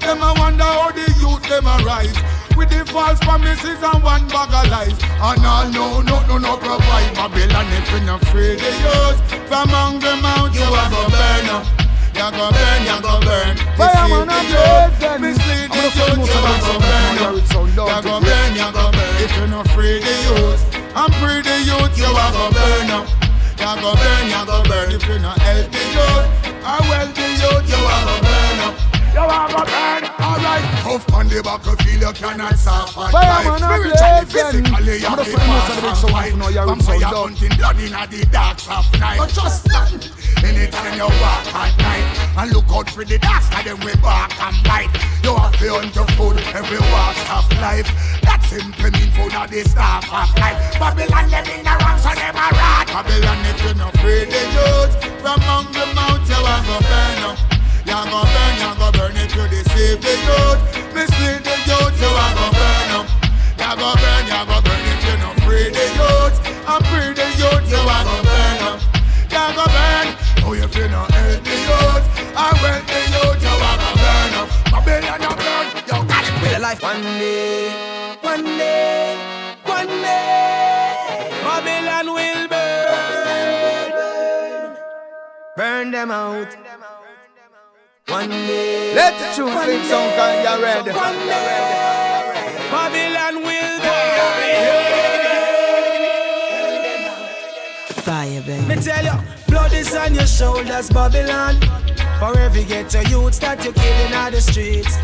Them 0.00 0.20
a 0.20 0.34
wonder 0.36 0.64
how 0.64 0.90
the 0.92 1.06
youth 1.20 1.42
them 1.48 1.64
arise. 1.66 2.16
With 2.56 2.68
the 2.68 2.84
false 2.84 3.18
promises 3.20 3.80
and 3.82 4.02
one 4.02 4.28
bag 4.28 4.52
of 4.52 4.70
lies. 4.70 4.98
And 5.24 5.46
all 5.46 5.68
no, 5.70 6.00
no, 6.02 6.20
no, 6.26 6.36
no 6.38 6.56
provide. 6.58 7.14
Babylon 7.14 7.66
if 7.72 7.90
you 7.92 8.00
not 8.04 8.20
free 8.28 8.56
the 8.56 8.72
youth. 8.84 9.48
From 9.48 9.68
among 9.70 10.00
mount 10.20 10.54
you 10.54 10.62
a 10.62 10.84
go 10.90 11.08
burn 11.08 11.48
up. 11.48 11.83
You 12.14 12.30
go 12.30 12.50
burn, 12.50 12.80
you 12.86 12.98
go 13.02 13.14
burn. 13.20 13.56
Fireman 13.76 14.28
Deceive 14.28 14.30
and 14.30 14.30
the 14.30 14.54
youth. 14.54 15.20
Mislead 15.20 15.68
the 15.70 15.74
I'm 15.74 15.84
youth. 15.84 15.98
gonna 15.98 16.14
You 16.14 16.24
put 16.24 16.64
go 16.64 16.78
burn 16.78 17.14
them 17.14 17.24
up. 17.24 17.28
on 17.28 17.34
the 17.34 17.42
sound 17.50 17.68
You 17.70 18.02
go 18.02 18.14
burn, 18.22 18.50
you 18.54 18.68
go 18.72 18.84
burn. 18.94 19.14
If 19.24 19.32
you 19.36 19.46
not 19.48 19.66
free 19.74 19.98
the 20.00 20.14
youth. 20.26 20.62
And 20.94 21.14
free 21.18 21.40
the 21.42 21.56
youth, 21.68 21.94
you 21.98 22.06
a 22.06 22.26
go 22.30 22.44
burn 22.54 22.90
up. 22.94 23.06
You 23.58 23.72
go 23.82 23.90
burn, 23.98 24.24
you 24.30 24.42
go 24.46 24.58
burn. 24.62 24.88
If 24.94 25.04
you 25.08 25.18
not 25.18 25.38
help 25.42 25.66
the 25.74 25.82
youth. 25.94 26.26
Or 26.64 26.80
well 26.88 27.08
the 27.12 27.26
youth, 27.42 27.66
you 27.66 27.82
a 27.82 27.96
go 28.06 28.16
burn 28.22 28.58
up. 28.62 28.74
You 29.14 29.24
a 29.26 29.38
go 29.50 29.60
burn. 29.66 30.02
Alright, 30.24 30.64
tough 30.86 31.12
on 31.14 31.28
the 31.28 31.42
battlefield, 31.42 32.00
you 32.00 32.12
cannot 32.14 32.54
suffer. 32.58 33.10
Fireman 33.10 33.58
and 33.58 33.64
Spiritually, 33.64 34.24
blessing. 34.30 34.64
physically, 34.64 34.96
you 35.02 35.06
I'm 35.06 35.10
have 35.12 35.18
the 35.18 35.24
to 35.24 35.30
friend 35.34 35.50
most 35.50 35.68
of 35.68 35.74
the 35.76 35.82
big 35.82 35.90
pass 35.90 36.00
sound 36.00 36.14
and 36.14 36.14
fight. 36.14 36.36
now, 36.38 36.48
you're 36.48 36.66
Vampire 36.66 37.00
sound 37.00 37.14
down. 37.14 37.28
hunting 37.34 37.54
blood 37.58 37.78
in 37.82 37.92
the 38.10 38.26
dark 38.30 38.58
of 38.70 38.84
night. 39.00 39.18
But 39.18 39.30
just 39.34 39.66
nothing. 39.68 40.10
Anytime 40.44 40.94
you 40.94 41.08
walk 41.24 41.48
at 41.56 41.72
night 41.80 42.04
and 42.36 42.52
look 42.52 42.68
out 42.68 42.90
for 42.90 43.04
the 43.04 43.18
dark 43.18 43.42
sky, 43.42 43.62
then 43.64 43.80
we 43.80 43.96
bark 44.04 44.30
and 44.40 44.56
bite. 44.64 44.92
You 45.24 45.34
have 45.36 45.56
to 45.56 45.68
hunt 45.72 45.94
your 45.96 46.06
food 46.20 46.36
every 46.52 46.78
walk 46.92 47.16
of 47.32 47.48
life. 47.64 47.88
That 48.22 48.44
simply 48.44 48.92
mean 48.92 49.10
food 49.16 49.32
of 49.32 49.48
the 49.48 49.64
staff 49.64 50.04
of 50.04 50.28
life. 50.36 50.60
Babylon, 50.76 51.32
the 51.32 51.74
wrong, 51.80 51.96
so 51.96 52.12
them 52.12 52.36
a 52.36 52.46
rat. 52.52 52.86
Babylon, 52.92 53.40
if 53.48 53.58
you're 53.64 53.74
not 53.74 53.96
free, 54.04 54.28
the 54.28 54.42
youth 54.52 54.92
from 55.24 55.40
among 55.40 55.72
the 55.72 55.88
mount, 55.96 56.28
you 56.28 56.36
are 56.36 56.62
gonna 56.68 56.84
burn 56.92 57.24
up. 57.24 57.38
You 57.88 58.00
go 58.12 58.20
burn, 58.28 58.54
you 58.60 58.70
go 58.76 58.88
burn 58.92 59.16
if 59.16 59.32
you 59.32 59.48
deceive 59.48 60.00
the 60.04 60.14
youth. 60.28 60.60
Mislead 60.92 61.40
the 61.40 61.56
youth, 61.64 61.96
you 61.96 62.12
are 62.12 62.32
go 62.36 62.46
burn 62.52 62.90
up. 63.00 63.08
You 63.56 63.72
go 63.80 63.88
burn, 63.96 64.24
you 64.28 64.40
go 64.44 64.56
burn 64.60 64.82
if 64.92 65.00
you're 65.08 65.20
not 65.24 65.36
free 65.40 65.72
the 65.72 65.86
youth. 65.96 66.36
And 66.68 66.84
free 66.92 67.16
the 67.16 67.28
youth, 67.40 67.64
you 67.72 67.80
are 67.80 68.04
go 68.04 68.16
burn 68.28 68.60
up. 68.68 68.80
You 69.32 69.44
go 69.56 69.64
burn, 69.72 70.06
oh 70.46 70.52
you 70.52 70.68
not 70.88 71.10
help 71.10 71.42
the 71.44 71.56
youth. 71.68 72.06
And 72.36 72.56
when 72.62 72.80
the 72.86 73.00
youth, 73.14 73.40
you 73.44 73.54
go 73.60 73.72
burn 73.96 74.34
up. 74.40 74.48
Babylon, 74.72 75.20
you 75.24 75.32
burn, 75.40 75.66
you 75.88 75.98
got 76.08 76.24
it. 76.28 76.34
With 76.42 76.60
life 76.60 76.82
one 76.82 77.02
day, 77.02 77.72
one 78.20 78.44
day, 78.44 79.16
one 79.64 79.88
day. 79.88 81.30
Babylon 81.44 82.06
will 82.14 82.42
burn. 82.48 82.72
Burn 85.56 85.90
them 85.90 86.10
out. 86.10 86.56
One 88.08 88.28
day. 88.28 88.94
Let 88.94 89.14
the 89.18 89.26
truth 89.34 89.54
sing 89.64 89.80
day, 89.80 89.88
some 89.88 90.10
kind, 90.18 90.38
you 90.44 90.56
ready? 90.62 90.90
One 90.90 91.20
day. 91.26 91.48
Babylon 92.70 93.34
will 93.46 93.78
burn. 93.80 94.02
Fire, 98.04 98.42
baby. 98.42 98.66
Me 98.66 98.74
tell 98.82 99.04
you, 99.04 99.16
blood 99.54 99.72
is 99.72 99.94
on 99.94 100.12
your 100.12 100.26
shoulders, 100.26 100.90
Babylon. 100.90 101.54
For 102.18 102.36
every 102.38 102.64
ghetto 102.64 103.02
youths 103.02 103.38
that 103.38 103.62
you're 103.62 103.72
killing 103.72 104.12
on 104.12 104.32
the 104.32 104.40
streets. 104.40 104.98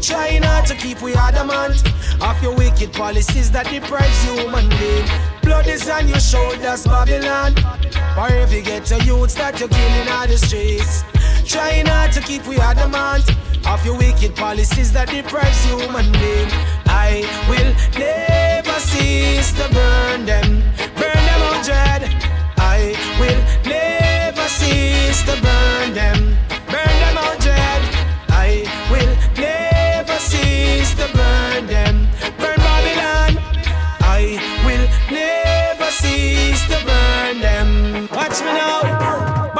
Try 0.00 0.38
not 0.38 0.64
to 0.66 0.74
keep 0.76 1.02
we 1.02 1.12
adamant 1.14 1.82
of 2.22 2.40
your 2.40 2.54
wicked 2.54 2.92
policies 2.92 3.50
that 3.50 3.66
deprives 3.66 4.22
human 4.22 4.68
being. 4.78 5.06
Blood 5.42 5.66
is 5.66 5.88
on 5.88 6.06
your 6.06 6.20
shoulders, 6.20 6.84
Babylon. 6.84 7.52
For 8.14 8.28
every 8.30 8.62
ghetto 8.62 8.98
youths 8.98 9.34
that 9.34 9.58
you're 9.58 9.68
killing 9.68 10.08
on 10.08 10.28
the 10.28 10.38
streets. 10.38 11.02
Try 11.44 11.82
not 11.82 12.12
to 12.12 12.20
keep 12.20 12.46
we 12.46 12.58
adamant 12.58 13.26
of 13.66 13.84
your 13.84 13.98
wicked 13.98 14.36
policies 14.36 14.92
that 14.92 15.08
deprives 15.08 15.64
human 15.64 16.06
being. 16.12 16.50
I 16.86 17.26
will 17.50 17.70
never 17.98 18.78
cease 18.78 19.50
to 19.58 19.66
burn 19.74 20.26
them, 20.26 20.62
burn 20.94 21.22
them 21.28 21.40
on 21.50 21.64
dread. 21.64 22.02
I 22.56 22.94
will 23.18 23.40
never 23.68 23.95
cease 24.56 25.22
to 25.24 25.36
burn 25.42 25.92
them, 25.92 26.18
burn 26.72 26.96
them 27.02 27.18
on 27.18 27.36
dread. 27.44 27.82
I 28.30 28.64
will 28.90 29.12
never 29.36 30.18
cease 30.18 30.94
to 30.94 31.06
burn 31.12 31.66
them, 31.66 32.08
burn 32.40 32.56
Babylon. 32.56 33.32
I 34.00 34.40
will 34.64 34.86
never 35.12 35.90
cease 35.90 36.64
to 36.72 36.78
burn 36.88 37.40
them. 37.40 38.08
Watch 38.10 38.40
me 38.40 38.52
now. 38.56 38.80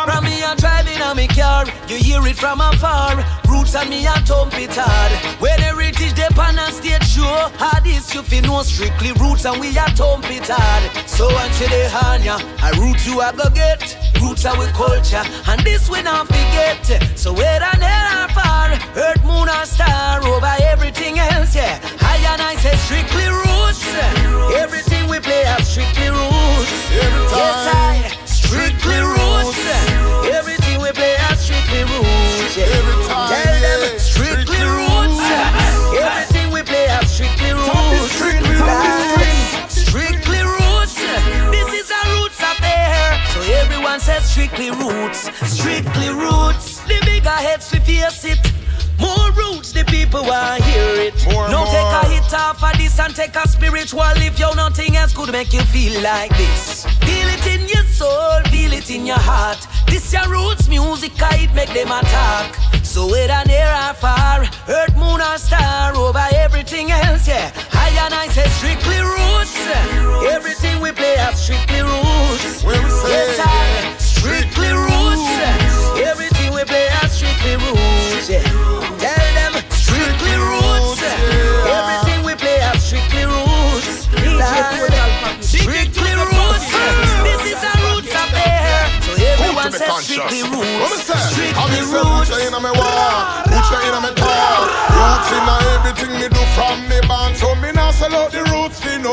From 0.07 0.25
me 0.25 0.43
a 0.43 0.55
driving 0.57 1.03
on 1.03 1.17
me 1.17 1.27
car, 1.29 1.67
you 1.89 1.97
hear 1.97 2.27
it 2.27 2.37
from 2.37 2.61
afar. 2.63 3.17
Roots 3.51 3.75
and 3.75 3.91
me 3.91 4.07
a 4.07 4.15
thump 4.25 4.55
it 4.59 4.71
hard. 4.75 5.13
When 5.43 5.59
heritage 5.59 6.15
they 6.15 6.29
pan 6.31 6.59
and 6.59 6.73
stage 6.73 7.07
show, 7.07 7.51
how 7.59 7.81
this 7.81 8.15
you 8.15 8.23
fi 8.23 8.41
know 8.41 8.63
strictly 8.63 9.13
roots 9.13 9.45
and 9.45 9.61
we 9.61 9.77
a 9.77 9.87
thump 9.99 10.25
it 10.31 10.49
hard. 10.49 10.83
So 11.07 11.29
until 11.29 11.69
they 11.69 11.89
hand 11.89 12.25
ya, 12.25 12.39
I 12.63 12.71
root 12.81 13.05
you 13.05 13.21
a 13.21 13.33
go 13.37 13.51
get. 13.51 14.06
Roots 14.27 14.45
we 14.59 14.67
culture, 14.73 15.23
and 15.47 15.61
this 15.61 15.89
we 15.89 16.03
not 16.03 16.27
forget. 16.27 16.83
So 17.15 17.33
whether 17.33 17.71
near 17.79 18.07
or 18.19 18.29
far, 18.35 18.73
earth, 18.97 19.25
moon 19.25 19.49
or 19.49 19.65
star, 19.65 20.21
over 20.25 20.53
everything 20.63 21.21
else, 21.21 21.55
yeah. 21.55 21.79
I 22.01 22.17
and 22.33 22.43
I 22.43 22.57
say 22.57 22.75
strictly 22.75 23.29
roots. 23.29 23.87
Everything 24.57 25.09
we 25.09 25.21
play 25.21 25.45
are 25.45 25.63
strictly 25.63 26.09
roots. 26.11 26.73
Yes, 26.91 27.71
I 27.71 28.03
strictly 28.27 28.99
roots. 28.99 29.63
Everything 30.35 30.81
we 30.81 30.91
play 30.91 31.15
are 31.31 31.37
strictly 31.37 31.85
roots. 31.85 32.57
Yeah. 32.57 32.67
Tell 33.31 33.61
them 33.63 33.99
strictly 44.37 44.71
roots. 44.71 45.31
Strictly 45.49 46.11
roots. 46.11 46.81
The 46.85 47.01
bigger 47.07 47.39
heads 47.47 47.73
we 47.73 47.79
face 47.81 48.25
it. 48.27 48.39
More 49.01 49.33
roots, 49.33 49.73
the 49.73 49.83
people 49.85 50.23
want 50.25 50.63
hear 50.63 51.09
it. 51.09 51.17
More, 51.33 51.49
no 51.49 51.65
take 51.65 51.93
a 52.01 52.05
hit 52.13 52.35
off 52.35 52.63
of 52.63 52.77
this 52.77 53.01
and 53.01 53.17
take 53.17 53.35
a 53.35 53.49
spiritual. 53.49 54.03
If 54.17 54.39
you 54.39 54.55
nothing 54.55 54.95
else 54.97 55.15
could 55.15 55.33
make 55.33 55.55
you 55.55 55.63
feel 55.73 56.03
like 56.03 56.37
this. 56.37 56.85
Feel 57.09 57.29
it 57.33 57.47
in 57.47 57.67
your 57.67 57.85
soul, 57.85 58.41
feel 58.53 58.73
it 58.75 58.91
in 58.91 59.07
your 59.07 59.19
heart. 59.19 59.67
This 59.87 60.13
your 60.13 60.29
roots 60.29 60.69
music, 60.69 61.13
I 61.23 61.49
it 61.49 61.55
make 61.55 61.73
them 61.73 61.89
attack. 61.89 62.55
So 62.85 63.07
whether 63.07 63.43
near 63.47 63.73
or 63.89 63.95
far, 63.95 64.45
earth, 64.69 64.97
moon 64.97 65.21
or 65.21 65.39
star, 65.39 65.97
over 65.97 66.29
everything 66.35 66.91
else, 66.91 67.27
yeah. 67.27 67.53
I 67.73 67.89
and 68.05 68.13
I 68.13 68.29
say 68.29 68.49
strictly 68.61 69.01
roots. 69.01 69.57
Everything 70.31 70.81
we 70.83 70.93
play 70.93 71.17
are 71.17 71.33
strictly 71.33 71.81
roots. 71.81 72.65
Yes, 73.09 73.41
I 73.41 74.06
strictly 74.27 74.73
roots. 74.75 75.23
Everything 76.03 76.51
we 76.53 76.65
play 76.65 76.89
are 76.99 77.09
strictly 77.09 77.55
roots. 77.63 78.27
Yeah. 78.29 78.43
Tell 78.99 79.29
them 79.39 79.55
strictly 79.71 80.35
roots. 80.35 80.99
Everything 81.71 82.27
we 82.27 82.35
play 82.35 82.59
are 82.59 82.79
strictly 82.79 83.23
roots. 83.23 84.11
Strictly 85.47 86.13
roots. 86.19 86.67
This 87.23 87.43
is 87.55 87.63
a 87.63 87.75
roots 87.87 88.11
affair. 88.11 88.91
So 89.07 89.13
everyone 89.15 89.71
says 89.71 89.95
strictly 90.03 90.43
roots. 90.43 91.07
In 91.07 91.87
roots 91.87 91.95
roots 91.95 92.31
in 92.35 92.51
my 92.51 92.73
roots 94.99 95.31
in 95.37 95.47
everything 95.79 96.13
me 96.19 96.27
do 96.29 96.43
from 96.59 96.83
me 96.91 96.99
band. 97.07 97.37
So 97.37 97.55
me 97.63 97.71
the 98.35 98.43
roots 98.51 98.81
fame. 98.81 99.07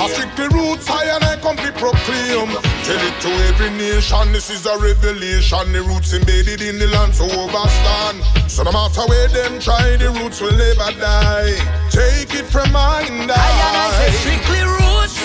I 0.00 0.08
strictly 0.08 0.48
roots 0.48 0.88
and 0.88 1.24
I 1.24 1.36
come 1.36 1.56
to 1.56 1.72
proclaim. 1.72 2.75
Tell 2.86 3.02
it 3.02 3.20
to 3.20 3.28
every 3.50 3.70
nation, 3.70 4.30
this 4.30 4.48
is 4.48 4.64
a 4.64 4.78
revelation. 4.78 5.72
The 5.72 5.82
roots 5.82 6.14
embedded 6.14 6.62
in 6.62 6.78
the 6.78 6.86
land 6.86 7.16
so 7.16 7.26
overstand. 7.26 8.22
So 8.48 8.62
no 8.62 8.70
matter 8.70 9.02
where 9.10 9.26
them 9.26 9.58
try, 9.58 9.96
the 9.96 10.10
roots 10.10 10.40
will 10.40 10.54
never 10.54 10.94
die. 10.94 11.58
Take 11.90 12.32
it 12.38 12.46
from 12.46 12.70
mine, 12.70 13.26
I 13.26 13.42
and 13.66 13.76
I 13.82 13.90
say 13.98 14.12
strictly 14.22 14.62
roots. 14.62 15.18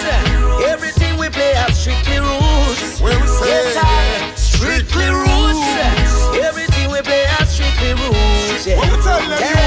Everything 0.73 1.19
we 1.19 1.29
play 1.29 1.53
are 1.53 1.69
strictly 1.69 2.17
roots. 2.17 2.97
Yes, 2.99 3.77
I 3.77 4.33
strictly 4.33 5.13
roots. 5.13 5.61
Everything 6.41 6.89
we 6.89 6.99
play 7.05 7.29
are 7.37 7.45
strictly 7.45 7.93
roots. 7.93 8.65
Yeah. 8.65 8.81
Tell 9.05 9.21
them 9.21 9.60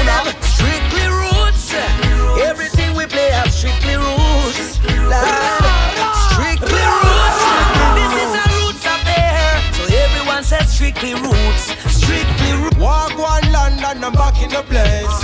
strictly 11.05 11.29
roots. 11.29 11.65
Strictly 11.93 12.51
roots. 12.61 12.77
Walk 12.77 13.17
one 13.17 13.51
London, 13.51 14.03
I'm 14.03 14.13
back 14.13 14.41
in 14.41 14.49
the 14.49 14.63
place. 14.63 15.15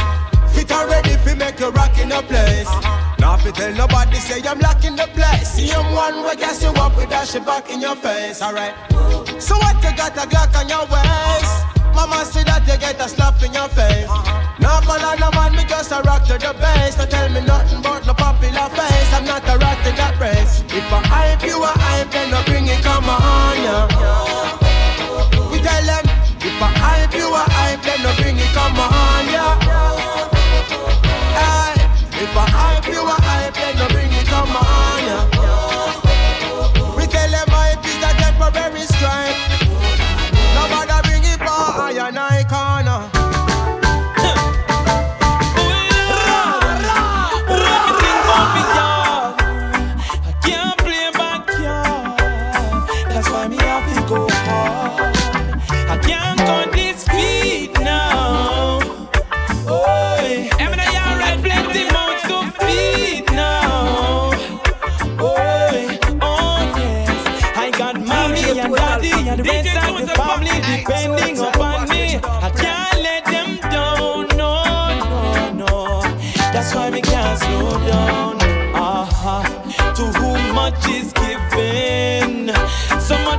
Fit 0.54 0.72
and 0.72 0.90
ready 0.90 1.16
fi 1.24 1.34
make 1.36 1.60
you 1.60 1.70
rock 1.70 1.98
in 1.98 2.10
the 2.10 2.22
place. 2.24 2.70
Now 3.20 3.38
fi 3.38 3.52
tell 3.52 3.74
nobody 3.74 4.18
say 4.18 4.42
I'm 4.48 4.60
lock 4.60 4.84
in 4.84 4.96
the 4.96 5.08
place. 5.14 5.54
See 5.54 5.72
I'm 5.72 5.94
one 5.94 6.24
way 6.24 6.36
gas 6.36 6.62
you 6.62 6.70
up 6.70 6.96
with 6.96 7.10
that 7.10 7.28
shit 7.28 7.46
back 7.46 7.70
in 7.70 7.82
your 7.82 7.96
face. 7.96 8.42
Alright. 8.42 8.76
So 9.42 9.58
what 9.58 9.76
you 9.84 9.96
got 9.98 10.18
a 10.18 10.28
Glock 10.30 10.54
on 10.60 10.70
your 10.70 10.86
waist? 10.86 11.66
Mama 11.96 12.24
say 12.26 12.44
that 12.44 12.64
you 12.68 12.78
get 12.78 13.02
a 13.02 13.10
slap 13.10 13.42
in 13.44 13.54
your 13.54 13.68
face. 13.70 14.08
Now 14.60 14.80
follow 14.82 15.16
no 15.18 15.32
man, 15.32 15.56
me 15.56 15.64
just 15.66 15.92
a 15.92 16.02
rock 16.02 16.26
to 16.28 16.38
the 16.38 16.54
base. 16.62 16.96
Don't 16.96 17.10
tell 17.10 17.30
me 17.30 17.42
nothing 17.42 17.80
about 17.80 18.06
no 18.06 18.14
popular 18.14 18.70
face. 18.70 19.14
I'm 19.14 19.26
not 19.26 19.44
a 19.50 19.58
rat 19.58 19.88
in 19.88 19.96
that 19.96 20.20
race. 20.20 20.62
If 20.68 20.94
I 20.94 21.02
hype 21.08 21.44
you, 21.44 21.58
I 21.64 21.74
hype, 21.76 22.12
then 22.12 22.32
no 22.32 22.44
bring 22.46 22.68
it, 22.68 22.82
come 22.84 23.10
on, 23.10 23.58
yeah. 23.58 24.21
Tell 25.64 25.86
them, 25.86 26.06
if 26.42 26.62
I 26.62 26.70
hype 26.82 27.14
you, 27.14 27.28
I 27.34 27.46
hype, 27.58 27.82
then 27.84 28.02
no 28.04 28.12
bring 28.18 28.38
it, 28.38 28.52
come 28.54 28.80
on, 28.80 29.26
yeah. 29.30 29.60
Aye. 31.38 31.78
If 32.24 32.36
I 32.36 32.46
hype 32.50 32.88
you, 32.88 33.02
I 33.02 33.21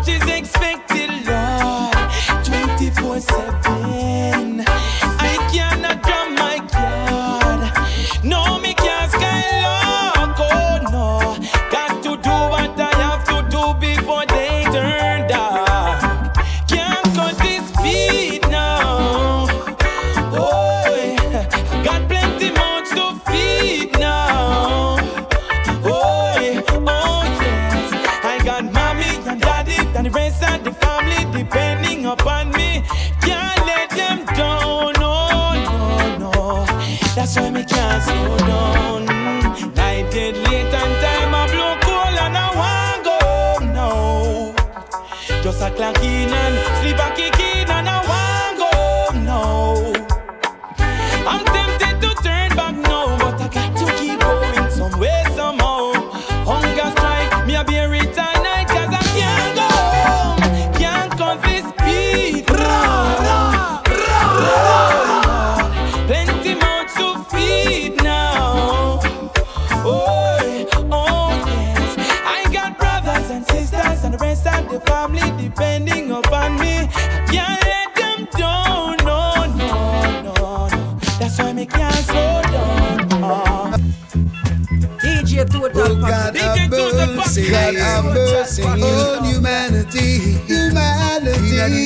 so 0.05 0.19
much 0.19 0.42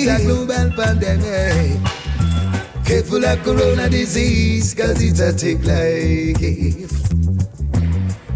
A 0.09 0.23
global 0.23 0.71
pandemic. 0.77 1.81
Careful 2.85 3.25
of 3.25 3.43
corona 3.43 3.89
disease, 3.89 4.73
cause 4.73 5.03
it's 5.03 5.19
a 5.19 5.33
tick 5.33 5.59
like 5.65 6.39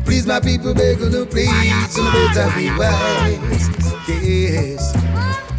Please, 0.05 0.27
my 0.27 0.41
people, 0.41 0.75
beg 0.75 1.01
on 1.01 1.13
the 1.13 1.25
please, 1.31 1.95
so 1.95 2.03
better 2.11 2.51
be 2.57 2.71
wise. 2.77 3.69
Yes. 4.09 4.93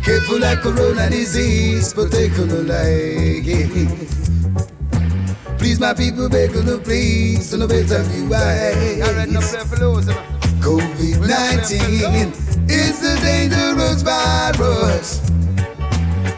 Careful 0.03 0.43
of 0.43 0.59
corona 0.59 1.09
disease, 1.09 1.93
protect 1.93 2.37
on 2.39 2.49
the 2.49 2.63
life. 2.67 3.45
Please, 5.57 5.79
my 5.79 5.93
people, 5.93 6.27
beg 6.27 6.53
on 6.57 6.65
the 6.65 6.77
please, 6.77 7.49
so 7.49 7.65
better 7.65 8.03
be 8.09 8.27
wise. 8.27 8.99
COVID 10.59 11.27
19 11.27 12.33
is 12.69 12.99
the 12.99 13.17
dangerous 13.21 14.01
virus, 14.03 15.30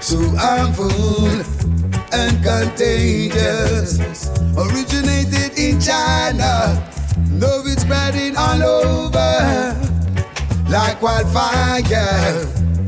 so 0.04 0.20
harmful 0.36 0.92
and 2.12 2.44
contagious. 2.44 3.98
Originated 4.58 5.58
in 5.58 5.80
China, 5.80 6.76
though 7.40 7.64
it's 7.66 7.84
spreading 7.84 8.36
all 8.36 8.62
over 8.62 9.74
like 10.70 11.02
wildfire. 11.02 11.84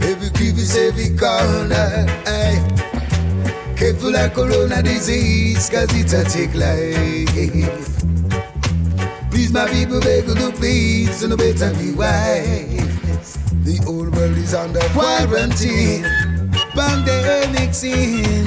Every 0.02 0.30
crevice, 0.32 0.76
every 0.76 1.16
corner. 1.18 2.06
Hey. 2.26 2.62
Careful 3.78 4.16
of 4.16 4.34
corona 4.34 4.82
disease, 4.84 5.70
cause 5.70 5.94
it's 5.96 6.14
a 6.14 6.24
tick 6.26 6.54
life. 6.54 7.86
Please, 9.32 9.52
my 9.54 9.68
people, 9.70 10.02
beg 10.02 10.28
you 10.28 10.36
to 10.36 10.52
please, 10.52 11.24
and 11.24 11.38
better 11.38 11.74
be 11.76 11.92
wise. 11.94 13.36
The 13.64 13.80
whole 13.84 14.10
world 14.10 14.38
is 14.38 14.54
under 14.54 14.80
quarantine, 14.94 16.06
pandemic 16.76 17.74
scene. 17.74 18.46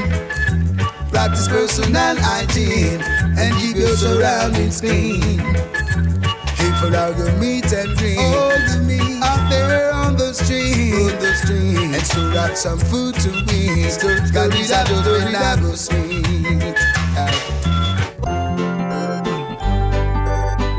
Practice 1.10 1.48
personal 1.48 2.16
hygiene 2.18 3.02
and 3.38 3.54
keep 3.56 3.76
your 3.76 3.96
surroundings 3.96 4.80
clean. 4.80 5.20
Keep 6.58 6.74
for 6.80 6.94
all 6.96 7.12
your 7.16 7.32
meat 7.40 7.72
and 7.72 7.96
drink. 7.96 8.20
All 8.20 8.50
the 8.50 8.84
meat 8.86 9.22
out 9.22 9.50
there 9.50 9.92
on 9.92 10.16
the 10.16 10.32
street, 10.34 10.92
on 10.92 11.18
the 11.18 11.34
street, 11.34 11.96
and 11.96 12.06
still 12.06 12.32
got 12.32 12.56
some 12.56 12.78
food 12.78 13.14
to 13.16 13.30
eat. 13.52 13.98
Cause 14.32 14.50
these 14.50 14.70
are 14.70 14.84
just 14.84 15.10
when 15.10 15.34
I 15.34 15.56
go 15.60 15.74
sweet. 15.74 16.76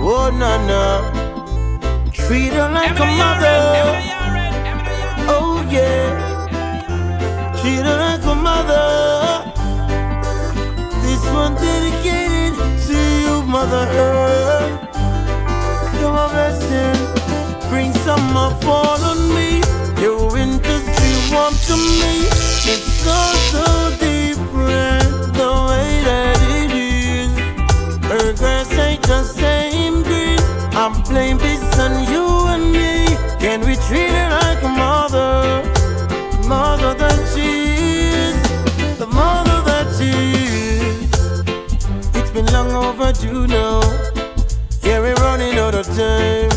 Oh, 0.01 0.31
na 0.31 0.57
na. 0.65 1.29
Treat 2.11 2.53
her 2.53 2.69
like 2.71 2.97
a 2.97 3.05
mother. 3.05 3.59
Oh, 5.27 5.67
yeah. 5.69 6.28
Like 7.61 8.23
mother. 8.37 9.51
This 11.03 11.23
one 11.33 11.55
dedicated 11.55 12.55
to 12.87 12.97
you, 13.21 13.43
Mother 13.43 13.85
Earth. 13.91 14.89
Blessing. 16.49 17.69
Bring 17.69 17.91
some 17.93 18.37
up 18.37 18.63
all 18.65 19.01
on 19.11 19.19
me. 19.35 19.61
Your 20.01 20.31
winter's 20.31 20.87
warm 21.31 21.53
to 21.67 21.75
me. 21.75 22.13
It's 22.71 22.91
so, 23.03 23.19
so 23.51 23.65
different 23.99 25.33
the 25.39 25.51
way 25.67 25.91
that 26.09 26.37
it 26.59 26.71
is. 26.71 27.31
Her 28.05 28.33
grass 28.33 28.71
ain't 28.79 29.03
the 29.03 29.23
same 29.23 30.03
green. 30.03 30.39
I'm 30.73 31.01
blame 31.03 31.37
this 31.37 31.58
long 42.63 42.71
overdue 42.83 43.47
now. 43.47 43.79
Yeah, 44.83 44.99
we're 44.99 45.15
running 45.15 45.57
out 45.57 45.75
of 45.75 45.85
time. 45.85 46.49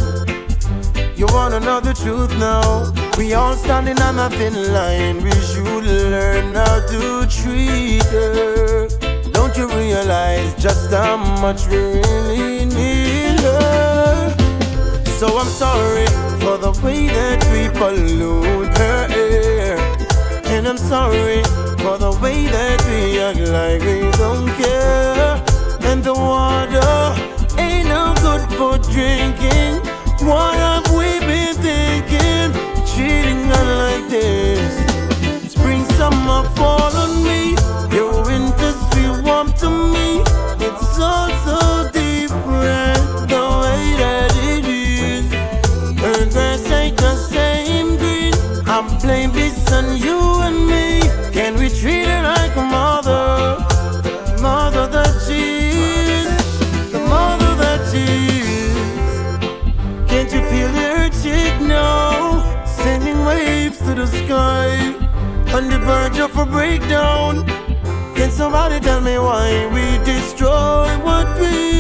You 1.17 1.27
wanna 1.27 1.61
know 1.61 1.81
the 1.81 1.95
truth 1.95 2.33
now? 2.39 2.93
We 3.17 3.35
all 3.35 3.55
standing 3.55 4.01
on 4.01 4.19
a 4.19 4.29
thin 4.31 4.57
line. 4.73 5.23
We 5.23 5.31
should 5.49 5.85
learn 6.15 6.55
how 6.55 6.81
to 6.93 7.27
treat 7.39 8.05
her. 8.17 8.89
Don't 9.37 9.57
you 9.57 9.69
realize 9.69 10.51
just 10.67 10.91
how 10.91 11.17
much 11.45 11.69
we 11.69 11.77
really 11.77 12.65
need 12.65 13.39
her? 13.41 14.35
So 15.19 15.27
I'm 15.41 15.53
sorry 15.65 16.07
for 16.43 16.57
the 16.65 16.73
way 16.83 17.01
that 17.19 17.41
we 17.53 17.63
pollute 17.79 18.77
her 18.79 19.07
air. 19.11 19.79
And 20.55 20.67
I'm 20.67 20.79
sorry 20.79 21.43
for 21.83 21.97
the 22.05 22.13
way 22.23 22.47
that 22.57 22.79
we 22.89 23.21
act 23.21 23.43
like 23.57 23.83
we 23.89 24.11
don't 24.19 24.49
care. 24.61 25.12
The 26.03 26.13
water 26.13 27.15
ain't 27.63 27.87
no 27.87 28.13
good 28.23 28.43
for 28.59 28.77
drinking. 28.91 29.77
What 30.27 30.55
have 30.57 30.91
we 30.91 31.21
been 31.21 31.55
thinking? 31.55 32.51
Cheating 32.85 33.53
on 33.53 33.67
like 33.79 34.11
this. 34.11 35.53
Spring, 35.53 35.85
summer, 35.95 36.43
fall 36.57 36.91
the 65.73 65.79
verge 65.79 66.19
of 66.19 66.37
a 66.37 66.45
breakdown. 66.45 67.47
Can 68.15 68.31
somebody 68.31 68.79
tell 68.79 69.01
me 69.01 69.17
why 69.19 69.49
we 69.73 69.85
destroy 70.05 70.87
what 71.03 71.27
we 71.41 71.72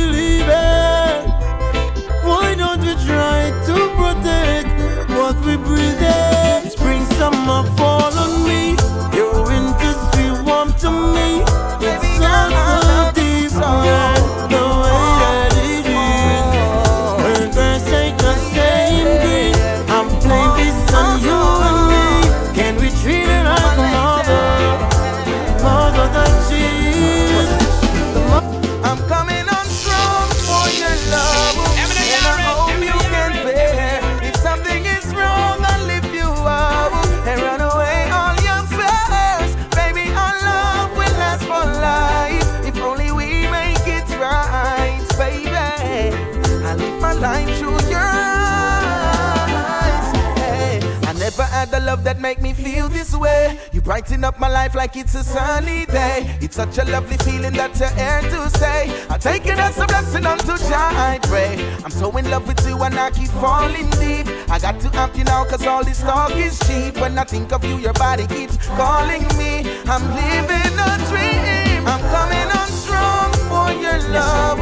brighten 53.83 54.25
up 54.25 54.39
my 54.39 54.49
life 54.49 54.75
like 54.75 54.97
it's 54.97 55.15
a 55.15 55.25
sunny 55.25 55.87
day. 55.87 56.37
It's 56.41 56.57
such 56.57 56.79
a 56.79 56.85
lovely 56.85 57.17
feeling 57.19 57.55
that 57.55 57.79
you're 57.79 57.89
here 57.91 58.23
to 58.31 58.51
stay. 58.51 59.05
I 59.11 59.19
take 59.19 59.47
it 59.47 59.59
as 59.59 59.79
a 59.79 59.87
blessing 59.87 60.27
unto 60.27 60.57
Jah 60.69 60.91
I 60.93 61.19
pray. 61.23 61.55
I'm 61.85 61.91
so 61.91 62.17
in 62.17 62.31
love 62.31 62.47
with 62.47 62.67
you 62.67 62.81
and 62.83 62.95
I 62.99 63.11
keep 63.11 63.29
falling 63.29 63.91
deep. 64.03 64.27
I 64.49 64.59
got 64.59 64.81
to 64.81 64.89
have 64.91 65.17
you 65.17 65.25
now 65.25 65.45
cause 65.45 65.67
all 65.67 65.85
this 65.85 66.01
talk 66.01 66.35
is 66.37 66.59
cheap. 66.61 66.97
When 67.01 67.19
I 67.19 67.25
think 67.25 67.53
of 67.53 67.65
you, 67.65 67.79
your 67.79 67.95
body 67.95 68.27
keeps 68.27 68.57
calling 68.69 69.27
me. 69.37 69.67
I'm 69.87 70.05
living 70.15 70.75
a 70.79 70.93
dream. 71.11 71.87
I'm 71.87 72.03
coming 72.15 72.49
on 72.59 72.69
strong 72.69 73.33
for 73.51 73.73
your 73.83 73.99
love. 74.11 74.61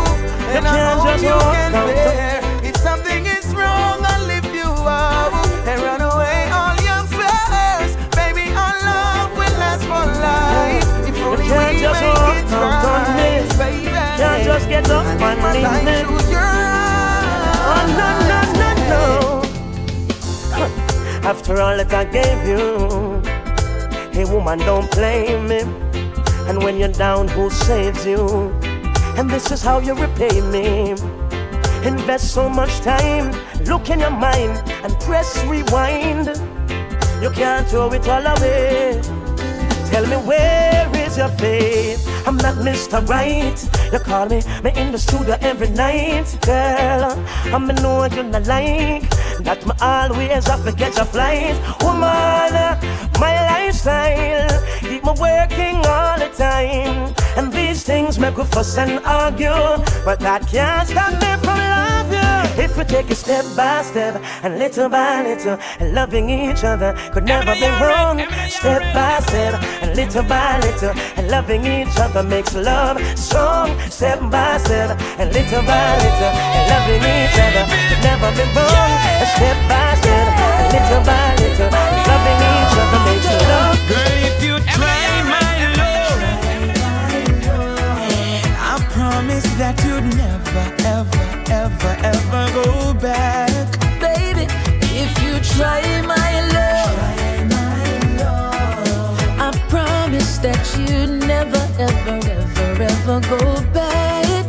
And 0.54 0.66
I 0.66 0.94
hope 0.94 1.04
just 1.04 1.22
you 1.22 1.30
can 1.30 1.72
bear. 1.72 2.39
Just 14.60 14.68
get 14.68 14.90
up 14.90 15.06
and 15.06 15.20
my 15.20 15.52
leave 15.52 15.84
me. 15.84 16.02
Oh, 17.72 17.82
no, 17.98 18.08
no, 18.30 18.40
no, 18.60 18.70
no. 18.90 19.04
After 21.28 21.60
all 21.60 21.76
that 21.76 21.92
I 21.92 22.04
gave 22.04 22.46
you, 22.46 22.62
hey 24.12 24.24
woman, 24.30 24.58
don't 24.60 24.90
blame 24.90 25.48
me. 25.48 25.60
And 26.48 26.62
when 26.62 26.78
you're 26.78 26.88
down, 26.92 27.28
who 27.28 27.50
saves 27.50 28.04
you? 28.06 28.52
And 29.16 29.30
this 29.30 29.50
is 29.50 29.62
how 29.62 29.78
you 29.80 29.94
repay 29.94 30.40
me. 30.40 30.94
Invest 31.86 32.34
so 32.34 32.48
much 32.48 32.80
time, 32.80 33.32
look 33.64 33.88
in 33.88 34.00
your 34.00 34.10
mind, 34.10 34.62
and 34.84 34.92
press 35.00 35.42
rewind. 35.44 36.26
You 37.22 37.30
can't 37.30 37.66
throw 37.68 37.92
it 37.92 38.08
all 38.08 38.26
away. 38.26 39.00
Tell 39.90 40.06
me 40.06 40.16
where 40.26 40.90
is 40.96 41.16
your 41.16 41.28
faith? 41.28 42.06
I'm 42.26 42.36
not 42.36 42.56
Mr. 42.56 43.06
Right. 43.08 43.69
You 43.92 43.98
call 43.98 44.26
me, 44.26 44.40
me 44.62 44.70
in 44.76 44.92
the 44.92 44.98
studio 44.98 45.36
every 45.40 45.68
night, 45.70 46.38
girl. 46.42 47.18
I'm 47.52 47.66
me 47.66 47.74
know 47.74 48.04
you're 48.04 48.22
not 48.22 48.46
like 48.46 49.10
that. 49.40 49.66
Me 49.66 49.72
always 49.80 50.46
have 50.46 50.64
to 50.64 50.72
catch 50.72 50.96
a 50.98 51.04
flight, 51.04 51.56
woman. 51.82 52.52
My 53.18 53.34
lifestyle 53.50 54.62
keep 54.80 55.02
me 55.04 55.12
working 55.18 55.76
all 55.86 56.18
the 56.18 56.30
time, 56.36 57.14
and 57.36 57.52
these 57.52 57.82
things 57.82 58.18
make 58.18 58.36
we 58.36 58.44
fuss 58.44 58.78
and 58.78 59.04
argue, 59.04 59.82
but 60.04 60.20
that 60.20 60.46
can't 60.46 60.88
stop 60.88 61.12
me 61.14 61.32
from 61.42 61.58
love 61.58 62.12
you. 62.12 62.62
If 62.62 62.76
we 62.76 62.84
take 62.84 63.10
it 63.10 63.16
step 63.16 63.44
by 63.56 63.82
step 63.82 64.22
and 64.42 64.58
little 64.58 64.88
by 64.88 65.22
little, 65.22 65.58
and 65.80 65.94
loving 65.94 66.30
each 66.30 66.62
other 66.64 66.94
could 67.12 67.24
never 67.24 67.54
be 67.54 67.68
wrong. 67.82 68.20
Step 68.48 68.82
by 68.94 69.20
step 69.20 69.62
and 69.82 69.96
little 69.96 70.22
by 70.24 70.60
little, 70.60 70.94
loving 71.30 71.64
each 71.64 71.96
other 71.98 72.22
makes 72.22 72.54
love 72.54 72.98
strong. 73.16 73.78
Step 73.88 74.18
by 74.30 74.58
step 74.58 75.00
and 75.18 75.32
little 75.32 75.62
by 75.62 75.96
little, 76.02 76.32
and 76.56 76.68
loving 76.70 77.10
coming 78.30 78.54
wrong. 78.54 78.92
Step 79.34 79.58
by 79.68 79.94
step, 80.00 80.26
and 80.60 80.68
little 80.72 81.02
by 81.04 81.34
little, 81.40 81.70
loving 82.08 82.40
each 82.52 82.76
other 82.82 83.00
makes 83.06 83.30
love. 83.50 83.78
Girl, 83.88 84.12
if 84.28 84.36
you 84.44 84.54
try 84.76 85.02
my 85.34 85.52
love, 85.80 86.20
I 88.58 88.74
promise 88.94 89.48
that 89.60 89.76
you'd 89.84 90.06
never, 90.16 90.64
ever, 90.96 91.24
ever, 91.50 91.92
ever 92.12 92.42
go 92.58 92.94
back. 92.94 93.50
Baby, 94.00 94.46
if 95.02 95.12
you 95.22 95.32
try 95.56 95.82
my 96.02 96.30
love, 96.52 96.79
you 100.88 101.06
never, 101.26 101.62
ever, 101.78 102.16
ever, 102.24 102.82
ever 102.82 103.20
go 103.28 103.38
back. 103.72 104.46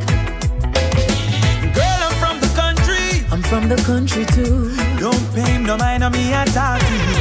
Girl, 1.76 2.00
I'm 2.08 2.16
from 2.24 2.40
the 2.40 2.52
country. 2.56 3.26
I'm 3.32 3.42
from 3.42 3.70
the 3.70 3.78
country 3.84 4.26
too. 4.26 4.76
Don't 5.00 5.26
pay 5.34 5.58
no 5.58 5.78
mind 5.78 6.04
on 6.04 6.12
me, 6.12 6.34
I 6.34 6.46
talk 6.46 6.80
to 6.80 6.94
you. 6.94 7.18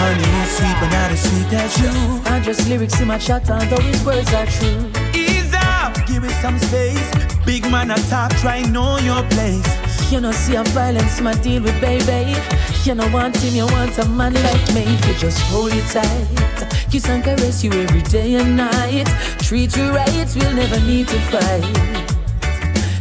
Honey, 0.00 0.28
you 0.36 0.44
sweet, 0.56 0.76
but 0.80 0.90
not 0.96 1.10
as 1.10 1.22
sweet 1.22 1.52
as 1.52 1.72
you. 1.80 1.92
I 2.32 2.40
just 2.40 2.68
lyrics 2.68 3.00
in 3.00 3.08
my 3.08 3.18
chat, 3.18 3.50
although 3.50 3.82
his 3.82 4.02
words 4.04 4.32
are 4.32 4.46
true. 4.46 4.90
Ease 5.14 5.54
up, 5.54 5.94
give 6.06 6.22
me 6.22 6.30
some 6.40 6.58
space. 6.58 7.10
Big 7.44 7.62
man 7.70 7.90
attack, 7.90 8.30
try 8.36 8.62
know 8.62 8.98
your 8.98 9.22
place. 9.30 9.66
You 10.10 10.20
know, 10.20 10.32
see, 10.32 10.56
I'm 10.56 10.64
violence, 10.66 11.20
my 11.20 11.34
deal 11.34 11.62
with 11.62 11.78
baby. 11.80 12.34
You 12.84 12.94
know, 12.94 13.08
want 13.12 13.36
him, 13.36 13.54
you 13.54 13.66
want 13.66 13.98
a 13.98 14.08
man 14.08 14.34
like 14.34 14.74
me. 14.74 14.82
If 14.94 15.06
you 15.06 15.14
just 15.14 15.40
hold 15.50 15.72
it 15.72 15.84
tight, 15.92 16.79
kiss 16.90 17.08
and 17.08 17.22
caress 17.22 17.62
you 17.62 17.70
every 17.72 18.02
day 18.02 18.34
and 18.34 18.56
night. 18.56 19.06
Treat 19.38 19.76
you 19.76 19.90
right, 19.90 20.26
we'll 20.36 20.54
never 20.54 20.80
need 20.80 21.06
to 21.08 21.18
fight. 21.30 21.62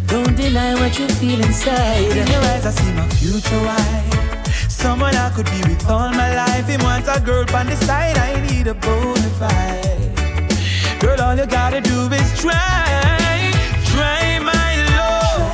Don't 0.05 0.35
deny 0.35 0.75
what 0.75 0.97
you 0.99 1.07
feel 1.07 1.39
inside. 1.41 2.11
In 2.11 2.27
your 2.27 2.41
eyes, 2.51 2.65
I 2.65 2.71
see 2.71 2.91
my 2.93 3.07
future 3.09 3.61
wife. 3.63 4.69
Someone 4.69 5.15
I 5.15 5.29
could 5.31 5.45
be 5.45 5.61
with 5.67 5.89
all 5.89 6.11
my 6.11 6.35
life. 6.35 6.67
He 6.67 6.77
wants 6.77 7.09
a 7.09 7.19
girl 7.19 7.45
on 7.55 7.65
the 7.65 7.75
side, 7.77 8.17
I 8.17 8.39
need 8.47 8.67
a 8.67 8.75
bona 8.75 9.29
fide. 9.39 10.99
Girl, 10.99 11.19
all 11.21 11.35
you 11.35 11.47
gotta 11.47 11.81
do 11.81 12.09
is 12.11 12.39
try, 12.39 13.51
try 13.85 14.39
my 14.39 14.71
love. 14.93 15.49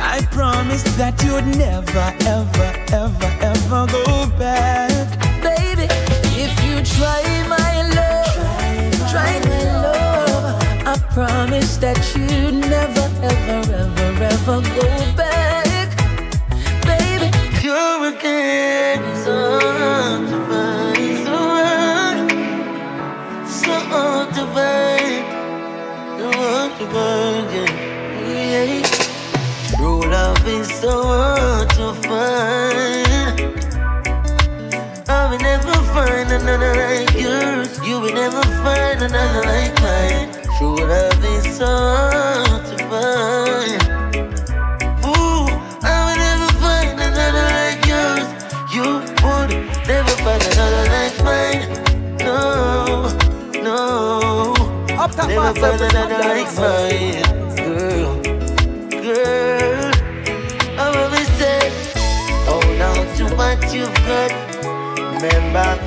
I 0.00 0.26
promise 0.32 0.82
that 0.96 1.22
you'd 1.22 1.46
never, 1.56 2.06
ever, 2.26 2.70
ever, 2.92 3.30
ever 3.40 3.86
go 3.92 4.26
back. 4.38 4.87
Try 6.96 7.22
my 7.48 7.82
love, 7.96 9.10
try 9.10 9.40
my 9.46 9.64
love, 9.84 10.62
I 10.86 10.96
promise 11.14 11.76
that 11.78 11.98
you 12.16 12.52
never, 12.52 13.06
ever, 13.22 13.60
ever, 13.82 14.24
ever 14.24 14.60
go 14.76 14.88
back. 15.16 15.88
Baby, 16.84 17.28
You're 17.62 18.08
again 18.14 19.02
so 19.24 19.60
find, 20.48 21.18
so 21.26 21.36
hard, 21.58 22.30
so 23.46 23.74
find, 24.54 25.26
so 26.18 26.28
yeah. 27.54 28.64
yeah. 28.64 28.82
True 29.76 30.02
love 30.02 30.48
is 30.48 30.68
so 30.80 31.02
hard 31.02 31.70
to 31.70 31.94
find. 32.08 32.77
Like 36.58 37.14
yours. 37.14 37.78
You 37.86 38.00
will 38.00 38.12
never 38.12 38.42
find 38.62 39.02
another 39.02 39.42
like 39.46 39.74
mine. 39.80 40.32
True 40.58 40.76
love 40.76 41.24
is 41.24 41.56
so 41.56 41.66
hard 41.66 42.64
to 42.66 42.76
find. 42.90 43.82
Ooh, 45.06 45.46
I 45.82 45.96
will 46.06 46.18
never 46.26 46.50
find 46.62 46.98
another 47.00 47.46
like 47.58 47.82
yours. 47.86 48.28
You 48.74 48.86
would 49.22 49.50
never 49.86 50.14
find 50.24 50.42
another 50.52 50.84
like 50.96 51.16
mine. 51.24 51.62
No, 52.18 53.08
no. 53.62 54.54
never 55.26 55.54
find 55.60 55.80
another 55.80 56.18
like 56.18 56.54
mine. 56.56 57.27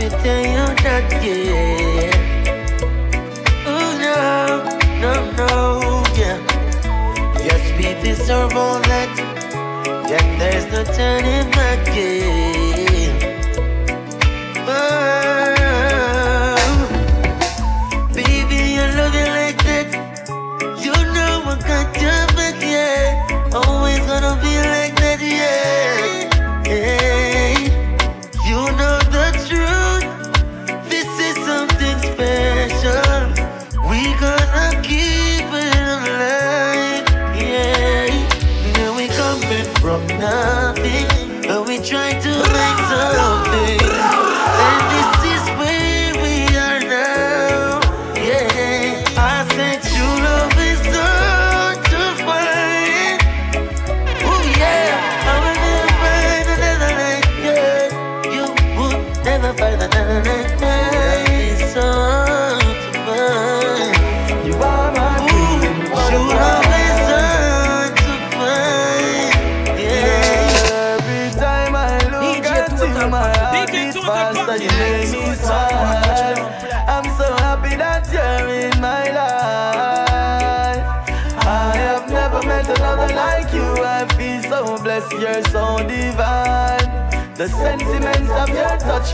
Me 0.01 0.09
tell 0.09 0.41
you 0.41 0.65
that, 0.81 1.05
yeah. 1.23 2.09
Oh 3.67 3.89
no, 4.01 4.17
no, 5.03 5.13
no, 5.37 6.03
yeah. 6.17 6.37
Yes, 7.37 7.63
we 7.77 7.93
deserve 8.01 8.55
all 8.55 8.79
that. 8.89 9.11
Then 10.09 10.39
there's 10.39 10.65
no 10.73 10.83
turning 10.95 11.51
back, 11.51 11.85
yeah. 11.95 12.40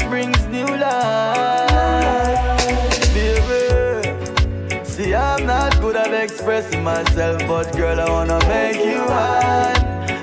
Brings 0.09 0.45
new 0.47 0.65
life, 0.65 2.57
baby. 3.13 4.85
See, 4.85 5.13
I'm 5.13 5.45
not 5.45 5.79
good 5.81 5.95
at 5.95 6.13
expressing 6.13 6.83
myself, 6.83 7.41
but 7.47 7.75
girl, 7.75 7.99
I 7.99 8.09
wanna 8.09 8.39
make 8.47 8.77
you 8.77 9.05
mine 9.05 9.77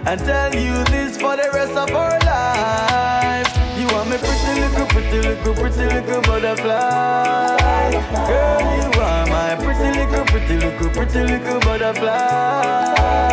and 0.06 0.20
tell 0.20 0.54
you 0.54 0.84
this 0.84 1.16
for 1.16 1.36
the 1.36 1.50
rest 1.52 1.76
of 1.76 1.90
our 1.94 2.18
life. 2.20 3.48
You 3.78 3.86
are 3.96 4.04
my 4.04 4.16
pretty 4.16 4.60
little, 4.60 4.86
pretty 4.86 5.20
little, 5.28 5.54
pretty 5.54 5.86
little 5.94 6.22
butterfly. 6.22 7.90
Girl, 8.28 8.60
you 8.78 8.88
are 9.00 9.26
my 9.26 9.54
pretty 9.56 9.90
little, 9.98 10.24
pretty 10.26 10.56
little, 10.56 10.90
pretty 10.90 11.22
little 11.24 11.60
butterfly. 11.60 13.23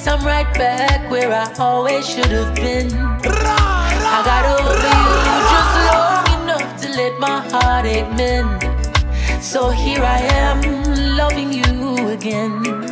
Yes, 0.00 0.06
I'm 0.06 0.24
right 0.26 0.52
back 0.54 1.10
where 1.10 1.32
I 1.32 1.52
always 1.58 2.08
should 2.08 2.26
have 2.26 2.54
been. 2.54 2.92
I 2.92 4.22
got 4.24 4.44
over 4.54 4.74
you 4.96 5.10
just 5.52 5.74
long 5.88 6.26
enough 6.42 6.80
to 6.82 6.88
let 6.90 7.18
my 7.18 7.40
heartache 7.50 8.10
mend. 8.16 9.42
So 9.42 9.70
here 9.70 10.02
I 10.02 10.18
am, 10.18 11.16
loving 11.16 11.52
you 11.52 12.08
again. 12.08 12.89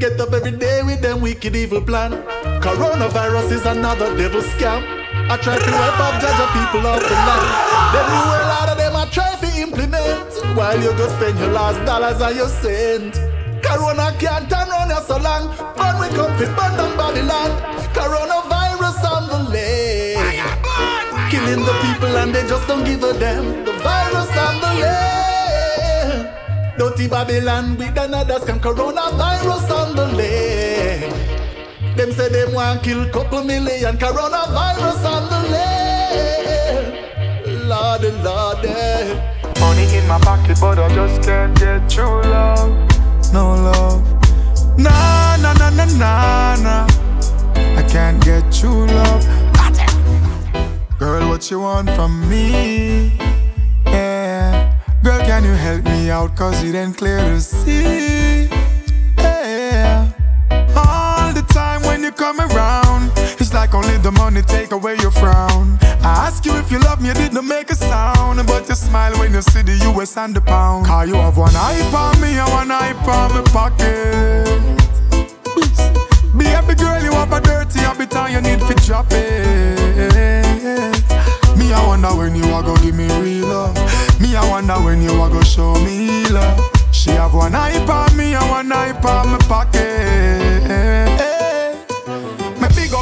Get 0.00 0.18
up 0.18 0.32
every 0.32 0.52
day 0.52 0.82
with 0.82 1.02
them 1.02 1.20
wicked 1.20 1.54
evil 1.54 1.82
plan. 1.82 2.12
Coronavirus 2.64 3.52
is 3.52 3.66
another 3.66 4.16
devil 4.16 4.40
scam. 4.40 4.80
I 5.28 5.36
try 5.36 5.58
to 5.60 5.72
wipe 5.76 6.00
up 6.00 6.16
Jah 6.22 6.32
Jah 6.40 6.48
people 6.56 6.88
off 6.88 7.04
the 7.04 7.18
land. 7.28 7.46
Then 7.92 8.06
you 8.08 8.24
a 8.32 8.40
lot 8.48 8.68
of 8.70 8.78
them 8.78 8.96
I 8.96 9.04
try 9.12 9.36
to 9.36 9.60
implement. 9.60 10.56
While 10.56 10.80
you 10.80 10.96
go 10.96 11.06
spend 11.06 11.38
your 11.38 11.52
last 11.52 11.84
dollars 11.84 12.18
and 12.22 12.34
your 12.34 12.48
cent. 12.48 13.12
Corona 13.62 14.16
can't 14.18 14.48
turn 14.48 14.70
around 14.70 14.88
you 14.88 15.02
so 15.04 15.18
long. 15.18 15.52
But 15.76 15.92
we 16.00 16.08
come 16.16 16.32
fi 16.38 16.46
burn 16.48 16.72
down 16.80 16.96
Babylon. 16.96 17.50
Coronavirus 17.92 19.04
on 19.04 19.28
the 19.28 19.50
lane. 19.52 20.16
Killing 21.28 21.60
the 21.60 21.76
people 21.84 22.16
and 22.16 22.34
they 22.34 22.48
just 22.48 22.66
don't 22.66 22.84
give 22.84 23.02
a 23.02 23.12
damn. 23.18 23.66
The 23.66 23.72
virus 23.84 24.32
on 24.32 24.60
the 24.62 24.80
lane. 24.80 25.29
Dirty 26.80 27.08
Babylon 27.08 27.76
with 27.76 27.98
another 27.98 28.38
scam. 28.38 28.58
Coronavirus 28.58 29.70
on 29.70 29.94
the 29.94 30.06
lane. 30.16 31.12
Them 31.94 32.10
say 32.10 32.30
them 32.30 32.54
want 32.54 32.82
kill 32.82 33.06
couple 33.10 33.44
million. 33.44 33.98
Coronavirus 33.98 35.04
on 35.04 35.28
the 35.28 35.40
lane. 35.52 36.88
Lordy, 37.68 38.10
Lordy. 38.24 38.68
Eh. 38.68 39.60
Money 39.60 39.94
in 39.94 40.08
my 40.08 40.18
pocket, 40.20 40.56
but 40.58 40.78
I 40.78 40.88
just 40.94 41.22
can't 41.22 41.54
get 41.58 41.86
true 41.90 42.22
love. 42.22 42.72
No 43.30 43.52
love. 43.56 44.00
Nah, 44.78 45.36
nah, 45.36 45.52
nah, 45.52 45.68
nah, 45.68 45.84
nah, 45.84 46.56
nah. 46.62 46.86
I 47.76 47.86
can't 47.90 48.24
get 48.24 48.50
true 48.50 48.86
love. 48.86 49.26
Girl, 50.98 51.28
what 51.28 51.50
you 51.50 51.60
want 51.60 51.90
from 51.90 52.26
me? 52.26 53.29
Girl, 55.10 55.26
can 55.26 55.42
you 55.42 55.54
help 55.54 55.84
me 55.86 56.08
out? 56.08 56.36
Cause 56.36 56.62
it 56.62 56.76
ain't 56.76 56.96
clear 56.96 57.18
to 57.18 57.40
see. 57.40 58.46
Yeah. 59.18 60.08
All 60.76 61.32
the 61.32 61.42
time 61.48 61.82
when 61.82 62.04
you 62.04 62.12
come 62.12 62.38
around, 62.38 63.10
it's 63.40 63.52
like 63.52 63.74
only 63.74 63.98
the 63.98 64.12
money 64.12 64.42
take 64.42 64.70
away 64.70 64.94
your 64.98 65.10
frown. 65.10 65.80
I 65.82 66.28
ask 66.28 66.46
you 66.46 66.56
if 66.58 66.70
you 66.70 66.78
love 66.78 67.02
me, 67.02 67.08
you 67.08 67.14
didn't 67.14 67.44
make 67.44 67.72
a 67.72 67.74
sound. 67.74 68.46
But 68.46 68.68
you 68.68 68.76
smile 68.76 69.18
when 69.18 69.34
you 69.34 69.42
see 69.42 69.62
the 69.62 69.74
US 69.90 70.16
and 70.16 70.32
the 70.32 70.42
pound. 70.42 70.86
Cause 70.86 71.08
you 71.08 71.16
have 71.16 71.36
one 71.36 71.56
eye 71.56 71.80
on 71.92 72.20
me 72.20 72.38
and 72.38 72.48
one 72.52 72.70
eye 72.70 72.92
on 72.92 73.34
my 73.34 73.42
pocket. 73.50 74.46
Be 76.38 76.44
Baby 76.44 76.74
girl, 76.78 77.02
you 77.02 77.10
have 77.10 77.32
a 77.32 77.40
dirty 77.40 77.80
habit 77.80 78.14
and 78.14 78.32
you 78.32 78.40
need 78.42 78.60
to 78.60 78.74
drop 78.86 79.06
it. 79.10 80.20
Me, 81.60 81.74
I 81.74 81.86
wonder 81.86 82.08
when 82.16 82.34
you 82.34 82.44
are 82.54 82.62
gonna 82.62 82.80
give 82.80 82.94
me 82.94 83.06
real 83.20 83.48
love. 83.48 83.76
Me, 84.18 84.34
I 84.34 84.48
wonder 84.48 84.74
when 84.80 85.02
you 85.02 85.12
are 85.20 85.28
gonna 85.28 85.44
show 85.44 85.74
me 85.84 86.26
love. 86.28 86.58
She 86.90 87.10
have 87.10 87.34
one 87.34 87.54
eye 87.54 87.76
on 87.86 88.16
me 88.16 88.34
and 88.34 88.50
one 88.50 88.72
eye 88.72 88.92
on 88.92 89.28
my 89.28 89.38
pocket. 89.46 91.29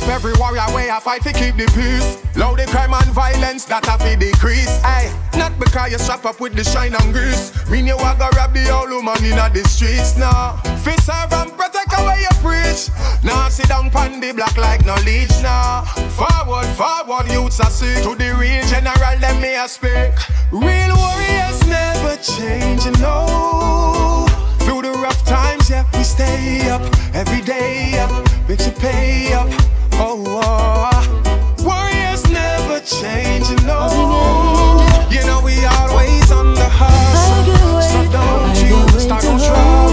Every 0.08 0.32
warrior 0.34 0.64
way 0.74 0.90
I 0.90 0.98
fight 1.00 1.22
to 1.22 1.32
keep 1.32 1.56
the 1.56 1.66
peace. 1.76 2.18
Low 2.34 2.56
the 2.56 2.66
crime 2.66 2.94
and 2.94 3.12
violence 3.12 3.64
that 3.66 3.84
have 3.86 4.00
to 4.00 4.16
decrease. 4.16 4.80
Aye, 4.82 5.12
not 5.36 5.58
because 5.58 5.92
you 5.92 5.98
strap 5.98 6.24
up 6.24 6.40
with 6.40 6.54
the 6.54 6.64
shine 6.64 6.94
and 6.94 7.12
grease. 7.12 7.52
Mean 7.70 7.86
you 7.86 7.94
a 7.94 8.16
go 8.18 8.28
rob 8.34 8.54
the 8.54 8.70
old 8.70 8.90
woman 8.90 9.22
in 9.22 9.36
the 9.36 9.62
streets 9.68 10.16
now. 10.16 10.56
Fi 10.82 10.96
serve 10.96 11.32
and 11.32 11.52
protect 11.52 11.92
away 11.92 12.24
you 12.24 12.34
preach. 12.42 12.88
Now 13.22 13.48
sit 13.48 13.68
down 13.68 13.90
pon 13.90 14.20
the 14.20 14.32
block 14.32 14.56
like 14.56 14.84
no 14.86 14.94
leech 15.04 15.30
now. 15.42 15.84
Forward, 16.16 16.66
forward, 16.74 17.30
youths 17.30 17.60
are 17.60 17.70
sick. 17.70 18.02
To 18.02 18.16
the 18.16 18.34
real 18.34 18.64
general, 18.66 19.18
them 19.20 19.40
me 19.40 19.54
a 19.54 19.68
speak. 19.68 20.16
Real 20.50 20.96
warriors 20.96 21.60
never 21.68 22.16
change, 22.16 22.86
you 22.86 22.92
know. 22.98 24.26
Through 24.60 24.82
the 24.82 24.92
rough 24.98 25.24
times, 25.24 25.68
yeah, 25.70 25.84
we 25.92 26.02
stay 26.02 26.68
up 26.70 26.82
every 27.14 27.42
day 27.42 27.98
up, 27.98 28.10
makes 28.48 28.66
you 28.66 28.72
pay 28.72 29.32
up. 29.34 29.67
Oh, 30.00 30.22
oh. 30.26 31.64
warriors 31.64 32.22
never 32.30 32.78
change, 32.80 33.48
you 33.50 33.56
know. 33.66 34.86
You 35.10 35.26
know 35.26 35.40
we 35.42 35.64
always 35.64 36.30
on 36.30 36.54
the 36.54 36.68
hustle, 36.68 37.82
so 37.82 38.12
don't 38.12 38.56
you 38.62 39.00
start 39.00 39.22
trouble 39.22 39.87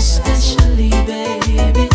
Made 0.00 0.06
for 0.06 0.22
me 0.22 0.34
specially, 0.34 0.90
baby. 1.04 1.88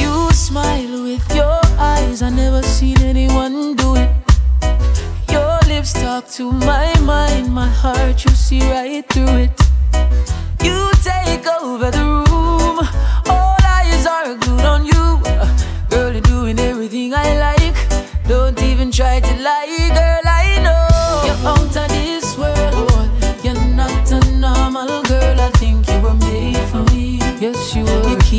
You 0.00 0.32
smile 0.32 1.02
with 1.04 1.34
your 1.34 1.60
eyes. 1.78 2.22
I 2.22 2.30
never 2.30 2.62
seen 2.62 3.00
anyone 3.00 3.76
do 3.76 3.94
it. 3.94 4.10
Your 5.30 5.58
lips 5.68 5.92
talk 5.92 6.28
to 6.30 6.50
my 6.50 6.98
mind, 7.00 7.52
my 7.52 7.68
heart, 7.68 8.24
you 8.24 8.30
see 8.32 8.60
right 8.70 9.04
through 9.08 9.46
it. 9.46 9.50
You 10.64 10.90
take 11.04 11.46
over 11.46 11.90
the 11.92 12.04
room, 12.04 12.25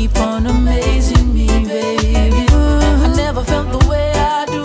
keep 0.08 0.22
amazing 0.22 1.34
me, 1.34 1.46
baby. 1.46 2.46
Ooh, 2.52 3.04
I 3.04 3.12
never 3.16 3.42
felt 3.44 3.70
the 3.70 3.88
way 3.88 4.12
I 4.12 4.44
do, 4.46 4.64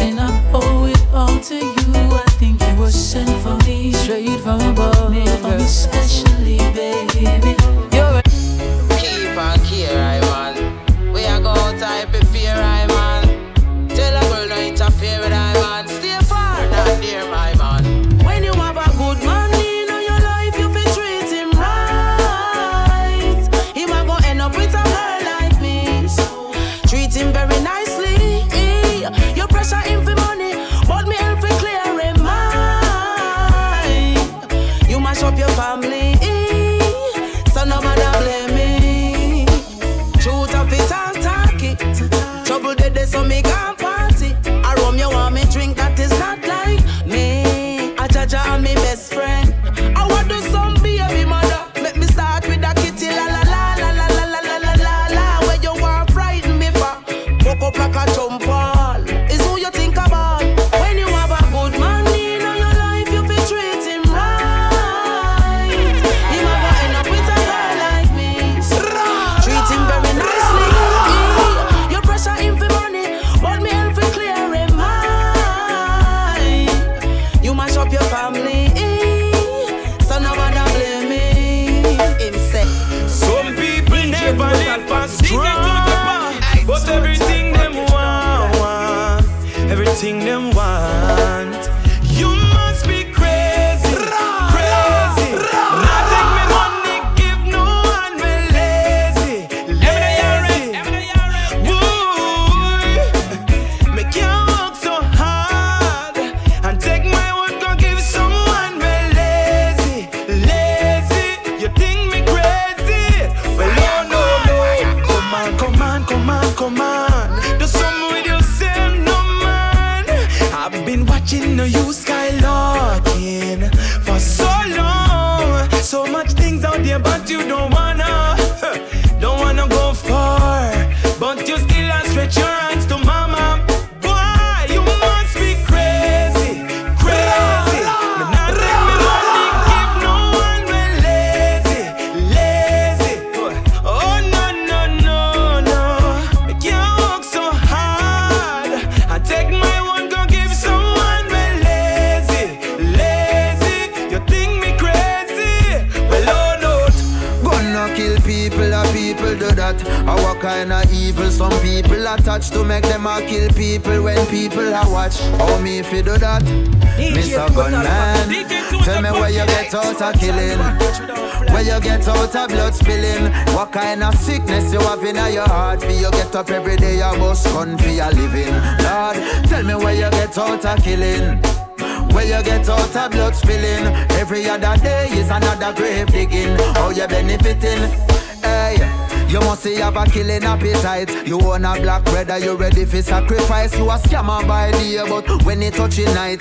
and 0.00 0.20
I 0.20 0.50
owe 0.52 0.86
it 0.86 1.02
all 1.12 1.38
to 1.40 1.54
you. 1.54 1.92
I 2.12 2.24
think 2.38 2.60
you 2.62 2.76
were 2.76 2.90
sent 2.90 3.30
for 3.42 3.56
me, 3.66 3.92
straight 3.92 4.40
from 4.40 4.60
above, 4.60 5.12
for 5.40 5.56
me 5.58 5.64
specially, 5.64 6.58
baby. 6.74 7.85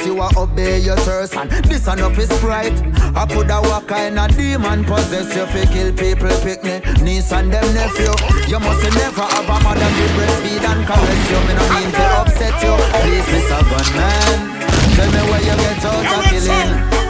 You 0.06 0.22
a 0.22 0.30
obey 0.38 0.80
your 0.80 0.96
thirst. 0.98 1.36
And 1.36 1.50
this 1.66 1.88
enough 1.88 2.18
is 2.18 2.32
right. 2.44 2.74
I 3.16 3.26
put 3.26 3.50
have 3.50 3.64
what 3.64 3.88
kind 3.88 4.20
of 4.20 4.36
demon 4.36 4.84
possess 4.86 5.36
you 5.36 5.46
fi 5.48 5.66
kill 5.74 5.92
people, 5.94 6.36
pick 6.42 6.64
me, 6.64 6.80
niece 7.04 7.32
and 7.32 7.52
them 7.52 7.66
nephew. 7.74 8.14
You 8.48 8.60
must 8.60 8.84
never 8.96 9.26
have 9.26 9.50
a 9.50 9.58
mother 9.64 9.90
to 9.98 10.06
breastfeed 10.16 10.64
and 10.64 10.86
caress 10.86 11.24
you. 11.30 11.40
Me 11.48 11.54
no 11.58 11.66
mean 11.74 11.92
to 11.92 12.06
upset 12.22 12.56
you. 12.62 12.76
Please, 13.02 13.28
Mr. 13.34 13.62
Gunman. 13.70 14.40
Tell 14.96 15.12
me 15.12 15.22
where 15.30 15.42
you 15.42 15.56
get 15.58 15.86
out 15.86 16.06
of 16.14 16.24
killing. 16.30 17.06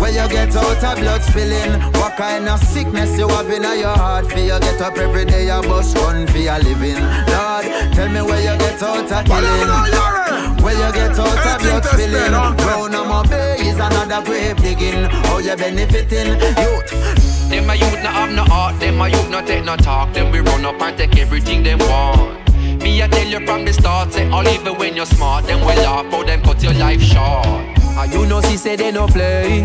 Where 0.00 0.10
you 0.10 0.28
get 0.28 0.56
out 0.56 0.82
of 0.82 0.98
blood 0.98 1.22
spilling. 1.22 1.80
What 1.94 2.16
kind 2.16 2.48
of 2.48 2.58
sickness 2.58 3.16
you 3.16 3.28
have 3.28 3.48
in 3.50 3.62
your 3.62 3.96
heart? 3.96 4.26
For 4.26 4.38
you 4.38 4.58
get 4.58 4.80
up 4.80 4.98
every 4.98 5.24
day, 5.24 5.46
you 5.46 5.62
bust 5.62 5.96
gun 5.96 6.26
for 6.26 6.38
your 6.38 6.58
living. 6.58 6.98
Lord, 7.30 7.64
tell 7.92 8.08
me 8.08 8.22
where 8.22 8.40
you 8.40 8.58
get 8.58 8.82
out 8.82 9.12
of 9.12 9.24
killing. 9.24 10.62
Where 10.62 10.74
you 10.74 10.92
get 10.92 11.18
out 11.18 11.46
of 11.46 11.60
blood 11.62 11.84
spilling. 11.84 12.56
Brown 12.56 12.94
on 12.94 13.08
my 13.08 13.26
bay 13.28 13.56
is 13.60 13.78
another 13.78 14.24
grave 14.24 14.56
digging. 14.56 15.04
How 15.04 15.38
you 15.38 15.56
benefiting? 15.56 16.40
Youth. 16.62 17.22
Them 17.48 17.68
a 17.68 17.74
youth 17.74 18.02
not 18.02 18.14
have 18.14 18.32
no 18.32 18.44
heart, 18.44 18.80
them 18.80 19.00
a 19.00 19.08
youth 19.08 19.28
not 19.30 19.46
take 19.46 19.64
no 19.64 19.76
talk. 19.76 20.12
Them 20.14 20.32
we 20.32 20.40
run 20.40 20.64
up 20.64 20.80
and 20.80 20.96
take 20.96 21.16
everything 21.18 21.62
them 21.62 21.78
want. 21.80 22.40
Me 22.82 23.02
I 23.02 23.08
tell 23.08 23.26
you 23.26 23.44
from 23.46 23.64
the 23.64 23.72
start, 23.72 24.12
say 24.12 24.28
all 24.30 24.46
even 24.48 24.76
when 24.78 24.96
you're 24.96 25.06
smart, 25.06 25.44
them 25.44 25.60
will 25.60 25.76
laugh, 25.76 26.10
but 26.10 26.26
them 26.26 26.42
cut 26.42 26.62
your 26.62 26.72
life 26.74 27.02
short. 27.02 27.46
And 27.46 28.12
you 28.12 28.26
know 28.26 28.40
she 28.40 28.56
say 28.56 28.76
they 28.76 28.90
no 28.90 29.06
play. 29.06 29.62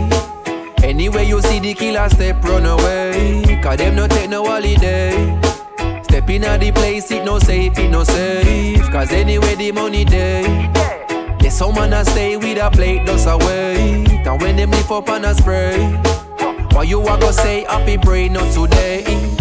Anyway 0.83 1.25
you 1.25 1.41
see 1.41 1.59
the 1.59 1.73
killer 1.73 2.09
step 2.09 2.43
run 2.43 2.65
away, 2.65 3.59
cause 3.63 3.77
them 3.77 3.95
no 3.95 4.07
take 4.07 4.29
no 4.29 4.45
holiday. 4.45 5.46
Step 6.37 6.61
in 6.61 6.67
the 6.67 6.71
place, 6.71 7.09
it 7.09 7.25
no 7.25 7.39
safe, 7.39 7.79
it 7.79 7.89
no 7.89 8.03
safe, 8.03 8.91
cause 8.91 9.11
anyway 9.11 9.55
the 9.55 9.71
money 9.71 10.05
day. 10.05 10.43
Yeah, 11.41 11.49
someone 11.49 11.93
a 11.93 12.05
stay 12.05 12.37
with 12.37 12.59
a 12.59 12.69
plate, 12.69 13.07
just 13.07 13.27
away. 13.27 14.05
And 14.23 14.41
when 14.41 14.55
them 14.55 14.69
lift 14.69 14.91
up 14.91 15.09
and 15.09 15.25
a 15.25 15.33
spray. 15.33 15.79
Why 16.73 16.83
you 16.83 17.01
a 17.01 17.17
go 17.17 17.31
say 17.31 17.63
happy 17.63 17.97
pray 17.97 18.29
not 18.29 18.53
today? 18.53 19.36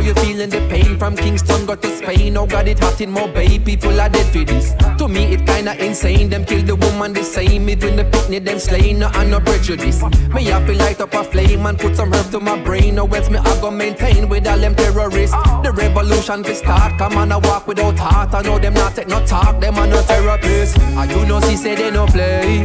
Are 0.00 0.02
you 0.02 0.14
feeling 0.14 0.48
the 0.48 0.66
pain 0.70 0.98
from 0.98 1.14
Kingston 1.14 1.66
got 1.66 1.82
to 1.82 1.94
Spain? 1.94 2.34
Oh 2.34 2.46
God, 2.46 2.66
it 2.66 2.78
hot 2.78 2.98
in 3.02 3.12
Mobay, 3.12 3.62
people 3.62 4.00
are 4.00 4.08
dead 4.08 4.32
for 4.32 4.42
this. 4.42 4.72
To 4.96 5.06
me, 5.06 5.34
it 5.34 5.46
kinda 5.46 5.76
insane. 5.76 6.30
Them 6.30 6.46
kill 6.46 6.62
the 6.62 6.74
woman 6.74 7.12
the 7.12 7.22
same. 7.22 7.68
Even 7.68 7.96
the 7.96 8.04
picnic, 8.04 8.46
them 8.46 8.58
slain, 8.58 9.00
no 9.00 9.10
and 9.12 9.30
no 9.30 9.40
prejudice. 9.40 10.02
Me 10.32 10.44
have 10.44 10.64
to 10.64 10.72
light 10.72 11.02
up 11.02 11.12
a 11.12 11.22
flame 11.22 11.66
and 11.66 11.78
put 11.78 11.96
some 11.96 12.10
herb 12.14 12.30
to 12.30 12.40
my 12.40 12.58
brain. 12.58 12.98
Or 12.98 13.14
else 13.14 13.28
me 13.28 13.36
I 13.36 13.60
go 13.60 13.70
maintain 13.70 14.26
with 14.30 14.46
all 14.46 14.56
them 14.56 14.74
terrorists. 14.74 15.36
The 15.62 15.70
revolution 15.70 16.44
will 16.44 16.54
start. 16.54 16.96
Come 16.96 17.18
on, 17.18 17.30
I 17.30 17.36
walk 17.36 17.66
without 17.66 17.98
heart. 17.98 18.32
I 18.32 18.40
know 18.40 18.58
them 18.58 18.72
not 18.72 18.94
take 18.94 19.08
no 19.08 19.22
talk. 19.26 19.60
Them 19.60 19.74
are 19.74 19.86
no 19.86 20.00
therapists. 20.00 20.80
I 20.96 21.04
you 21.12 21.26
know, 21.26 21.42
she 21.42 21.56
say 21.56 21.74
they 21.74 21.90
no 21.90 22.06
play. 22.06 22.64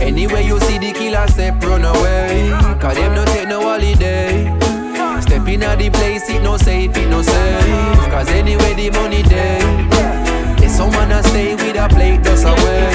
Anyway, 0.00 0.46
you 0.46 0.60
see 0.60 0.78
the 0.78 0.92
killer 0.92 1.26
step 1.26 1.60
run 1.64 1.84
away. 1.84 2.48
Cause 2.80 2.94
them 2.94 3.12
no 3.16 3.24
take 3.24 3.48
no 3.48 3.60
holiday. 3.60 4.63
Step 5.44 5.60
in 5.60 5.60
the 5.60 5.90
place, 5.90 6.30
it 6.30 6.42
no 6.42 6.56
safe, 6.56 6.96
it 6.96 7.06
no 7.10 7.20
safe. 7.20 8.10
Cause 8.10 8.30
anyway, 8.30 8.72
the 8.72 8.88
money 8.92 9.20
there. 9.20 9.60
There's 10.56 10.72
someone 10.72 11.10
that 11.10 11.22
stay 11.26 11.54
with 11.54 11.76
a 11.76 11.86
plate, 11.86 12.22
just 12.24 12.46
away. 12.46 12.88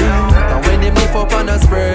And 0.50 0.66
when 0.66 0.80
them 0.80 0.94
lift 0.96 1.14
up 1.14 1.32
on 1.32 1.48
a 1.48 1.60
spray. 1.60 1.94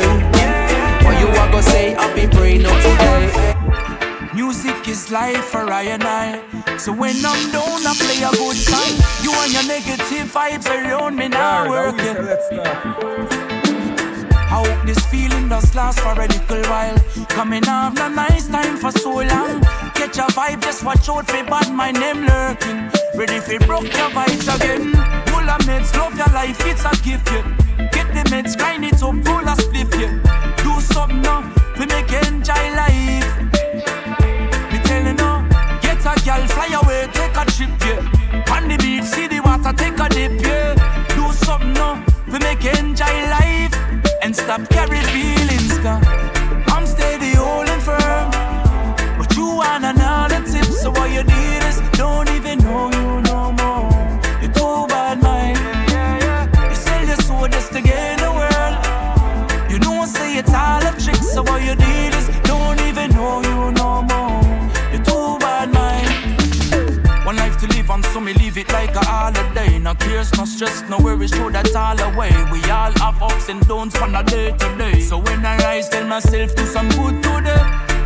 What 1.03 1.19
you 1.19 1.27
a 1.27 1.51
go 1.51 1.59
say, 1.59 1.91
happy 1.91 2.27
pray 2.27 2.57
not 2.59 2.71
today. 2.87 4.31
Music 4.33 4.87
is 4.87 5.11
life 5.11 5.43
for 5.43 5.69
I 5.69 5.91
and 5.91 6.03
I. 6.05 6.39
So 6.77 6.93
when 6.93 7.17
I'm 7.17 7.51
down, 7.51 7.83
I 7.85 7.93
play 7.99 8.23
a 8.23 8.31
good 8.31 8.55
song. 8.55 8.95
You 9.23 9.33
and 9.35 9.51
your 9.51 9.67
negative 9.67 10.31
vibes 10.31 10.67
around 10.71 11.17
me 11.17 11.27
now 11.27 11.69
working. 11.69 12.15
I 14.47 14.63
hope 14.63 14.85
this 14.87 15.05
feeling 15.07 15.49
does 15.49 15.75
last 15.75 15.99
for 15.99 16.13
a 16.13 16.27
little 16.27 16.63
while. 16.71 16.97
Coming 17.27 17.67
off 17.67 17.95
no 17.95 18.07
nice 18.07 18.47
time 18.47 18.77
for 18.77 18.91
so 18.91 19.15
long. 19.15 19.61
Catch 20.15 20.31
a 20.31 20.33
vibe, 20.33 20.61
just 20.61 20.83
watch 20.85 21.09
out 21.09 21.27
for 21.27 21.43
bad 21.43 21.73
my 21.73 21.91
name 21.91 22.25
lurking. 22.25 22.89
Ready 23.15 23.39
for 23.41 23.59
broke 23.65 23.83
your 23.83 24.09
vibes 24.11 24.47
again. 24.55 24.93
Pull 25.25 25.49
of 25.49 25.59
meds, 25.67 25.93
love 25.93 26.15
your 26.15 26.27
life, 26.27 26.57
it's 26.61 26.85
a 26.85 26.91
gift, 27.03 27.29
yeah. 27.31 27.89
Get 27.91 28.07
the 28.13 28.23
meds, 28.29 28.55
grind 28.57 28.85
it 28.85 28.93
up, 29.03 29.15
full 29.25 29.49
of 29.49 29.57
spliff, 29.57 29.91
yeah. 29.99 30.63
Do 30.63 30.79
something 30.79 31.21
now, 31.21 31.41
we 31.77 31.85
make 31.87 32.13
enjoy 32.13 32.65
life. 32.79 33.41
Me 34.71 34.79
telling 34.87 35.19
you, 35.19 35.49
get 35.81 35.99
a 35.99 36.15
girl, 36.23 36.47
fly 36.47 36.79
away, 36.81 37.09
take 37.11 37.35
a 37.35 37.43
trip, 37.51 37.75
yeah. 37.83 38.55
On 38.55 38.69
the 38.69 38.77
beach, 38.77 39.03
see 39.03 39.27
the 39.27 39.41
water, 39.41 39.73
take 39.75 39.99
a 39.99 40.07
dip, 40.07 40.41
yeah. 40.41 40.75
Do 41.09 41.33
something 41.33 41.73
now, 41.73 42.01
we 42.27 42.39
make 42.39 42.63
enjoy 42.63 43.17
life. 43.27 43.75
And 44.21 44.33
stop 44.33 44.61
No 70.37 70.45
stress, 70.45 70.83
no 70.89 70.97
worries, 70.99 71.31
throw 71.31 71.49
that 71.49 71.75
all 71.75 71.99
away. 71.99 72.31
We 72.51 72.59
all 72.69 72.91
have 72.99 73.21
ups 73.21 73.49
and 73.49 73.65
downs 73.67 73.95
from 73.95 74.15
a 74.15 74.23
day 74.23 74.51
to 74.51 74.77
day. 74.77 74.99
So 74.99 75.17
when 75.17 75.45
I 75.45 75.57
rise, 75.57 75.89
tell 75.89 76.05
myself 76.05 76.55
do 76.55 76.65
some 76.65 76.89
good 76.89 77.23
today. 77.23 77.61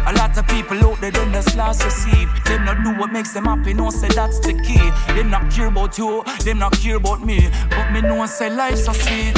A 0.05 0.13
lot 0.13 0.37
of 0.37 0.47
people 0.47 0.77
out 0.85 0.99
there, 1.01 1.11
them 1.11 1.31
just 1.31 1.55
lost 1.55 1.81
to 1.81 1.91
see. 1.91 2.25
Them 2.45 2.65
not 2.65 2.83
do 2.83 2.99
what 2.99 3.11
makes 3.11 3.33
them 3.33 3.45
happy, 3.45 3.73
no 3.73 3.89
say 3.89 4.07
that's 4.09 4.39
the 4.39 4.53
key. 4.53 4.81
Them 5.13 5.29
not 5.29 5.51
care 5.51 5.67
about 5.67 5.97
you, 5.97 6.23
them 6.43 6.59
not 6.59 6.73
care 6.73 6.95
about 6.95 7.23
me. 7.25 7.49
But 7.69 7.91
me 7.91 8.01
know 8.01 8.25
say 8.25 8.49
life's 8.49 8.85
so 8.85 8.93
sweet. 8.93 9.33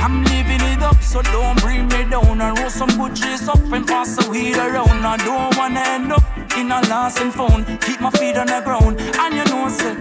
I'm 0.00 0.24
living 0.24 0.62
it 0.72 0.82
up, 0.82 1.02
so 1.02 1.22
don't 1.22 1.60
bring 1.60 1.88
me 1.88 2.04
down. 2.08 2.40
And 2.40 2.58
roll 2.58 2.70
some 2.70 2.90
good 2.96 3.16
trees 3.16 3.48
up 3.48 3.60
and 3.72 3.86
pass 3.86 4.16
the 4.16 4.30
weed 4.30 4.56
around. 4.56 5.04
I 5.04 5.16
don't 5.18 5.56
wanna 5.56 5.80
end 5.80 6.12
up 6.12 6.22
in 6.56 6.70
a 6.70 6.80
lost 6.88 7.20
and 7.20 7.34
found. 7.34 7.66
Keep 7.82 8.00
my 8.00 8.10
feet 8.10 8.36
on 8.36 8.46
the 8.46 8.62
ground, 8.64 9.00
and 9.00 9.34
you 9.34 9.44
know, 9.44 9.68
say, 9.68 9.94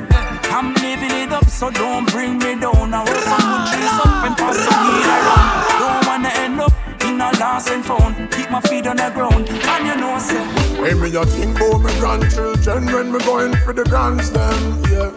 I'm 0.49 0.73
living 0.75 1.11
it 1.11 1.31
up, 1.31 1.47
so 1.49 1.69
don't 1.69 2.09
bring 2.11 2.37
me 2.37 2.59
down. 2.59 2.93
I 2.93 3.03
roll 3.03 3.21
some 3.21 3.45
good 3.51 3.63
trees 3.71 3.97
up 4.03 4.23
and 4.25 4.35
pass 4.37 4.57
the 4.57 4.73
weed 4.83 5.07
around. 5.15 5.57
Don't 5.81 6.03
wanna 6.07 6.31
end 6.43 6.59
up 6.61 6.73
in 7.03 7.21
a 7.21 7.29
and 7.73 7.85
found. 7.85 8.31
Keep 8.31 8.49
my 8.51 8.61
feet 8.61 8.87
on 8.87 8.97
the 8.97 9.09
ground, 9.13 9.49
and 9.49 9.87
you 9.87 9.95
know, 9.95 10.17
say, 10.19 10.43
Hey, 10.81 10.93
me 10.93 11.15
a 11.15 11.25
think 11.25 11.57
about 11.57 11.81
me 11.81 11.91
grandchildren 11.99 12.85
when 12.85 13.11
me 13.11 13.19
going 13.19 13.55
for 13.65 13.73
the 13.73 13.83
grands 13.83 14.31
them, 14.31 14.83
yeah. 14.91 15.11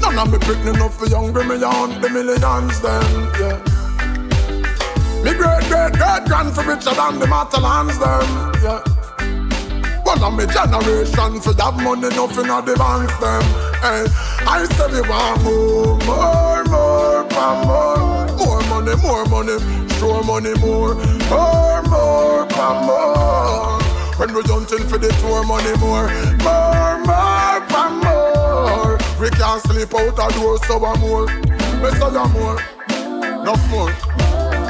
None 0.00 0.18
of 0.18 0.32
me 0.32 0.38
picking 0.38 0.68
enough 0.74 0.98
for 0.98 1.06
younger 1.06 1.44
me 1.44 1.62
on 1.62 2.00
the 2.00 2.08
millions 2.08 2.80
them, 2.80 3.30
yeah. 3.40 3.76
Me 5.24 5.34
great 5.34 5.64
great 5.68 5.92
great 5.92 6.24
grand 6.26 6.54
for 6.54 6.62
richer 6.62 6.94
than 6.94 7.18
the 7.18 7.26
Matalons 7.26 7.98
them. 7.98 8.62
Yeah. 8.62 8.95
One 10.06 10.22
of 10.22 10.34
me 10.34 10.46
generation 10.46 11.40
for 11.40 11.52
have 11.60 11.82
money 11.82 12.08
nothing 12.14 12.48
of 12.48 12.64
the 12.64 12.76
banks 12.78 13.16
them. 13.18 13.42
Hey, 13.82 14.04
eh, 14.04 14.46
I 14.46 14.64
say 14.70 14.86
we 14.92 15.00
want 15.02 15.42
more, 15.42 15.98
more, 16.06 16.62
more, 16.64 17.24
more, 17.66 18.26
more, 18.38 18.62
money, 18.70 18.94
more 19.02 19.26
money, 19.26 19.58
show 19.98 20.22
money 20.22 20.54
more, 20.60 20.94
more, 21.26 21.82
more, 21.90 22.46
more, 22.54 22.86
more. 22.86 23.82
When 24.14 24.32
we 24.32 24.42
hunting 24.42 24.86
for 24.86 24.96
the 24.96 25.10
tour 25.18 25.42
money 25.44 25.74
more, 25.82 26.06
more, 26.46 27.02
more, 27.02 27.90
more. 27.98 28.98
We 29.20 29.28
can't 29.30 29.60
sleep 29.62 29.92
out 29.92 30.14
a 30.22 30.34
door 30.38 30.58
so 30.66 30.78
one 30.78 31.00
more. 31.00 31.26
Me 31.26 31.90
say 31.98 32.12
ya 32.14 32.28
more, 32.28 32.62
no 33.42 33.56
more. 33.74 33.90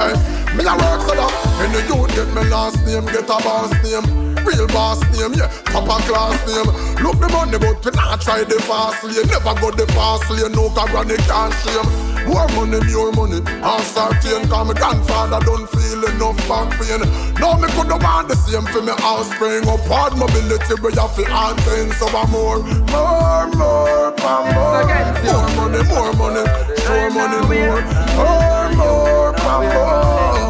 Hey, 0.01 0.46
me 0.57 0.65
a 0.65 0.75
work 0.75 1.01
so 1.05 1.15
that 1.15 1.33
the 1.73 1.81
youth 1.85 2.09
get 2.17 2.29
me 2.33 2.43
last 2.49 2.81
name, 2.87 3.05
get 3.07 3.29
a 3.29 3.37
boss 3.45 3.71
name. 3.85 4.35
Real 4.47 4.67
boss 4.69 5.03
name, 5.11 5.35
yeah, 5.35 5.51
top 5.75 5.91
of 5.91 6.01
class 6.07 6.39
name. 6.47 6.71
Look 7.03 7.19
the 7.19 7.29
money, 7.29 7.59
but 7.59 7.83
we 7.85 7.91
not 7.93 8.21
try 8.21 8.45
the 8.45 8.57
fast 8.63 9.03
lane. 9.05 9.27
Never 9.27 9.55
go 9.61 9.71
the 9.75 9.87
fast 9.93 10.31
lane, 10.31 10.53
no 10.53 10.71
car 10.71 10.87
granny 10.89 11.19
can't 11.27 11.53
shame. 11.61 11.89
More 12.31 12.47
money, 12.55 12.79
more 12.95 13.13
money. 13.13 13.43
I'm 13.61 13.83
certain, 13.83 14.47
cause 14.49 14.67
my 14.67 14.75
grandfather 14.75 15.43
don't 15.45 15.67
feel 15.67 16.01
enough 16.15 16.39
back 16.47 16.71
pain. 16.79 17.03
Now 17.43 17.59
me 17.59 17.67
could 17.75 17.91
have 17.91 18.03
want 18.03 18.29
the 18.29 18.37
same 18.39 18.67
for 18.71 18.83
me 18.83 18.95
house 19.03 19.27
spring 19.35 19.67
up 19.67 19.83
hard 19.91 20.15
mobility, 20.17 20.79
you 20.79 20.91
have 20.95 21.15
to 21.19 21.25
antend 21.27 21.93
some 21.99 22.15
more. 22.31 22.63
More, 22.95 23.51
more, 23.59 24.15
more, 24.23 24.47
more. 24.55 24.87
More 25.27 25.49
money, 25.59 25.83
more 25.91 26.13
money. 26.15 26.45
More 26.87 27.11
money, 27.11 27.41
more. 27.51 27.83
More, 28.15 28.71
more, 28.79 29.33
more, 29.35 29.67
more. 29.75 30.46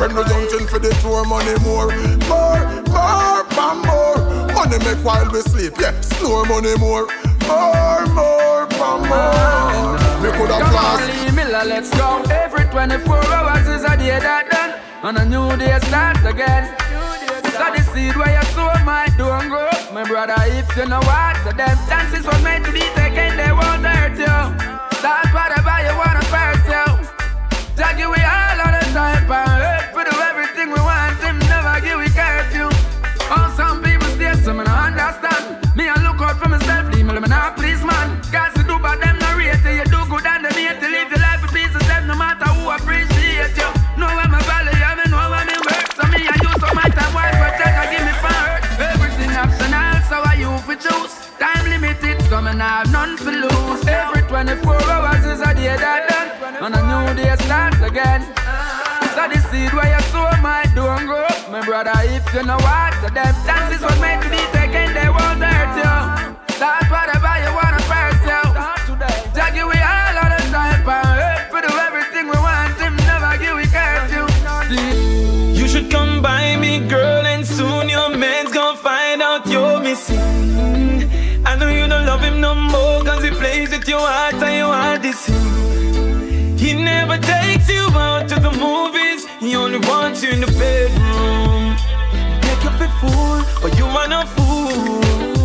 When 0.00 0.16
we 0.16 0.24
junction 0.24 0.66
for 0.66 0.78
the 0.78 0.88
tour, 1.04 1.26
money 1.28 1.52
more, 1.60 1.92
more, 2.24 2.56
more, 2.88 3.44
more, 3.52 3.76
more. 3.84 4.48
Money 4.48 4.78
make 4.80 5.04
while 5.04 5.28
we 5.30 5.42
sleep, 5.42 5.74
yeah. 5.78 5.92
Snore 6.00 6.46
money 6.46 6.72
more, 6.80 7.04
more, 7.44 8.08
more, 8.16 8.64
more, 8.80 8.96
more. 8.96 10.00
Me 10.24 10.32
coulda 10.32 10.56
Come 10.56 10.72
on, 10.72 11.36
Miller, 11.36 11.64
let's 11.68 11.90
go. 11.92 12.24
Every 12.32 12.64
24 12.72 13.12
hours 13.28 13.68
is 13.68 13.84
a 13.84 13.92
day 14.00 14.16
that 14.16 14.48
done, 14.48 14.80
and 15.04 15.18
a 15.20 15.24
new 15.28 15.52
day 15.60 15.76
starts 15.84 16.24
again. 16.24 16.64
So 17.52 17.68
the 17.68 17.84
seed 17.92 18.16
where 18.16 18.32
you 18.32 18.46
sow 18.56 18.72
might 18.88 19.12
don't 19.18 19.52
grow. 19.52 19.68
My 19.92 20.04
brother, 20.08 20.32
if 20.48 20.64
you 20.80 20.88
know 20.88 21.04
what, 21.04 21.36
so 21.44 21.52
them 21.52 21.76
chances 21.92 22.24
was 22.24 22.40
meant 22.42 22.64
to 22.64 22.72
be 22.72 22.88
taken, 22.96 23.36
they 23.36 23.52
won't 23.52 23.84
hurt 23.84 24.16
you. 24.16 24.38
That's 25.04 25.28
whatever 25.28 25.76
you 25.84 25.92
wanna 25.92 26.24
pursue. 26.32 27.04
Jackie, 27.76 28.08
we 28.08 28.16
all 28.24 28.60
on 28.64 28.72
the 28.80 28.84
time, 28.96 29.26
me 52.52 52.58
nah 52.58 52.82
have 52.82 52.92
none 52.92 53.16
to 53.16 53.30
lose. 53.30 53.86
Every 53.86 54.22
24 54.22 54.82
hours 54.90 55.24
is 55.24 55.40
a 55.40 55.54
day 55.54 55.76
that 55.76 56.02
done, 56.10 56.64
and 56.64 56.74
a 56.74 56.82
new 56.90 57.14
day 57.14 57.34
starts 57.44 57.80
again. 57.80 58.22
So 59.14 59.22
the 59.30 59.38
seed 59.50 59.72
where 59.72 59.90
you 59.94 60.02
sow 60.10 60.30
might 60.42 60.70
don't 60.74 61.06
grow. 61.06 61.28
My 61.50 61.64
brother, 61.64 61.92
if 62.10 62.26
you 62.34 62.42
know 62.42 62.58
what, 62.58 62.94
so 63.02 63.08
them 63.14 63.34
chances 63.46 63.82
was 63.82 63.98
meant 64.00 64.22
to 64.24 64.30
be 64.30 64.59
is 85.10 85.26
him. 85.26 86.56
He 86.56 86.74
never 86.74 87.18
takes 87.18 87.68
you 87.68 87.84
out 87.94 88.28
to 88.28 88.36
the 88.46 88.52
movies, 88.66 89.26
he 89.40 89.56
only 89.56 89.78
wants 89.88 90.22
you 90.22 90.30
in 90.30 90.40
the 90.40 90.52
bedroom. 90.62 91.76
Take 92.42 92.62
you 92.64 92.72
for 92.78 92.90
fool, 93.00 93.38
but 93.62 93.76
you 93.78 93.86
are 93.86 94.08
not 94.08 94.28
fool. 94.28 95.39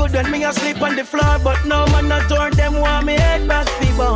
Good 0.00 0.12
when 0.12 0.30
me 0.30 0.44
asleep 0.44 0.80
on 0.80 0.96
the 0.96 1.04
floor, 1.04 1.38
but 1.44 1.58
no 1.66 1.86
man 1.86 2.08
not 2.08 2.28
turn 2.28 2.52
them 2.52 2.74
want 2.80 3.06
me 3.06 3.14
head 3.14 3.46
back 3.46 3.68
fever. 3.78 4.14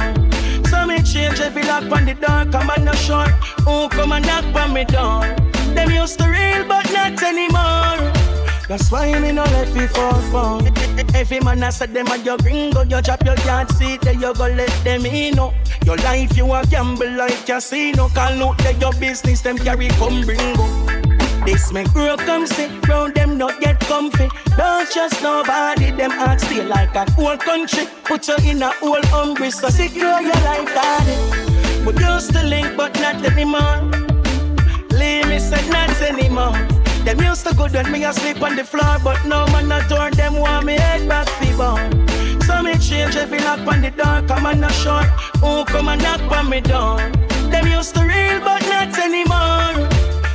So 0.68 0.86
me 0.86 1.02
change 1.02 1.40
every 1.40 1.62
lock 1.64 1.90
on 1.92 2.06
the 2.06 2.14
door, 2.14 2.44
come 2.50 2.70
on 2.70 2.84
not 2.84 2.96
sure 2.96 3.28
who 3.64 3.88
come 3.88 4.12
and 4.12 4.26
knock 4.26 4.44
on 4.54 4.72
me 4.72 4.84
door. 4.84 5.24
Them 5.74 5.90
used 5.90 6.18
to 6.20 6.26
real, 6.26 6.66
but 6.66 6.90
not 6.92 7.22
anymore. 7.22 8.12
That's 8.68 8.90
why 8.90 9.18
me 9.20 9.32
no 9.32 9.44
let 9.44 9.74
me 9.74 9.86
fall 9.86 10.20
for. 10.32 10.52
Every 11.14 11.40
man 11.40 11.62
I 11.62 11.70
said 11.70 11.92
them 11.92 12.08
and 12.08 12.24
your 12.24 12.38
gringo, 12.38 12.82
you 12.82 13.02
drop 13.02 13.22
your 13.24 13.38
yard 13.40 13.70
seat, 13.72 14.00
then 14.00 14.20
you 14.20 14.32
go 14.34 14.46
let 14.48 14.72
them 14.84 15.04
in. 15.04 15.34
No. 15.34 15.52
Your 15.84 15.96
life 15.98 16.34
you 16.36 16.50
a 16.50 16.64
gamble 16.64 17.10
like 17.10 17.44
casino. 17.44 18.08
Call 18.08 18.42
out 18.42 18.58
there 18.58 18.72
your 18.78 18.92
business, 18.94 19.42
them 19.42 19.58
carry 19.58 19.88
come 19.88 20.22
bringo. 20.22 20.93
This 21.44 21.72
make 21.72 21.92
grow 21.92 22.16
come 22.16 22.46
sit 22.46 22.70
round 22.88 23.14
them 23.14 23.36
not 23.36 23.60
get 23.60 23.78
comfy. 23.80 24.28
Don't 24.56 24.90
trust 24.90 25.22
nobody, 25.22 25.90
them 25.90 26.10
heart 26.10 26.40
stay 26.40 26.64
like 26.64 26.94
a 26.94 27.10
whole 27.12 27.36
country. 27.36 27.84
Put 28.04 28.26
you 28.28 28.36
in 28.44 28.62
a 28.62 28.70
whole 28.70 29.04
hungry, 29.06 29.50
so 29.50 29.68
secure 29.68 30.20
your 30.22 30.40
life, 30.48 30.72
daddy. 30.74 31.44
We 31.84 31.92
used 32.02 32.32
to 32.32 32.42
link, 32.42 32.76
but 32.78 32.98
not 32.98 33.22
anymore. 33.26 33.82
Leave 34.90 35.28
me 35.28 35.38
said 35.38 35.68
not 35.70 35.90
anymore. 36.00 36.56
Them 37.04 37.20
used 37.20 37.46
to 37.46 37.54
good 37.54 37.72
when 37.72 37.92
me 37.92 38.04
asleep 38.04 38.40
on 38.40 38.56
the 38.56 38.64
floor, 38.64 38.96
but 39.04 39.22
no 39.26 39.46
man 39.48 39.68
not 39.68 39.90
turn 39.90 40.12
them 40.12 40.34
want 40.36 40.64
me 40.64 40.74
head 40.74 41.06
back 41.06 41.28
fever. 41.40 41.76
So 42.46 42.62
me 42.62 42.78
change 42.78 43.16
every 43.16 43.40
lock 43.40 43.66
on 43.66 43.82
the 43.82 43.90
door, 43.90 44.22
come 44.26 44.46
on 44.46 44.60
not 44.60 44.72
short. 44.72 45.04
who 45.40 45.64
come 45.66 45.88
and 45.88 46.02
knock 46.02 46.22
on 46.32 46.48
me 46.48 46.62
door. 46.62 46.96
Them 47.50 47.66
used 47.66 47.94
to 47.96 48.02
real, 48.02 48.40
but 48.40 48.62
not 48.62 48.98
anymore. 48.98 49.53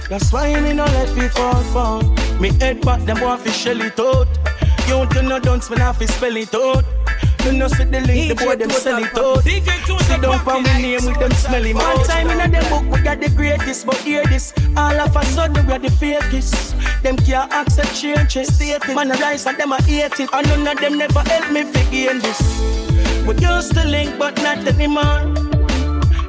That's 0.09 0.33
why 0.33 0.59
me 0.59 0.73
no 0.73 0.85
let 0.85 1.15
me 1.15 1.27
fall 1.27 1.61
for. 1.71 2.01
Me 2.41 2.49
head 2.57 2.81
back, 2.81 2.99
them 3.05 3.21
want 3.21 3.41
fi 3.41 3.51
shell 3.51 3.79
it 3.79 3.99
out. 3.99 4.27
You 4.87 5.05
do 5.09 5.21
no 5.21 5.39
dance, 5.39 5.69
me 5.69 5.77
not 5.77 5.97
fi 5.97 6.07
spell 6.07 6.35
it 6.35 6.55
out. 6.55 6.83
You 7.45 7.53
know 7.53 7.67
see 7.67 7.83
the 7.83 8.01
link, 8.01 8.27
the 8.27 8.43
boy 8.43 8.55
them 8.55 8.71
sell 8.71 8.97
it 9.03 9.15
out. 9.15 9.43
Sit 9.43 10.21
down 10.21 10.39
for 10.39 10.59
me 10.61 10.81
name 10.81 11.05
with 11.05 11.19
them 11.19 11.31
smelly 11.33 11.73
mouth. 11.73 11.97
One 11.97 12.07
time 12.07 12.29
in 12.31 12.41
a 12.41 12.47
them 12.49 12.67
book, 12.69 12.91
we 12.91 13.03
got 13.03 13.19
the 13.21 13.29
greatest 13.29 13.85
but 13.85 13.97
hear 13.97 14.25
this. 14.25 14.51
All 14.75 14.99
of 14.99 15.15
a 15.15 15.23
sudden 15.25 15.67
we're 15.67 15.77
the 15.77 15.89
fakest. 15.89 16.73
Them 17.03 17.15
can't 17.17 17.53
accept 17.53 17.95
changes. 17.95 18.59
Man, 18.87 19.11
I 19.11 19.21
rise 19.21 19.45
and 19.45 19.57
them 19.59 19.73
I 19.73 19.81
hate 19.83 20.19
it. 20.19 20.29
And 20.33 20.47
none 20.47 20.67
of 20.67 20.81
them 20.81 20.97
never 20.97 21.19
help 21.19 21.51
me 21.51 21.63
figure 21.65 22.17
this. 22.19 22.41
We 23.27 23.35
used 23.35 23.75
to 23.75 23.87
link, 23.87 24.17
but 24.17 24.35
not 24.37 24.57
anymore. 24.67 25.21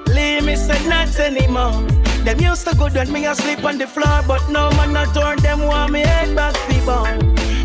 Leave 0.07 0.45
me 0.45 0.55
said 0.55 0.87
not 0.87 1.19
anymore. 1.19 2.00
Them 2.25 2.39
used 2.41 2.67
to 2.69 2.77
good 2.77 2.95
when 2.95 3.11
me 3.13 3.27
asleep 3.27 3.65
on 3.65 3.79
the 3.79 3.87
floor, 3.87 4.23
but 4.27 4.47
no 4.51 4.71
man 4.73 4.93
not 4.93 5.15
turn 5.15 5.39
them 5.39 5.61
want 5.67 5.93
me 5.93 6.01
head 6.01 6.37
back 6.37 6.55
feeble. 6.69 7.07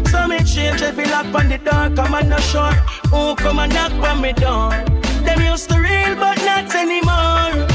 So 0.10 0.28
me 0.28 0.40
change 0.44 0.82
every 0.82 1.06
lock 1.06 1.26
on 1.36 1.50
the 1.50 1.58
door, 1.58 1.92
come 1.96 2.16
on 2.16 2.30
no 2.30 2.38
sure 2.38 2.72
who 3.12 3.36
come 3.36 3.60
and 3.60 3.74
knock 3.74 3.92
on 3.92 4.22
me 4.22 4.32
door. 4.34 4.72
Them 5.26 5.42
used 5.42 5.70
to 5.70 5.78
real, 5.78 6.16
but 6.16 6.38
not 6.46 6.74
anymore. 6.74 7.68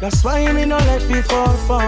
That's 0.00 0.24
why 0.24 0.50
me 0.52 0.64
no 0.64 0.78
let 0.78 1.08
me 1.08 1.20
fall 1.20 1.54
for. 1.68 1.82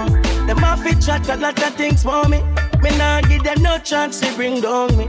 Them 0.46 0.58
have 0.58 0.84
to 0.84 0.94
chat 1.00 1.28
a 1.30 1.36
lot 1.36 1.60
of 1.62 1.74
things 1.74 2.02
for 2.02 2.28
me. 2.28 2.42
Me 2.82 2.96
nah 2.98 3.22
give 3.22 3.42
them 3.42 3.62
no 3.62 3.78
chance 3.78 4.20
to 4.20 4.32
bring 4.36 4.60
down 4.60 4.94
me. 4.96 5.06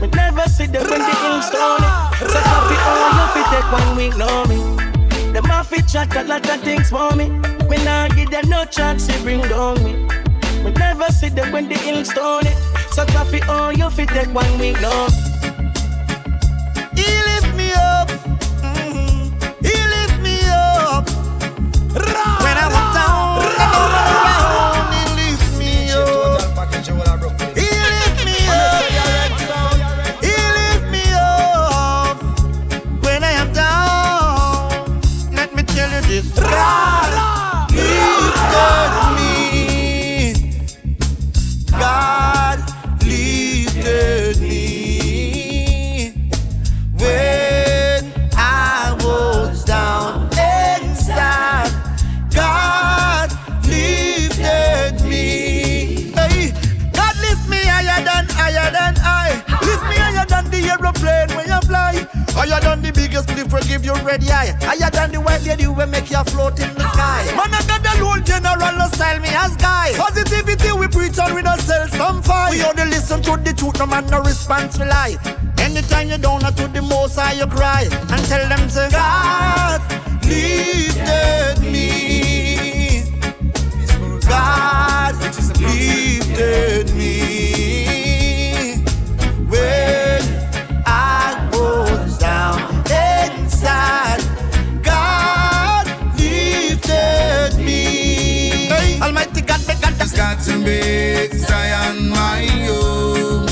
Me 0.00 0.08
never 0.08 0.42
see 0.42 0.66
them 0.66 0.88
when 0.90 1.00
the 1.00 1.14
ink 1.32 1.42
stone 1.42 1.82
it. 1.82 2.30
So 2.30 2.38
coffee 2.38 2.78
all 2.86 3.12
you 3.16 3.26
fit 3.32 3.46
take 3.50 3.72
one 3.72 3.96
week, 3.96 4.16
know 4.16 4.44
me. 4.44 5.32
Them 5.32 5.44
have 5.44 5.70
to 5.70 5.82
chat 5.86 6.14
a 6.14 6.22
lot 6.22 6.48
of 6.48 6.60
things 6.60 6.90
for 6.90 7.10
me. 7.16 7.47
Me 7.68 7.76
nah 7.84 8.08
give 8.08 8.30
them 8.30 8.48
no 8.48 8.64
chance 8.64 9.06
to 9.06 9.22
bring 9.22 9.40
down 9.42 9.82
me. 9.84 9.92
Me 10.64 10.70
never 10.72 11.08
see 11.12 11.28
them 11.28 11.52
when 11.52 11.68
the 11.68 11.78
ink 11.86 12.06
stone 12.06 12.46
it. 12.46 12.56
So 12.92 13.04
coffee 13.06 13.42
on 13.42 13.78
you 13.78 13.90
fit 13.90 14.08
take 14.08 14.32
one 14.34 14.58
week, 14.58 14.80
know 14.80 15.08
He 16.96 17.06
than 64.98 65.12
the 65.12 65.20
white 65.20 65.44
lady 65.46 65.68
will 65.68 65.86
make 65.86 66.10
you 66.10 66.22
float 66.24 66.58
in 66.58 66.74
the 66.74 66.86
sky. 66.92 67.22
Man, 67.38 67.54
I 67.54 67.62
got 67.70 67.82
the 67.86 67.94
Lord 68.02 68.26
General 68.26 68.72
no 68.78 68.86
style 68.88 69.20
me 69.20 69.28
as 69.30 69.54
guy. 69.56 69.92
Positivity 69.94 70.72
we 70.72 70.88
preach 70.88 71.18
and 71.18 71.34
we 71.36 71.42
don't 71.42 71.60
sell 71.60 71.86
some 71.88 72.20
fight. 72.20 72.50
We 72.50 72.64
only 72.64 72.86
listen 72.96 73.22
to 73.22 73.36
the 73.36 73.52
truth, 73.52 73.78
no 73.78 73.86
man 73.86 74.06
no 74.06 74.20
response 74.20 74.78
we 74.78 74.86
lie. 74.86 75.16
Anytime 75.58 76.08
you 76.08 76.18
down 76.18 76.40
to 76.40 76.66
the 76.68 76.82
most 76.82 77.14
high 77.14 77.34
you 77.34 77.46
cry 77.46 77.82
and 78.12 78.24
tell 78.26 78.48
them 78.48 78.68
say 78.68 78.90
God 78.90 79.80
lifted 80.24 81.62
me. 81.62 83.04
God 84.26 85.14
lifted 85.60 86.94
me 86.96 87.37
To 100.48 100.58
make 100.58 101.34
Zion 101.34 102.08
my 102.08 102.48
own. 102.70 103.46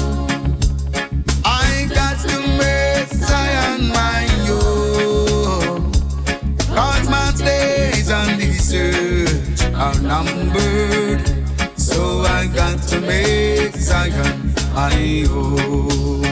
I 1.45 1.87
got 1.95 2.19
to 2.21 2.39
make 2.57 3.09
Zion 3.09 3.89
my 3.89 4.27
own. 4.51 5.93
Cause 6.75 7.09
my 7.11 7.33
days 7.37 8.11
on 8.11 8.39
this 8.39 8.73
earth 8.75 9.75
are 9.75 10.01
numbered. 10.01 11.21
So 11.79 12.23
I 12.23 12.47
got 12.47 12.81
to 12.89 13.01
make 13.01 13.77
Zion 13.77 14.55
my 14.73 15.27
own. 15.31 16.23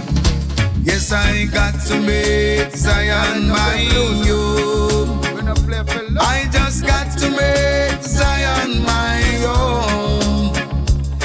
Yes, 0.82 1.12
I 1.12 1.44
got 1.52 1.74
to 1.88 2.00
make 2.00 2.74
Zion 2.74 3.48
my 3.50 3.88
own. 3.96 5.20
I 6.18 6.48
just 6.50 6.86
got 6.86 7.18
to 7.18 7.30
make 7.30 8.02
Zion 8.02 8.82
my 8.82 9.44
own. 9.46 10.03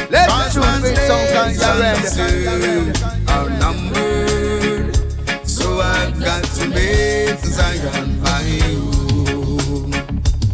Let's 0.09 0.31
Cause 0.31 0.57
my 0.57 0.63
tune 0.73 0.81
with 0.81 0.97
some 0.97 1.25
days 1.27 1.63
on 1.63 1.77
this 1.79 2.15
Kangaroo. 2.17 2.89
earth 3.29 3.59
numbered. 3.59 5.47
So 5.47 5.79
I've 5.81 6.19
got 6.19 6.43
to 6.43 6.67
make 6.67 7.37
Zion 7.39 8.19
my 8.21 8.61
own. 8.65 9.93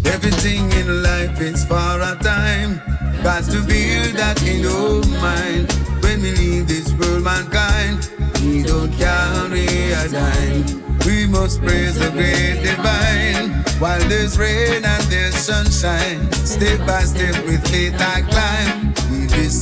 Everything 0.06 0.72
in 0.74 1.04
life 1.04 1.40
is 1.40 1.64
for 1.66 1.76
a 1.76 2.18
time. 2.22 2.82
Got 3.24 3.46
to 3.46 3.62
build 3.64 4.16
that 4.20 4.44
in 4.44 4.66
our 4.66 5.02
mind. 5.22 5.72
When 6.04 6.22
we 6.22 6.32
leave 6.36 6.68
this 6.68 6.92
world, 6.94 7.24
mankind, 7.24 8.10
we 8.42 8.64
don't 8.64 8.92
carry 8.94 9.68
a 9.94 10.10
dime. 10.10 10.84
We 11.06 11.28
must 11.28 11.62
praise 11.62 11.98
the 11.98 12.12
great 12.12 12.62
divine. 12.62 13.52
While 13.80 14.02
there's 14.10 14.38
rain 14.38 14.84
and 14.84 15.04
there's 15.04 15.36
sunshine, 15.36 16.30
step 16.34 16.80
by 16.86 17.04
step 17.04 17.36
with 17.46 17.66
faith 17.70 17.96
I 18.00 18.22
climb. 18.22 18.95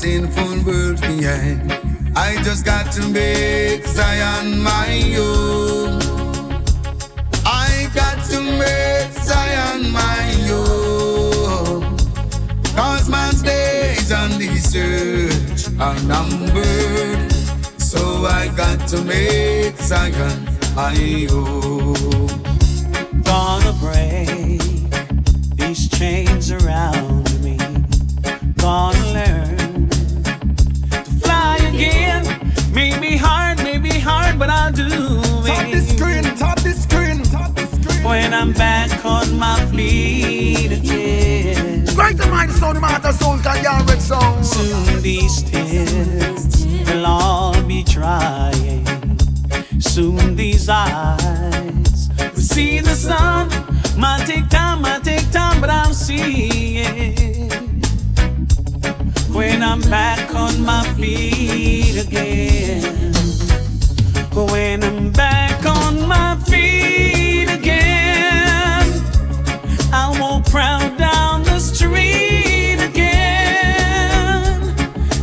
Sinful 0.04 0.66
world 0.66 1.00
behind. 1.00 1.72
I 2.14 2.36
just 2.44 2.66
got 2.66 2.92
to 2.92 3.08
make 3.08 3.86
Zion 3.86 4.62
my 4.62 5.16
own. 5.18 6.02
I 7.46 7.90
got 7.96 8.22
to 8.26 8.42
make 8.42 9.14
Zion 9.14 9.94
my 9.94 10.26
own. 10.52 11.98
Cause 12.76 13.08
man's 13.08 13.42
days 13.44 14.12
on 14.12 14.32
this 14.32 14.76
earth 14.76 15.80
are 15.80 15.98
numbered. 16.02 17.32
So 17.80 18.26
I 18.26 18.52
got 18.58 18.86
to 18.90 19.02
make 19.04 19.78
Zion 19.78 20.50
my 20.76 21.28
own. 21.32 22.28
Gonna 23.24 23.72
break 23.80 24.60
these 25.56 25.88
chains 25.88 26.52
around 26.52 27.42
me. 27.42 27.58
Gonna 28.58 29.14
learn 29.14 29.53
screen, 35.98 36.24
top 36.36 36.60
the 36.60 36.72
screen, 36.74 37.24
top 37.24 37.54
the 37.56 37.66
screen. 37.68 38.04
When 38.04 38.34
I'm 38.34 38.54
back 38.54 39.06
on 39.06 39.38
my 39.38 39.64
feet 39.68 40.72
again. 40.72 41.86
The 41.86 42.28
mind, 42.30 42.52
sound, 42.52 42.80
matter, 42.80 43.12
soul, 43.12 43.40
can 43.40 43.64
you 43.64 43.86
red 43.86 44.02
sound. 44.02 44.46
Soon 44.46 45.02
these 45.02 45.42
tears 45.44 46.66
will 46.86 47.06
all 47.06 47.62
be 47.64 47.84
drying. 47.84 48.86
Soon 49.80 50.36
these 50.36 50.70
eyes 50.70 52.10
will 52.20 52.36
see 52.36 52.80
the 52.80 52.96
sun. 52.96 53.50
Might 53.98 54.26
take 54.28 54.50
time, 54.50 54.82
might 54.82 55.04
take 55.04 55.30
time, 55.32 55.62
but 55.62 55.70
I'll 55.70 55.94
see 55.94 56.80
it. 56.80 57.88
When 59.30 59.64
I'm 59.64 59.82
back 59.82 60.36
on 60.36 60.64
my 60.64 60.84
feet 60.96 62.06
again. 62.06 63.13
When 64.36 64.84
I'm 64.84 65.12
back 65.12 65.64
on 65.64 66.08
my 66.08 66.36
feet 66.48 67.50
again. 67.50 68.84
I'll 69.94 70.20
walk 70.20 70.46
proud 70.46 70.98
down 70.98 71.44
the 71.44 71.60
street 71.60 72.80
again. 72.80 74.74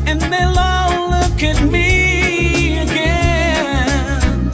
And 0.07 0.21
they'll 0.21 0.57
all 0.57 1.11
look 1.11 1.43
at 1.43 1.61
me 1.65 2.79
again. 2.79 4.53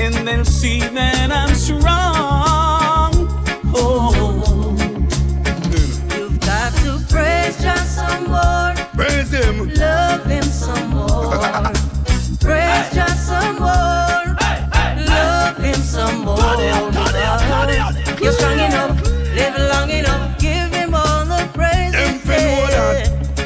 And 0.00 0.26
they'll 0.26 0.44
see 0.44 0.80
that 0.80 1.30
I'm 1.30 1.54
strong. 1.54 3.28
Oh. 3.72 4.76
You've 6.16 6.40
got 6.40 6.74
to 6.82 6.98
praise 7.08 7.56
just 7.62 7.94
some 7.94 8.24
more. 8.30 8.74
Praise 8.94 9.30
him. 9.30 9.72
Love 9.74 10.26
him 10.26 10.42
some 10.42 10.90
more. 10.90 11.30
Praise 11.30 11.40
just 11.40 11.52
some 11.52 11.62
more. 11.62 11.69
You're 18.20 18.32
strong 18.32 18.58
enough, 18.58 19.00
live 19.34 19.56
long 19.70 19.90
enough, 19.90 20.38
give 20.40 20.72
him 20.72 20.94
all 20.94 21.24
the 21.24 21.48
praise. 21.54 21.94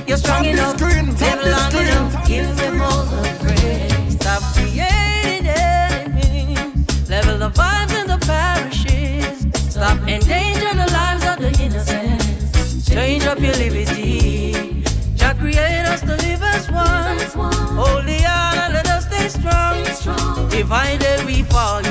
You're 0.09 0.17
strong 0.17 0.45
enough, 0.47 0.81
live 0.81 1.45
long 1.45 1.75
enough, 1.75 2.27
give 2.27 2.59
him 2.59 2.81
all 2.81 3.05
the 3.05 3.23
praise. 3.41 4.15
Stop 4.15 4.43
creating 4.55 5.47
enemies, 5.47 7.11
level 7.11 7.37
the 7.39 7.51
vibes 7.51 7.95
in 8.01 8.07
the 8.07 8.19
parishes. 8.25 9.47
Stop 9.71 9.99
endangering 10.09 10.79
the 10.79 10.91
lives 10.91 11.25
of 11.27 11.39
the 11.41 11.53
innocent. 11.63 12.87
Change 12.87 13.27
up 13.27 13.39
your 13.39 13.53
us 15.87 16.01
to 16.01 16.17
live 16.27 16.43
as 16.43 16.71
one. 16.71 17.19
And 18.09 18.73
let 18.73 18.89
us 18.89 19.05
stay 19.05 19.29
strong. 19.29 20.49
Divided 20.49 21.25
we 21.27 21.43
fall. 21.43 21.84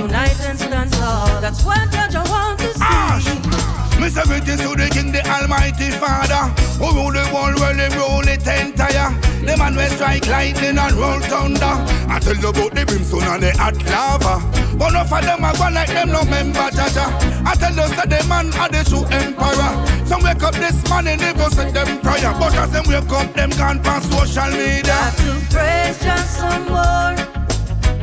That's 1.54 1.66
what 1.66 1.92
Jah 2.10 2.24
want 2.32 2.58
to 2.62 2.74
see. 2.74 4.02
Me 4.02 4.10
say 4.10 4.24
greetings 4.26 4.62
to 4.62 4.74
the 4.74 4.90
King, 4.90 5.12
the 5.12 5.22
Almighty 5.30 5.92
Father, 5.92 6.50
who 6.82 6.90
rule 6.98 7.14
the 7.14 7.22
world, 7.30 7.62
well, 7.62 7.78
him 7.78 7.94
rule 7.94 8.26
it 8.26 8.42
entire. 8.42 9.14
The 9.46 9.54
man 9.56 9.76
will 9.76 9.88
strike 9.94 10.26
lightning 10.28 10.80
and 10.80 10.94
roll 10.98 11.20
thunder. 11.22 11.78
I 12.10 12.18
tell 12.20 12.36
you 12.36 12.50
about 12.50 12.74
the 12.74 12.86
brimstone 12.88 13.22
and 13.22 13.44
the 13.44 13.52
hot 13.54 13.78
lava. 13.86 14.42
But 14.80 14.98
enough 14.98 15.14
of 15.14 15.22
them 15.22 15.46
are 15.46 15.54
gone 15.54 15.76
like 15.76 15.94
them 15.94 16.10
no 16.10 16.26
member 16.26 16.74
Jah 16.74 16.90
Jah. 16.90 17.14
I 17.46 17.54
tell 17.54 17.70
you 17.70 17.86
that 18.02 18.10
the 18.10 18.26
man 18.26 18.50
are 18.58 18.70
the 18.74 18.82
true 18.90 19.06
emperor. 19.14 19.72
Some 20.10 20.24
wake 20.26 20.42
up 20.42 20.56
this 20.58 20.82
morning, 20.90 21.20
they 21.20 21.34
go 21.34 21.50
set 21.50 21.72
them 21.72 22.02
prayer. 22.02 22.34
But 22.34 22.56
as 22.58 22.72
them 22.72 22.90
wake 22.90 23.14
up, 23.14 23.32
them 23.36 23.52
gone 23.52 23.78
past 23.84 24.10
social 24.10 24.50
media. 24.58 25.14
to 25.22 25.38
praise 25.54 26.02
just 26.02 26.42
some 26.42 26.66
more, 26.66 27.14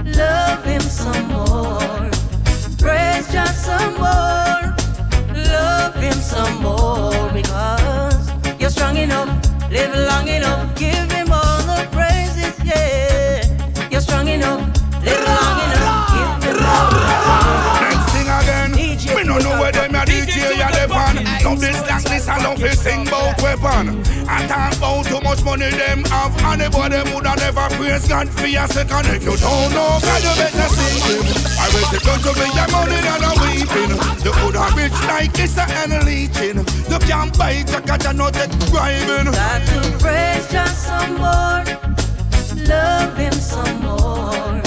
love 0.06 0.62
him 0.62 0.82
some 0.82 1.27
more. 1.35 1.60
Just 3.32 3.65
some 3.65 3.94
more, 3.94 4.74
love 5.35 5.94
him 5.94 6.15
some 6.15 6.61
more 6.62 7.31
because 7.32 8.31
you're 8.59 8.70
strong 8.70 8.97
enough, 8.97 9.28
live 9.70 9.94
long 9.94 10.27
enough, 10.27 10.77
give 10.77 11.11
him 11.12 11.31
all 11.31 11.62
the 11.62 11.86
praises, 11.93 12.59
yeah. 12.65 13.89
You're 13.89 14.01
strong 14.01 14.27
enough, 14.27 14.69
the. 21.43 21.73
Now 21.89 21.99
this 22.01 22.29
like 22.29 22.29
I 22.29 22.43
love 22.45 22.59
to 22.59 22.73
sing 22.77 23.09
about 23.09 23.41
weapon. 23.43 24.03
I 24.29 24.47
talk 24.47 24.77
about 24.77 25.07
too 25.07 25.21
much 25.21 25.43
money 25.45 25.71
them 25.71 26.05
have, 26.05 26.37
anybody 26.45 27.03
woulda 27.11 27.35
never 27.37 27.69
praise 27.77 28.07
God 28.09 28.29
for 28.29 28.47
a 28.47 28.67
second. 28.69 29.07
If 29.15 29.25
you 29.25 29.37
don't 29.37 29.71
know 29.73 29.99
God, 30.03 30.23
you 30.23 30.35
better 30.39 30.69
sing 30.71 30.99
Him. 31.07 31.51
I 31.59 31.67
will 31.73 31.87
say 31.91 32.01
don't 32.05 32.23
to 32.23 32.33
be 32.39 32.47
your 32.55 32.69
money 32.71 33.01
and 33.01 33.25
a 33.25 33.33
weeping. 33.43 33.93
You 34.25 34.33
coulda 34.33 34.71
rich 34.77 34.97
like 35.09 35.39
it's 35.39 35.57
a 35.57 35.67
leeching. 36.05 36.59
You 36.91 36.99
can't 37.07 37.37
buy 37.39 37.62
jacket 37.62 38.07
and 38.07 38.19
not 38.19 38.35
take 38.35 38.53
bribing. 38.71 39.33
Got 39.33 39.67
to 39.67 39.81
praise 39.99 40.47
just 40.51 40.87
some 40.87 41.15
more, 41.17 41.65
love 42.67 43.17
him 43.17 43.33
some 43.33 43.83
more. 43.83 44.62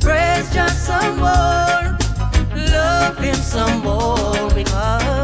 Praise 0.00 0.52
just 0.52 0.86
some 0.86 1.18
more, 1.18 1.98
love 2.56 3.18
him 3.18 3.34
some 3.34 3.82
more 3.82 4.50
because 4.54 5.19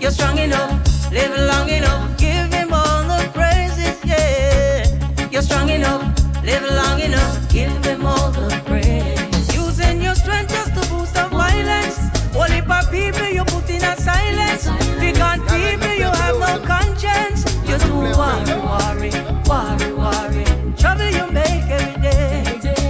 you're 0.00 0.10
strong 0.10 0.38
enough, 0.38 1.12
live 1.12 1.36
long 1.48 1.68
enough, 1.68 2.18
give 2.18 2.52
him 2.52 2.72
all 2.72 3.02
the 3.04 3.28
praises, 3.34 3.98
yeah. 4.04 5.28
You're 5.30 5.42
strong 5.42 5.68
enough, 5.68 6.02
live 6.42 6.62
long 6.62 7.00
enough, 7.00 7.48
give 7.50 7.84
him 7.84 8.06
all 8.06 8.30
the 8.30 8.62
praise. 8.64 9.54
Using 9.54 10.00
your 10.02 10.14
strength 10.14 10.50
just 10.50 10.74
to 10.74 10.80
boost 10.90 11.14
the 11.14 11.28
violence. 11.28 11.98
Only 12.34 12.60
for 12.62 12.82
people 12.90 13.28
you 13.28 13.44
put 13.44 13.68
in 13.68 13.84
a 13.84 13.96
silence. 13.96 14.66
Vegan 14.98 15.40
people 15.42 15.94
you 15.94 16.10
have 16.20 16.38
no 16.38 16.64
conscience. 16.66 17.44
You're 17.68 17.78
too 17.78 18.00
worry, 18.20 18.56
worry, 18.70 19.10
worry, 19.50 19.92
worry. 19.92 20.44
Trouble 20.76 21.10
you 21.10 21.30
make 21.30 21.68
every 21.68 22.00
day. 22.00 22.42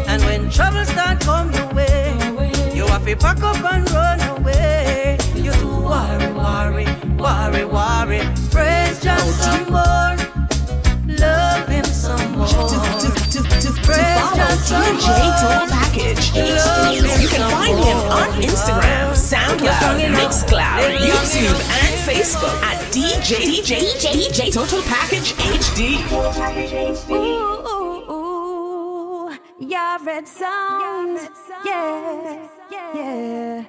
And 0.06 0.22
when 0.22 0.48
trouble 0.50 0.84
start 0.84 1.20
come 1.20 1.52
your 1.52 1.68
way, 1.74 2.14
you 2.72 2.86
have 2.86 3.04
to 3.04 3.16
pack 3.16 3.42
up 3.42 3.56
and 3.72 3.90
run 3.90 4.20
away. 4.38 5.18
You're 5.34 5.54
too 5.54 5.80
worry, 5.82 6.29
worry, 7.20 7.64
worry. 7.64 8.20
Praise 8.50 9.00
just 9.00 9.24
oh, 9.24 9.44
some 9.44 9.66
more. 9.72 10.16
Love 11.18 11.68
him 11.68 11.84
some 11.84 12.32
more. 12.32 12.46
Praise 13.84 14.30
just 14.36 14.62
some 14.62 14.96
DJ 14.96 15.00
Total 15.04 15.60
more. 15.60 15.68
Package 15.68 16.34
Love 16.34 16.94
him 16.94 17.20
You 17.20 17.28
can 17.28 17.50
find 17.50 17.78
him 17.78 17.98
on 18.18 18.28
Instagram, 18.40 19.12
SoundCloud, 19.12 20.14
Mixcloud, 20.16 20.96
YouTube, 20.98 21.58
and 21.80 21.92
Facebook 22.08 22.56
at 22.62 22.78
DJ 22.92 23.60
DJ 23.60 24.00
DJ 24.00 24.52
Total 24.52 24.82
Package 24.82 25.34
HD. 25.34 25.80
Ooh, 27.10 27.16
ooh, 27.68 28.12
ooh, 28.12 29.38
yeah, 29.58 29.98
red 30.04 30.26
sound. 30.26 31.18
Yeah, 31.64 32.48
yeah, 32.70 33.64